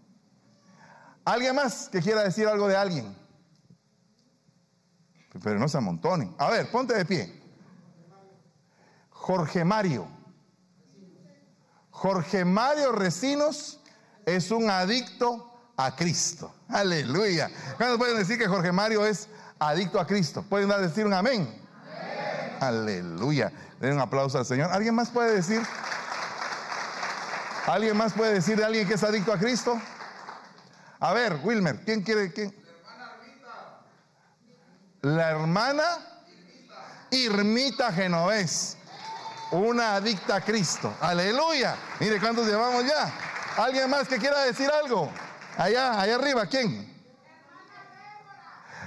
¿Alguien 1.26 1.56
más 1.56 1.90
que 1.90 2.02
quiera 2.02 2.24
decir 2.24 2.48
algo 2.48 2.68
de 2.68 2.76
alguien? 2.76 3.16
Pero 5.42 5.58
no 5.58 5.68
se 5.68 5.78
amontonen. 5.78 6.36
A 6.38 6.50
ver, 6.50 6.70
ponte 6.70 6.94
de 6.94 7.06
pie. 7.06 7.42
Jorge 9.10 9.64
Mario. 9.64 10.08
Jorge 11.90 12.44
Mario 12.44 12.92
Recinos 12.92 13.80
es 14.26 14.52
un 14.52 14.70
adicto 14.70 15.54
a 15.78 15.96
Cristo. 15.96 16.54
Aleluya. 16.68 17.50
¿Cuántos 17.78 17.98
pueden 17.98 18.18
decir 18.18 18.38
que 18.38 18.48
Jorge 18.48 18.72
Mario 18.72 19.06
es 19.06 19.30
adicto 19.60 20.00
a 20.00 20.06
Cristo? 20.06 20.44
¿Pueden 20.44 20.70
decir 20.82 21.06
un 21.06 21.14
amén? 21.14 21.63
Aleluya. 22.68 23.52
Den 23.80 23.94
un 23.94 24.00
aplauso 24.00 24.38
al 24.38 24.46
Señor. 24.46 24.72
¿Alguien 24.72 24.96
más 24.96 25.10
puede 25.10 25.36
decir? 25.36 25.62
¿Alguien 27.68 27.98
más 27.98 28.14
puede 28.14 28.34
decir 28.34 28.58
de 28.58 28.66
alguien 28.66 28.88
que 28.88 28.94
es 28.94 29.04
adicto 29.04 29.34
a 29.34 29.38
Cristo? 29.38 29.80
A 31.00 31.14
ver, 31.14 31.40
Wilmer, 31.44 31.84
¿quién 31.84 32.02
quiere? 32.02 32.32
Quién? 32.32 32.56
La 35.02 35.32
hermana 35.32 35.84
Irmita 37.12 37.92
Genovés, 37.92 38.78
una 39.52 39.96
adicta 39.96 40.38
a 40.38 40.42
Cristo. 40.42 40.94
Aleluya. 41.02 41.76
Mire 42.00 42.20
cuántos 42.20 42.48
llevamos 42.48 42.86
ya. 42.86 43.12
¿Alguien 43.58 43.90
más 43.90 44.08
que 44.08 44.18
quiera 44.18 44.44
decir 44.44 44.70
algo? 44.72 45.12
Allá, 45.58 46.00
allá 46.00 46.16
arriba, 46.16 46.46
¿quién? 46.46 46.92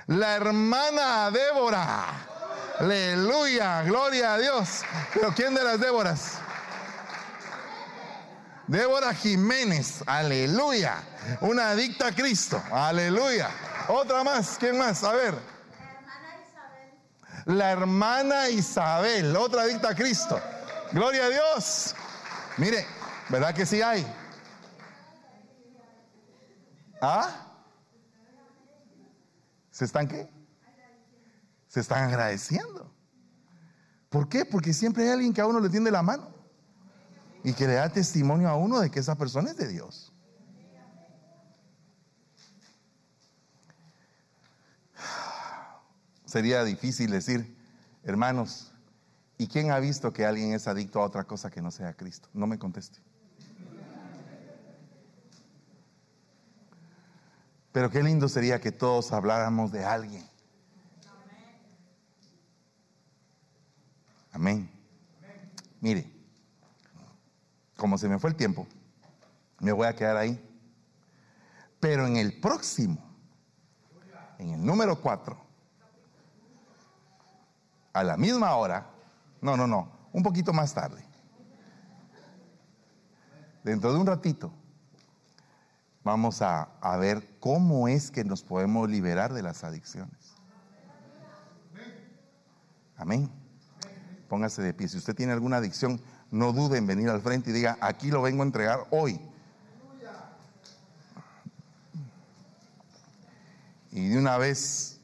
La 0.06 0.36
hermana 0.36 1.30
Débora. 1.30 2.35
Aleluya, 2.78 3.82
gloria 3.82 4.34
a 4.34 4.38
Dios. 4.38 4.82
Pero 5.14 5.32
¿quién 5.34 5.54
de 5.54 5.64
las 5.64 5.80
Déboras? 5.80 6.38
Débora 8.66 9.14
Jiménez, 9.14 10.02
aleluya. 10.06 10.96
Una 11.40 11.70
adicta 11.70 12.08
a 12.08 12.12
Cristo, 12.12 12.62
aleluya. 12.70 13.48
Otra 13.88 14.24
más, 14.24 14.56
¿quién 14.58 14.76
más? 14.76 15.04
A 15.04 15.12
ver. 15.12 15.34
La 17.46 17.70
hermana 17.70 18.48
Isabel, 18.48 19.36
otra 19.36 19.62
adicta 19.62 19.90
a 19.90 19.94
Cristo. 19.94 20.40
Gloria 20.92 21.26
a 21.26 21.28
Dios. 21.28 21.94
Mire, 22.56 22.84
¿verdad 23.28 23.54
que 23.54 23.64
sí 23.64 23.80
hay? 23.80 24.04
¿Ah? 27.00 27.46
¿Se 29.70 29.84
están 29.84 30.08
qué? 30.08 30.35
Se 31.76 31.80
están 31.80 32.04
agradeciendo. 32.04 32.90
¿Por 34.08 34.30
qué? 34.30 34.46
Porque 34.46 34.72
siempre 34.72 35.02
hay 35.04 35.10
alguien 35.10 35.34
que 35.34 35.42
a 35.42 35.46
uno 35.46 35.60
le 35.60 35.68
tiende 35.68 35.90
la 35.90 36.02
mano 36.02 36.30
y 37.44 37.52
que 37.52 37.66
le 37.66 37.74
da 37.74 37.90
testimonio 37.90 38.48
a 38.48 38.56
uno 38.56 38.80
de 38.80 38.90
que 38.90 38.98
esa 38.98 39.14
persona 39.14 39.50
es 39.50 39.58
de 39.58 39.68
Dios. 39.68 40.10
Sería 46.24 46.64
difícil 46.64 47.10
decir, 47.10 47.54
hermanos, 48.04 48.72
¿y 49.36 49.46
quién 49.46 49.70
ha 49.70 49.78
visto 49.78 50.14
que 50.14 50.24
alguien 50.24 50.54
es 50.54 50.66
adicto 50.68 51.02
a 51.02 51.04
otra 51.04 51.24
cosa 51.24 51.50
que 51.50 51.60
no 51.60 51.70
sea 51.70 51.92
Cristo? 51.92 52.30
No 52.32 52.46
me 52.46 52.58
conteste. 52.58 53.00
Pero 57.70 57.90
qué 57.90 58.02
lindo 58.02 58.30
sería 58.30 58.62
que 58.62 58.72
todos 58.72 59.12
habláramos 59.12 59.72
de 59.72 59.84
alguien 59.84 60.26
Amén. 64.36 64.70
Mire, 65.80 66.12
como 67.74 67.96
se 67.96 68.06
me 68.06 68.18
fue 68.18 68.28
el 68.28 68.36
tiempo, 68.36 68.66
me 69.60 69.72
voy 69.72 69.86
a 69.86 69.96
quedar 69.96 70.14
ahí. 70.18 70.38
Pero 71.80 72.06
en 72.06 72.18
el 72.18 72.38
próximo, 72.38 72.98
en 74.38 74.50
el 74.50 74.62
número 74.62 75.00
4, 75.00 75.38
a 77.94 78.04
la 78.04 78.18
misma 78.18 78.54
hora, 78.56 78.86
no, 79.40 79.56
no, 79.56 79.66
no, 79.66 79.90
un 80.12 80.22
poquito 80.22 80.52
más 80.52 80.74
tarde, 80.74 81.02
dentro 83.64 83.90
de 83.90 83.98
un 83.98 84.06
ratito, 84.06 84.52
vamos 86.04 86.42
a, 86.42 86.64
a 86.82 86.98
ver 86.98 87.38
cómo 87.40 87.88
es 87.88 88.10
que 88.10 88.22
nos 88.22 88.42
podemos 88.42 88.90
liberar 88.90 89.32
de 89.32 89.42
las 89.42 89.64
adicciones. 89.64 90.34
Amén. 92.98 93.45
Póngase 94.28 94.62
de 94.62 94.74
pie. 94.74 94.88
Si 94.88 94.98
usted 94.98 95.14
tiene 95.14 95.32
alguna 95.32 95.58
adicción, 95.58 96.00
no 96.30 96.52
dude 96.52 96.78
en 96.78 96.86
venir 96.86 97.08
al 97.08 97.20
frente 97.20 97.50
y 97.50 97.52
diga, 97.52 97.78
aquí 97.80 98.10
lo 98.10 98.22
vengo 98.22 98.42
a 98.42 98.46
entregar 98.46 98.80
hoy. 98.90 99.20
Y 103.92 104.08
de 104.08 104.18
una 104.18 104.36
vez 104.36 105.00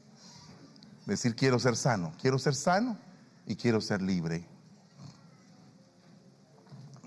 decir, 1.05 1.35
quiero 1.35 1.57
ser 1.59 1.75
sano, 1.75 2.13
quiero 2.21 2.37
ser 2.37 2.53
sano 2.53 2.97
y 3.47 3.55
quiero 3.55 3.81
ser 3.81 4.01
libre. 4.01 4.45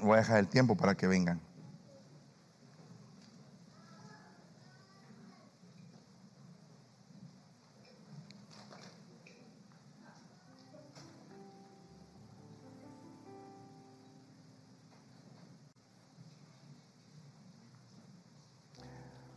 Voy 0.00 0.14
a 0.14 0.16
dejar 0.16 0.38
el 0.38 0.48
tiempo 0.48 0.76
para 0.76 0.96
que 0.96 1.06
vengan. 1.06 1.40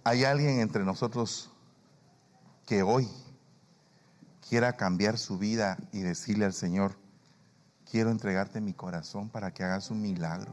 ¿Hay 0.10 0.24
alguien 0.24 0.60
entre 0.60 0.84
nosotros 0.84 1.52
que 2.66 2.82
hoy 2.82 3.08
quiera 4.50 4.76
cambiar 4.76 5.20
su 5.20 5.38
vida 5.38 5.78
y 5.92 6.00
decirle 6.00 6.46
al 6.46 6.54
Señor, 6.54 6.96
quiero 7.92 8.10
entregarte 8.10 8.60
mi 8.60 8.74
corazón 8.74 9.30
para 9.30 9.54
que 9.54 9.64
hagas 9.64 9.92
un 9.92 10.02
milagro? 10.02 10.52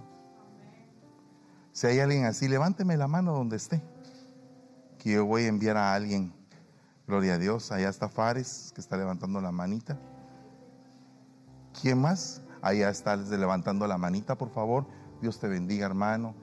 Si 1.72 1.86
hay 1.86 2.00
alguien 2.00 2.26
así, 2.26 2.48
levánteme 2.48 2.98
la 2.98 3.08
mano 3.08 3.32
donde 3.32 3.56
esté, 3.56 3.82
que 4.98 5.12
yo 5.12 5.24
voy 5.24 5.44
a 5.44 5.48
enviar 5.48 5.78
a 5.78 5.94
alguien. 5.94 6.34
Gloria 7.06 7.36
a 7.36 7.38
Dios, 7.38 7.72
allá 7.72 7.88
está 7.88 8.10
Fares, 8.10 8.72
que 8.74 8.82
está 8.82 8.98
levantando 8.98 9.40
la 9.40 9.52
manita. 9.52 9.98
¿Quién 11.80 11.98
más? 11.98 12.42
Allá 12.60 12.90
está 12.90 13.16
levantando 13.16 13.86
la 13.86 13.96
manita, 13.96 14.36
por 14.36 14.50
favor. 14.50 14.86
Dios 15.22 15.40
te 15.40 15.48
bendiga, 15.48 15.86
hermano. 15.86 16.34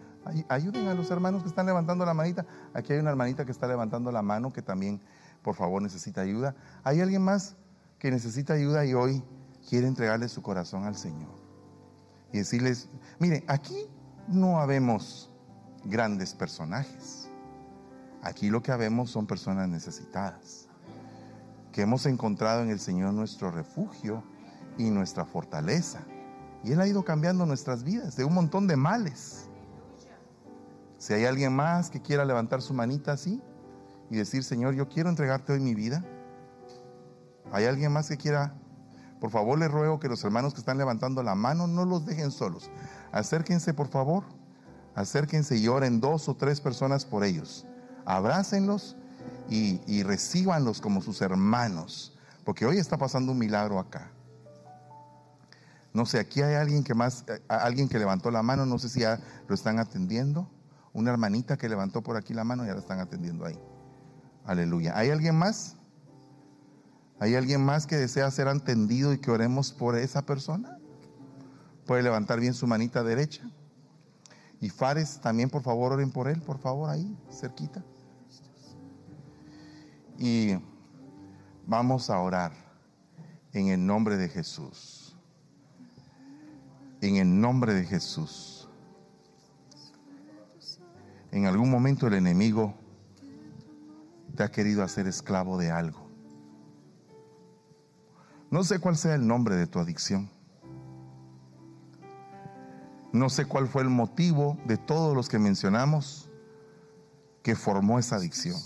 Ayuden 0.48 0.88
a 0.88 0.94
los 0.94 1.12
hermanos 1.12 1.44
que 1.44 1.50
están 1.50 1.66
levantando 1.66 2.06
la 2.06 2.14
manita. 2.14 2.46
Aquí 2.74 2.94
hay 2.94 3.00
una 3.00 3.10
hermanita 3.10 3.46
que 3.46 3.52
está 3.52 3.68
levantando 3.68 4.12
la 4.12 4.22
mano 4.22 4.54
que 4.54 4.62
también, 4.62 5.02
por 5.42 5.56
favor, 5.56 5.82
necesita 5.82 6.22
ayuda. 6.22 6.56
¿Hay 6.84 7.02
alguien 7.02 7.22
más 7.22 7.56
que 8.00 8.12
necesita 8.12 8.54
ayuda 8.54 8.86
y 8.86 8.94
hoy 8.94 9.24
quiere 9.68 9.88
entregarle 9.88 10.30
su 10.30 10.42
corazón 10.42 10.86
al 10.86 10.96
Señor? 10.96 11.32
Y 12.32 12.38
decirles, 12.38 12.90
mire, 13.20 13.44
aquí 13.48 13.88
no 14.28 14.60
habemos 14.60 15.30
grandes 15.86 16.34
personajes. 16.34 17.30
Aquí 18.22 18.50
lo 18.50 18.64
que 18.64 18.72
habemos 18.72 19.12
son 19.12 19.28
personas 19.28 19.68
necesitadas, 19.68 20.70
que 21.74 21.82
hemos 21.82 22.06
encontrado 22.06 22.64
en 22.64 22.70
el 22.70 22.80
Señor 22.80 23.14
nuestro 23.14 23.52
refugio 23.52 24.24
y 24.78 24.90
nuestra 24.90 25.26
fortaleza. 25.26 26.00
Y 26.64 26.72
Él 26.72 26.80
ha 26.80 26.88
ido 26.88 27.04
cambiando 27.04 27.46
nuestras 27.46 27.84
vidas 27.84 28.16
de 28.16 28.24
un 28.24 28.34
montón 28.34 28.68
de 28.68 28.78
males. 28.78 29.50
Si 31.04 31.12
hay 31.12 31.26
alguien 31.26 31.54
más 31.54 31.90
que 31.90 32.02
quiera 32.02 32.24
levantar 32.24 32.62
su 32.62 32.74
manita 32.74 33.12
así 33.12 33.42
y 34.10 34.16
decir, 34.16 34.42
Señor, 34.42 34.74
yo 34.74 34.88
quiero 34.88 35.10
entregarte 35.10 35.52
hoy 35.52 35.60
mi 35.60 35.76
vida. 35.76 36.02
¿Hay 37.52 37.66
alguien 37.66 37.92
más 37.92 38.08
que 38.08 38.16
quiera? 38.16 38.54
Por 39.20 39.30
favor, 39.30 39.60
le 39.60 39.68
ruego 39.68 40.00
que 40.00 40.08
los 40.08 40.24
hermanos 40.24 40.54
que 40.54 40.62
están 40.62 40.78
levantando 40.78 41.22
la 41.22 41.36
mano 41.36 41.68
no 41.68 41.84
los 41.84 42.06
dejen 42.06 42.32
solos. 42.32 42.72
Acérquense, 43.12 43.74
por 43.74 43.90
favor. 43.90 44.24
Acérquense 44.96 45.58
y 45.58 45.68
oren 45.68 46.00
dos 46.00 46.30
o 46.30 46.38
tres 46.38 46.62
personas 46.62 47.04
por 47.04 47.26
ellos. 47.26 47.66
Abrácenlos 48.06 48.96
y, 49.50 50.04
recíbanlos 50.04 50.80
como 50.80 51.02
sus 51.02 51.22
hermanos. 51.22 52.18
Porque 52.46 52.66
hoy 52.66 52.78
está 52.78 52.98
pasando 52.98 53.34
un 53.34 53.40
milagro 53.40 53.78
acá. 53.78 54.10
No 55.92 56.06
sé, 56.06 56.18
aquí 56.18 56.42
hay 56.42 56.56
alguien 56.56 56.82
que 56.82 56.94
más, 56.94 57.26
eh, 57.28 57.42
alguien 57.50 57.90
que 57.90 58.00
levantó 58.00 58.32
la 58.32 58.42
mano, 58.42 58.66
no 58.66 58.80
sé 58.80 58.88
si 58.88 59.02
ya 59.02 59.20
lo 59.50 59.54
están 59.54 59.80
atendiendo. 59.80 60.50
Una 60.94 61.12
hermanita 61.12 61.58
que 61.58 61.68
levantó 61.68 62.02
por 62.02 62.16
aquí 62.16 62.34
la 62.34 62.44
mano, 62.44 62.66
ya 62.66 62.74
la 62.74 62.80
están 62.80 63.00
atendiendo 63.00 63.46
ahí. 63.46 63.60
Aleluya. 64.46 64.98
¿Hay 64.98 65.10
alguien 65.10 65.36
más? 65.36 65.76
¿Hay 67.20 67.36
alguien 67.36 67.64
más 67.64 67.88
que 67.88 67.96
desea 67.96 68.30
ser 68.32 68.48
atendido 68.48 69.14
y 69.14 69.18
que 69.18 69.32
oremos 69.32 69.74
por 69.74 69.98
esa 69.98 70.26
persona? 70.26 70.78
Puede 71.86 72.04
levantar 72.04 72.40
bien 72.40 72.54
su 72.54 72.68
manita 72.68 73.04
derecha. 73.04 73.50
Y 74.60 74.70
Fares, 74.70 75.20
también 75.20 75.50
por 75.50 75.62
favor 75.62 75.94
oren 75.94 76.12
por 76.12 76.28
él, 76.28 76.42
por 76.42 76.58
favor, 76.58 76.90
ahí, 76.90 77.18
cerquita. 77.32 77.84
Y 80.18 80.58
vamos 81.66 82.10
a 82.10 82.20
orar 82.20 82.54
en 83.52 83.68
el 83.68 83.86
nombre 83.86 84.16
de 84.16 84.30
Jesús 84.30 85.04
en 87.08 87.18
el 87.18 87.42
nombre 87.42 87.74
de 87.74 87.86
Jesús. 87.86 88.53
En 91.34 91.48
algún 91.48 91.72
momento 91.72 92.06
el 92.06 92.14
enemigo 92.14 92.76
te 94.36 94.44
ha 94.44 94.52
querido 94.52 94.84
hacer 94.84 95.08
esclavo 95.08 95.58
de 95.58 95.72
algo. 95.72 96.08
No 98.52 98.64
sé 98.64 98.78
cuál 98.78 98.96
sea 98.96 99.16
el 99.16 99.26
nombre 99.26 99.56
de 99.56 99.66
tu 99.66 99.80
adicción. 99.80 100.30
No 103.12 103.32
sé 103.32 103.46
cuál 103.46 103.68
fue 103.68 103.82
el 103.82 103.90
motivo 103.90 104.60
de 104.68 104.78
todos 104.78 105.16
los 105.16 105.28
que 105.28 105.40
mencionamos 105.40 106.30
que 107.42 107.56
formó 107.56 107.98
esa 107.98 108.18
adicción. 108.18 108.60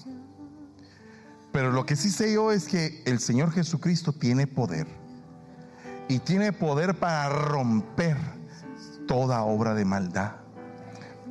Pero 1.54 1.72
lo 1.72 1.86
que 1.86 1.96
sí 1.96 2.10
sé 2.10 2.34
yo 2.34 2.52
es 2.52 2.68
que 2.68 3.02
el 3.06 3.20
Señor 3.20 3.52
Jesucristo 3.52 4.12
tiene 4.12 4.46
poder 4.46 4.88
y 6.10 6.20
tiene 6.20 6.52
poder 6.52 7.00
para 7.00 7.30
romper 7.30 8.18
toda 9.08 9.44
obra 9.44 9.74
de 9.74 9.86
maldad, 9.86 10.36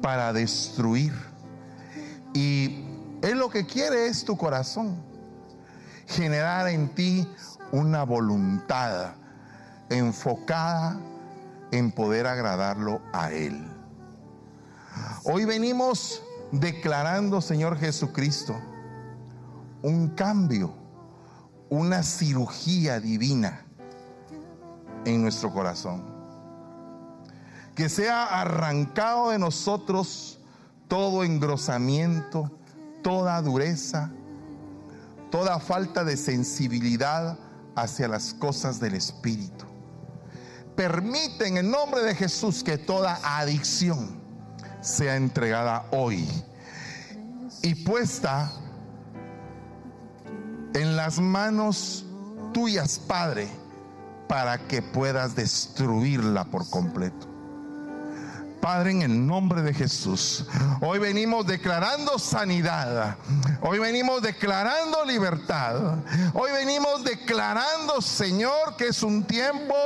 para 0.07 0.33
destruir. 0.33 1.13
Y 2.33 2.85
Él 3.23 3.41
lo 3.41 3.51
que 3.51 3.67
quiere 3.67 4.07
es 4.07 4.25
tu 4.25 4.37
corazón, 4.37 5.03
generar 6.07 6.69
en 6.69 6.95
ti 6.95 7.29
una 7.73 8.05
voluntad 8.05 9.15
enfocada 9.89 11.01
en 11.73 11.91
poder 11.91 12.29
agradarlo 12.29 13.03
a 13.13 13.33
Él. 13.33 13.67
Hoy 15.25 15.45
venimos 15.45 16.23
declarando, 16.53 17.41
Señor 17.41 17.77
Jesucristo, 17.77 18.55
un 19.83 20.11
cambio, 20.11 20.73
una 21.69 22.05
cirugía 22.05 23.01
divina 23.01 23.67
en 25.05 25.21
nuestro 25.21 25.53
corazón. 25.53 26.16
Que 27.77 27.89
sea 27.89 28.24
arrancado 28.24 29.31
de 29.31 29.39
nosotros 29.39 30.41
todo 30.89 31.22
engrosamiento, 31.22 32.51
toda 33.03 33.41
dureza, 33.43 34.11
toda 35.31 35.61
falta 35.61 36.03
de 36.03 36.16
sensibilidad 36.16 37.39
hacia 37.77 38.09
las 38.09 38.35
cosas 38.35 38.81
del 38.81 38.95
Espíritu. 38.95 39.66
Permite 40.74 41.47
en 41.47 41.59
el 41.59 41.70
nombre 41.70 42.03
de 42.03 42.14
Jesús 42.14 42.64
que 42.64 42.79
toda 42.79 43.20
adicción 43.22 44.20
sea 44.81 45.16
entregada 45.16 45.87
hoy 45.93 46.29
y 47.62 47.74
puesta 47.74 48.51
en 50.74 50.97
las 50.97 51.20
manos 51.20 52.05
tuyas, 52.53 52.99
Padre 52.99 53.49
para 54.29 54.59
que 54.66 54.83
puedas 54.83 55.35
destruirla 55.37 56.45
por 56.45 56.68
completo. 56.68 57.36
Padre, 58.67 58.91
en 58.91 59.03
el 59.03 59.25
nombre 59.25 59.62
de 59.62 59.73
Jesús, 59.73 60.45
hoy 60.81 60.99
venimos 60.99 61.47
declarando 61.47 62.19
sanidad, 62.19 63.17
hoy 63.61 63.79
venimos 63.79 64.21
declarando 64.21 65.05
libertad, 65.05 65.99
hoy 66.35 66.51
venimos 66.51 67.05
declarando, 67.05 68.03
Señor, 68.03 68.75
que 68.77 68.89
es 68.89 69.05
un 69.05 69.23
tiempo 69.23 69.77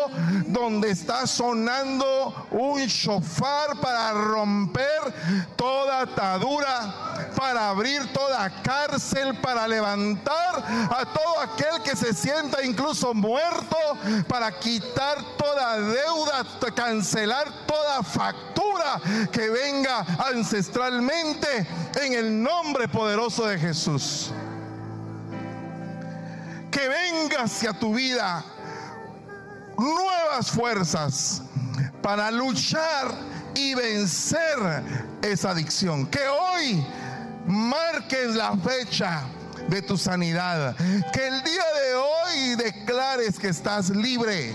donde 0.47 0.93
está 0.93 1.26
sonando 1.26 2.47
un 2.53 2.81
shofar 2.87 3.78
para 3.83 4.12
romper 4.12 5.12
toda 5.57 6.01
atadura, 6.01 7.09
para 7.41 7.70
abrir 7.70 8.07
toda 8.12 8.51
cárcel, 8.62 9.34
para 9.36 9.66
levantar 9.66 10.62
a 10.91 11.07
todo 11.07 11.41
aquel 11.41 11.82
que 11.82 11.97
se 11.97 12.12
sienta 12.12 12.62
incluso 12.62 13.14
muerto, 13.14 13.78
para 14.28 14.53
quitar 14.53 15.16
toda 15.38 15.78
deuda, 15.78 16.45
cancelar 16.74 17.51
toda 17.66 18.03
factura 18.03 19.01
que 19.32 19.49
venga 19.49 20.05
ancestralmente 20.18 21.66
en 22.03 22.12
el 22.12 22.43
nombre 22.43 22.86
poderoso 22.88 23.47
de 23.47 23.59
Jesús. 23.59 24.32
Que 26.70 26.88
venga 26.88 27.45
hacia 27.45 27.72
tu 27.72 27.95
vida 27.95 28.45
nuevas 29.78 30.51
fuerzas 30.51 31.41
para 32.03 32.30
luchar 32.30 33.14
y 33.55 33.74
vencer 33.74 34.59
esa 35.22 35.53
adicción. 35.53 36.07
Que 36.07 36.28
hoy 36.28 36.84
marques 37.51 38.34
la 38.34 38.57
fecha 38.57 39.24
de 39.68 39.82
tu 39.82 39.96
sanidad. 39.96 40.76
Que 41.12 41.28
el 41.28 41.42
día 41.42 41.64
de 41.84 41.94
hoy 41.94 42.55
declares 42.57 43.38
que 43.38 43.48
estás 43.48 43.90
libre. 43.90 44.55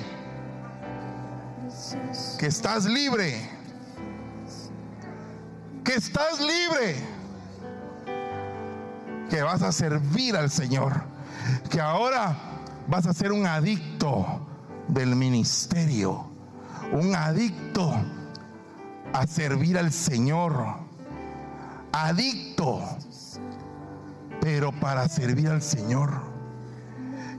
Que 2.39 2.47
estás 2.47 2.85
libre. 2.85 3.55
Que 5.83 5.93
estás 5.93 6.39
libre, 6.39 6.95
que 9.29 9.43
vas 9.43 9.61
a 9.61 9.71
servir 9.71 10.35
al 10.35 10.49
Señor, 10.49 11.03
que 11.69 11.79
ahora 11.79 12.35
vas 12.87 13.05
a 13.05 13.13
ser 13.13 13.31
un 13.31 13.45
adicto 13.45 14.25
del 14.87 15.15
ministerio, 15.15 16.27
un 16.91 17.15
adicto 17.15 17.93
a 19.13 19.27
servir 19.27 19.77
al 19.77 19.91
Señor, 19.91 20.55
adicto, 22.03 22.81
pero 24.41 24.71
para 24.71 25.07
servir 25.07 25.49
al 25.49 25.61
Señor, 25.61 26.11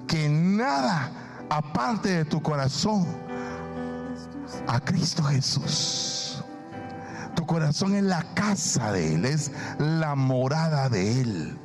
que 0.06 0.28
nada 0.28 1.10
aparte 1.50 2.08
de 2.08 2.24
tu 2.24 2.42
corazón 2.42 3.06
a 4.66 4.80
Cristo 4.80 5.22
Jesús 5.24 6.16
tu 7.36 7.44
corazón 7.44 7.94
es 7.94 8.02
la 8.02 8.22
casa 8.34 8.90
de 8.90 9.14
Él, 9.14 9.24
es 9.26 9.52
la 9.78 10.16
morada 10.16 10.88
de 10.88 11.20
Él. 11.20 11.58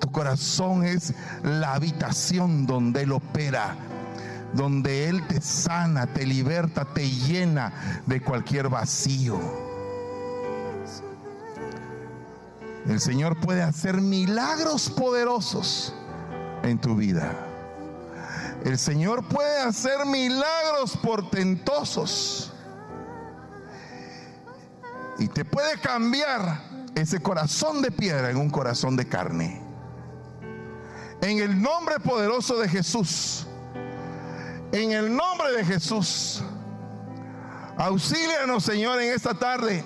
Tu 0.00 0.10
corazón 0.10 0.84
es 0.84 1.12
la 1.42 1.74
habitación 1.74 2.66
donde 2.66 3.02
Él 3.02 3.12
opera, 3.12 3.74
donde 4.54 5.08
Él 5.08 5.26
te 5.26 5.40
sana, 5.40 6.06
te 6.06 6.24
liberta, 6.24 6.86
te 6.86 7.10
llena 7.10 7.72
de 8.06 8.22
cualquier 8.22 8.68
vacío. 8.68 9.38
El 12.90 13.00
Señor 13.00 13.38
puede 13.38 13.62
hacer 13.62 14.00
milagros 14.00 14.90
poderosos 14.90 15.94
en 16.64 16.76
tu 16.80 16.96
vida. 16.96 17.32
El 18.64 18.76
Señor 18.78 19.22
puede 19.28 19.60
hacer 19.60 20.04
milagros 20.06 20.96
portentosos 20.96 22.52
y 25.20 25.28
te 25.28 25.44
puede 25.44 25.78
cambiar 25.78 26.62
ese 26.96 27.22
corazón 27.22 27.80
de 27.80 27.92
piedra 27.92 28.28
en 28.28 28.36
un 28.36 28.50
corazón 28.50 28.96
de 28.96 29.06
carne. 29.06 29.62
En 31.22 31.38
el 31.38 31.62
nombre 31.62 32.00
poderoso 32.00 32.58
de 32.58 32.68
Jesús. 32.68 33.46
En 34.72 34.90
el 34.90 35.14
nombre 35.14 35.52
de 35.52 35.64
Jesús. 35.64 36.42
Auxílianos, 37.78 38.64
Señor, 38.64 39.00
en 39.00 39.12
esta 39.12 39.32
tarde. 39.32 39.84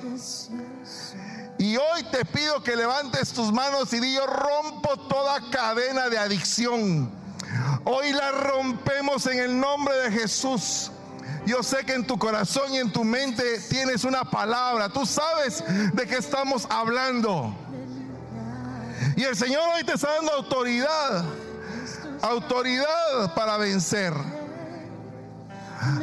Y 1.64 1.78
hoy 1.78 2.02
te 2.12 2.26
pido 2.26 2.62
que 2.62 2.76
levantes 2.76 3.32
tus 3.32 3.50
manos 3.50 3.90
y 3.94 3.98
di, 3.98 4.12
yo 4.12 4.26
rompo 4.26 4.98
toda 5.08 5.40
cadena 5.50 6.10
de 6.10 6.18
adicción 6.18 7.10
Hoy 7.84 8.12
la 8.12 8.32
rompemos 8.32 9.26
en 9.28 9.38
el 9.38 9.58
nombre 9.58 9.96
de 9.96 10.10
Jesús. 10.10 10.90
Yo 11.46 11.62
sé 11.62 11.78
que 11.86 11.94
en 11.94 12.06
tu 12.06 12.18
corazón 12.18 12.74
y 12.74 12.76
en 12.76 12.92
tu 12.92 13.02
mente 13.02 13.60
tienes 13.70 14.04
una 14.04 14.24
palabra. 14.24 14.90
Tú 14.90 15.06
sabes 15.06 15.64
de 15.94 16.06
qué 16.06 16.16
estamos 16.18 16.66
hablando. 16.68 17.54
Y 19.16 19.22
el 19.22 19.34
Señor 19.34 19.62
hoy 19.74 19.84
te 19.84 19.94
está 19.94 20.16
dando 20.16 20.32
autoridad. 20.32 21.24
Autoridad 22.20 23.34
para 23.34 23.56
vencer. 23.56 24.12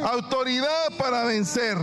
Autoridad 0.02 0.88
para 0.98 1.22
vencer. 1.22 1.78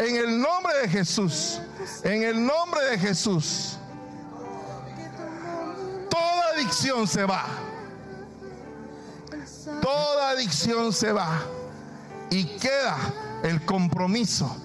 En 0.00 0.16
el 0.16 0.40
nombre 0.40 0.72
de 0.80 0.88
Jesús. 0.88 1.60
En 2.02 2.22
el 2.22 2.46
nombre 2.46 2.82
de 2.86 2.98
Jesús. 2.98 3.76
Toda 6.08 6.54
adicción 6.54 7.06
se 7.06 7.22
va. 7.26 7.44
Toda 9.82 10.30
adicción 10.30 10.94
se 10.94 11.12
va. 11.12 11.42
Y 12.30 12.44
queda 12.44 12.96
el 13.42 13.62
compromiso 13.66 14.56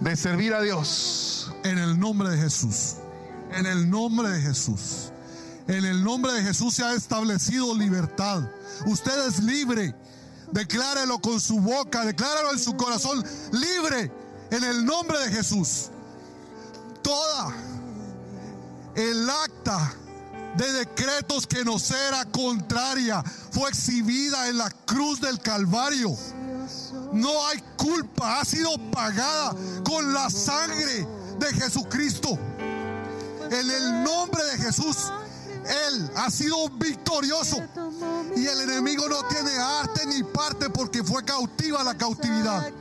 de 0.00 0.16
servir 0.16 0.54
a 0.54 0.60
Dios. 0.60 1.52
En 1.62 1.78
el 1.78 1.96
nombre 1.96 2.30
de 2.30 2.38
Jesús. 2.38 2.96
En 3.52 3.66
el 3.66 3.88
nombre 3.88 4.28
de 4.28 4.40
Jesús. 4.40 5.12
En 5.68 5.84
el 5.84 6.02
nombre 6.02 6.32
de 6.32 6.42
Jesús 6.42 6.74
se 6.74 6.82
ha 6.82 6.94
establecido 6.94 7.76
libertad. 7.76 8.42
Usted 8.86 9.28
es 9.28 9.38
libre. 9.38 9.94
Declárelo 10.50 11.20
con 11.20 11.38
su 11.38 11.60
boca, 11.60 12.04
decláralo 12.04 12.50
en 12.50 12.58
su 12.58 12.76
corazón. 12.76 13.24
Libre 13.52 14.10
en 14.50 14.64
el 14.64 14.84
nombre 14.84 15.18
de 15.18 15.32
Jesús. 15.32 15.90
Toda 17.02 17.54
el 18.94 19.30
acta 19.30 19.94
de 20.56 20.72
decretos 20.72 21.46
que 21.46 21.64
nos 21.64 21.90
era 21.90 22.24
contraria 22.26 23.22
fue 23.52 23.68
exhibida 23.68 24.48
en 24.48 24.58
la 24.58 24.70
cruz 24.84 25.20
del 25.20 25.38
Calvario. 25.40 26.16
No 27.12 27.46
hay 27.46 27.62
culpa, 27.76 28.40
ha 28.40 28.44
sido 28.44 28.70
pagada 28.90 29.54
con 29.84 30.12
la 30.12 30.28
sangre 30.30 31.06
de 31.38 31.46
Jesucristo. 31.54 32.38
En 33.50 33.70
el 33.70 34.04
nombre 34.04 34.44
de 34.44 34.58
Jesús, 34.58 35.10
Él 35.66 36.10
ha 36.16 36.30
sido 36.30 36.68
victorioso. 36.70 37.56
Y 38.36 38.46
el 38.46 38.60
enemigo 38.62 39.08
no 39.08 39.22
tiene 39.28 39.50
arte 39.56 40.06
ni 40.06 40.22
parte 40.22 40.70
porque 40.70 41.02
fue 41.04 41.24
cautiva 41.24 41.82
la 41.82 41.96
cautividad. 41.96 42.72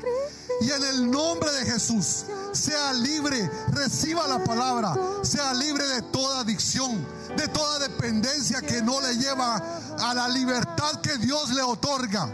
Y 0.61 0.71
en 0.71 0.83
el 0.83 1.11
nombre 1.11 1.51
de 1.51 1.71
Jesús, 1.71 2.25
sea 2.51 2.93
libre, 2.93 3.49
reciba 3.71 4.27
la 4.27 4.43
palabra, 4.43 4.93
sea 5.23 5.53
libre 5.53 5.85
de 5.87 6.01
toda 6.03 6.41
adicción, 6.41 7.05
de 7.37 7.47
toda 7.47 7.79
dependencia 7.79 8.61
que 8.61 8.81
no 8.81 8.99
le 9.01 9.15
lleva 9.15 9.55
a 9.99 10.13
la 10.13 10.27
libertad 10.29 11.01
que 11.01 11.17
Dios 11.17 11.51
le 11.51 11.61
otorga. 11.61 12.29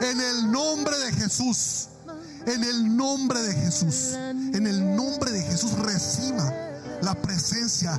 En 0.00 0.20
el 0.20 0.50
nombre 0.50 0.98
de 0.98 1.12
Jesús, 1.12 1.88
en 2.46 2.64
el 2.64 2.96
nombre 2.96 3.40
de 3.40 3.54
Jesús, 3.54 4.14
en 4.14 4.66
el 4.66 4.96
nombre 4.96 5.30
de 5.30 5.42
Jesús 5.42 5.72
reciba 5.78 6.52
la 7.00 7.14
presencia 7.14 7.98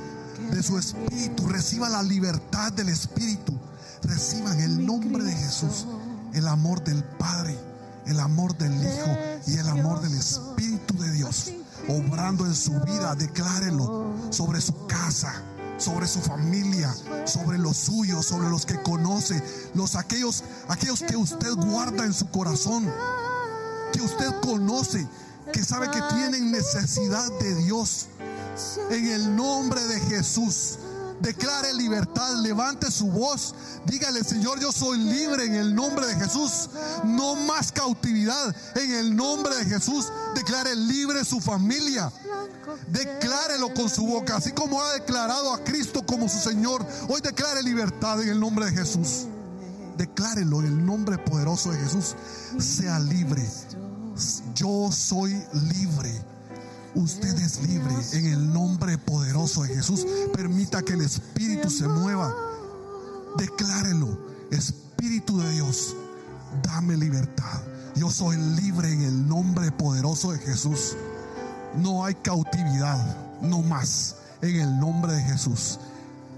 de 0.50 0.62
su 0.62 0.78
Espíritu, 0.78 1.48
reciba 1.48 1.88
la 1.88 2.02
libertad 2.02 2.72
del 2.72 2.88
Espíritu, 2.88 3.52
reciba 4.02 4.52
en 4.52 4.60
el 4.60 4.86
nombre 4.86 5.24
de 5.24 5.32
Jesús 5.32 5.86
el 6.34 6.46
amor 6.48 6.82
del 6.84 7.02
Padre, 7.02 7.58
el 8.06 8.20
amor 8.20 8.56
del 8.56 8.72
Hijo 8.74 9.18
y 9.46 9.58
el 9.58 9.68
amor 9.68 10.00
del 10.00 10.14
Espíritu 10.14 10.96
de 10.98 11.10
Dios, 11.12 11.52
obrando 11.88 12.46
en 12.46 12.54
su 12.54 12.72
vida, 12.80 13.14
declárelo 13.14 14.14
sobre 14.30 14.60
su 14.60 14.86
casa 14.86 15.42
sobre 15.78 16.06
su 16.06 16.20
familia, 16.20 16.94
sobre 17.24 17.58
los 17.58 17.76
suyos, 17.76 18.26
sobre 18.26 18.48
los 18.48 18.64
que 18.64 18.80
conoce, 18.82 19.42
los 19.74 19.96
aquellos, 19.96 20.44
aquellos 20.68 21.02
que 21.02 21.16
usted 21.16 21.52
guarda 21.52 22.04
en 22.04 22.14
su 22.14 22.30
corazón, 22.30 22.90
que 23.92 24.00
usted 24.00 24.28
conoce, 24.40 25.06
que 25.52 25.62
sabe 25.62 25.90
que 25.90 26.00
tienen 26.14 26.50
necesidad 26.50 27.30
de 27.40 27.54
Dios. 27.56 28.08
En 28.90 29.06
el 29.06 29.36
nombre 29.36 29.80
de 29.82 30.00
Jesús, 30.00 30.78
declare 31.20 31.74
libertad, 31.74 32.36
levante 32.36 32.90
su 32.90 33.06
voz, 33.06 33.54
dígale, 33.84 34.24
Señor, 34.24 34.60
yo 34.60 34.72
soy 34.72 34.98
libre 34.98 35.44
en 35.44 35.54
el 35.54 35.74
nombre 35.74 36.06
de 36.06 36.14
Jesús. 36.14 36.70
No 37.04 37.34
más 37.34 37.72
cautividad 37.72 38.54
en 38.74 38.92
el 38.92 39.16
nombre 39.16 39.54
de 39.56 39.64
Jesús. 39.66 40.12
Declare 40.34 40.74
libre 40.74 41.24
su 41.24 41.40
familia. 41.40 42.10
Declárelo 42.88 43.72
con 43.74 43.88
su 43.88 44.06
boca, 44.06 44.36
así 44.36 44.52
como 44.52 44.82
ha 44.82 44.92
declarado 44.94 45.52
a 45.52 45.62
Cristo 45.62 46.04
como 46.04 46.28
su 46.28 46.38
Señor. 46.38 46.86
Hoy 47.08 47.20
declare 47.20 47.62
libertad 47.62 48.22
en 48.22 48.28
el 48.28 48.40
nombre 48.40 48.66
de 48.66 48.72
Jesús. 48.72 49.26
Declárelo 49.96 50.60
en 50.60 50.66
el 50.66 50.86
nombre 50.86 51.18
poderoso 51.18 51.72
de 51.72 51.78
Jesús. 51.78 52.14
Sea 52.58 52.98
libre. 52.98 53.46
Yo 54.54 54.90
soy 54.90 55.42
libre. 55.74 56.35
Usted 56.96 57.38
es 57.38 57.60
libre 57.60 57.94
en 58.14 58.26
el 58.26 58.52
nombre 58.52 58.96
poderoso 58.96 59.62
de 59.62 59.74
Jesús. 59.74 60.06
Permita 60.32 60.82
que 60.82 60.94
el 60.94 61.02
Espíritu 61.02 61.68
se 61.68 61.86
mueva. 61.86 62.34
Declárelo. 63.36 64.18
Espíritu 64.50 65.38
de 65.38 65.52
Dios, 65.52 65.94
dame 66.62 66.96
libertad. 66.96 67.60
Yo 67.96 68.10
soy 68.10 68.38
libre 68.38 68.90
en 68.90 69.02
el 69.02 69.28
nombre 69.28 69.70
poderoso 69.72 70.32
de 70.32 70.38
Jesús. 70.38 70.96
No 71.76 72.04
hay 72.04 72.14
cautividad, 72.14 73.40
no 73.42 73.60
más. 73.60 74.16
En 74.40 74.56
el 74.56 74.78
nombre 74.78 75.12
de 75.12 75.22
Jesús. 75.22 75.78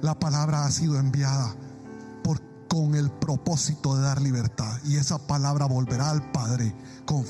La 0.03 0.19
palabra 0.19 0.65
ha 0.65 0.71
sido 0.73 0.99
enviada 0.99 1.55
con 2.69 2.95
el 2.95 3.11
propósito 3.11 3.97
de 3.97 4.03
dar 4.03 4.21
libertad. 4.21 4.79
Y 4.85 4.97
esa 4.97 5.19
palabra 5.19 5.67
volverá 5.67 6.11
al 6.11 6.31
Padre 6.31 6.75
con 7.07 7.25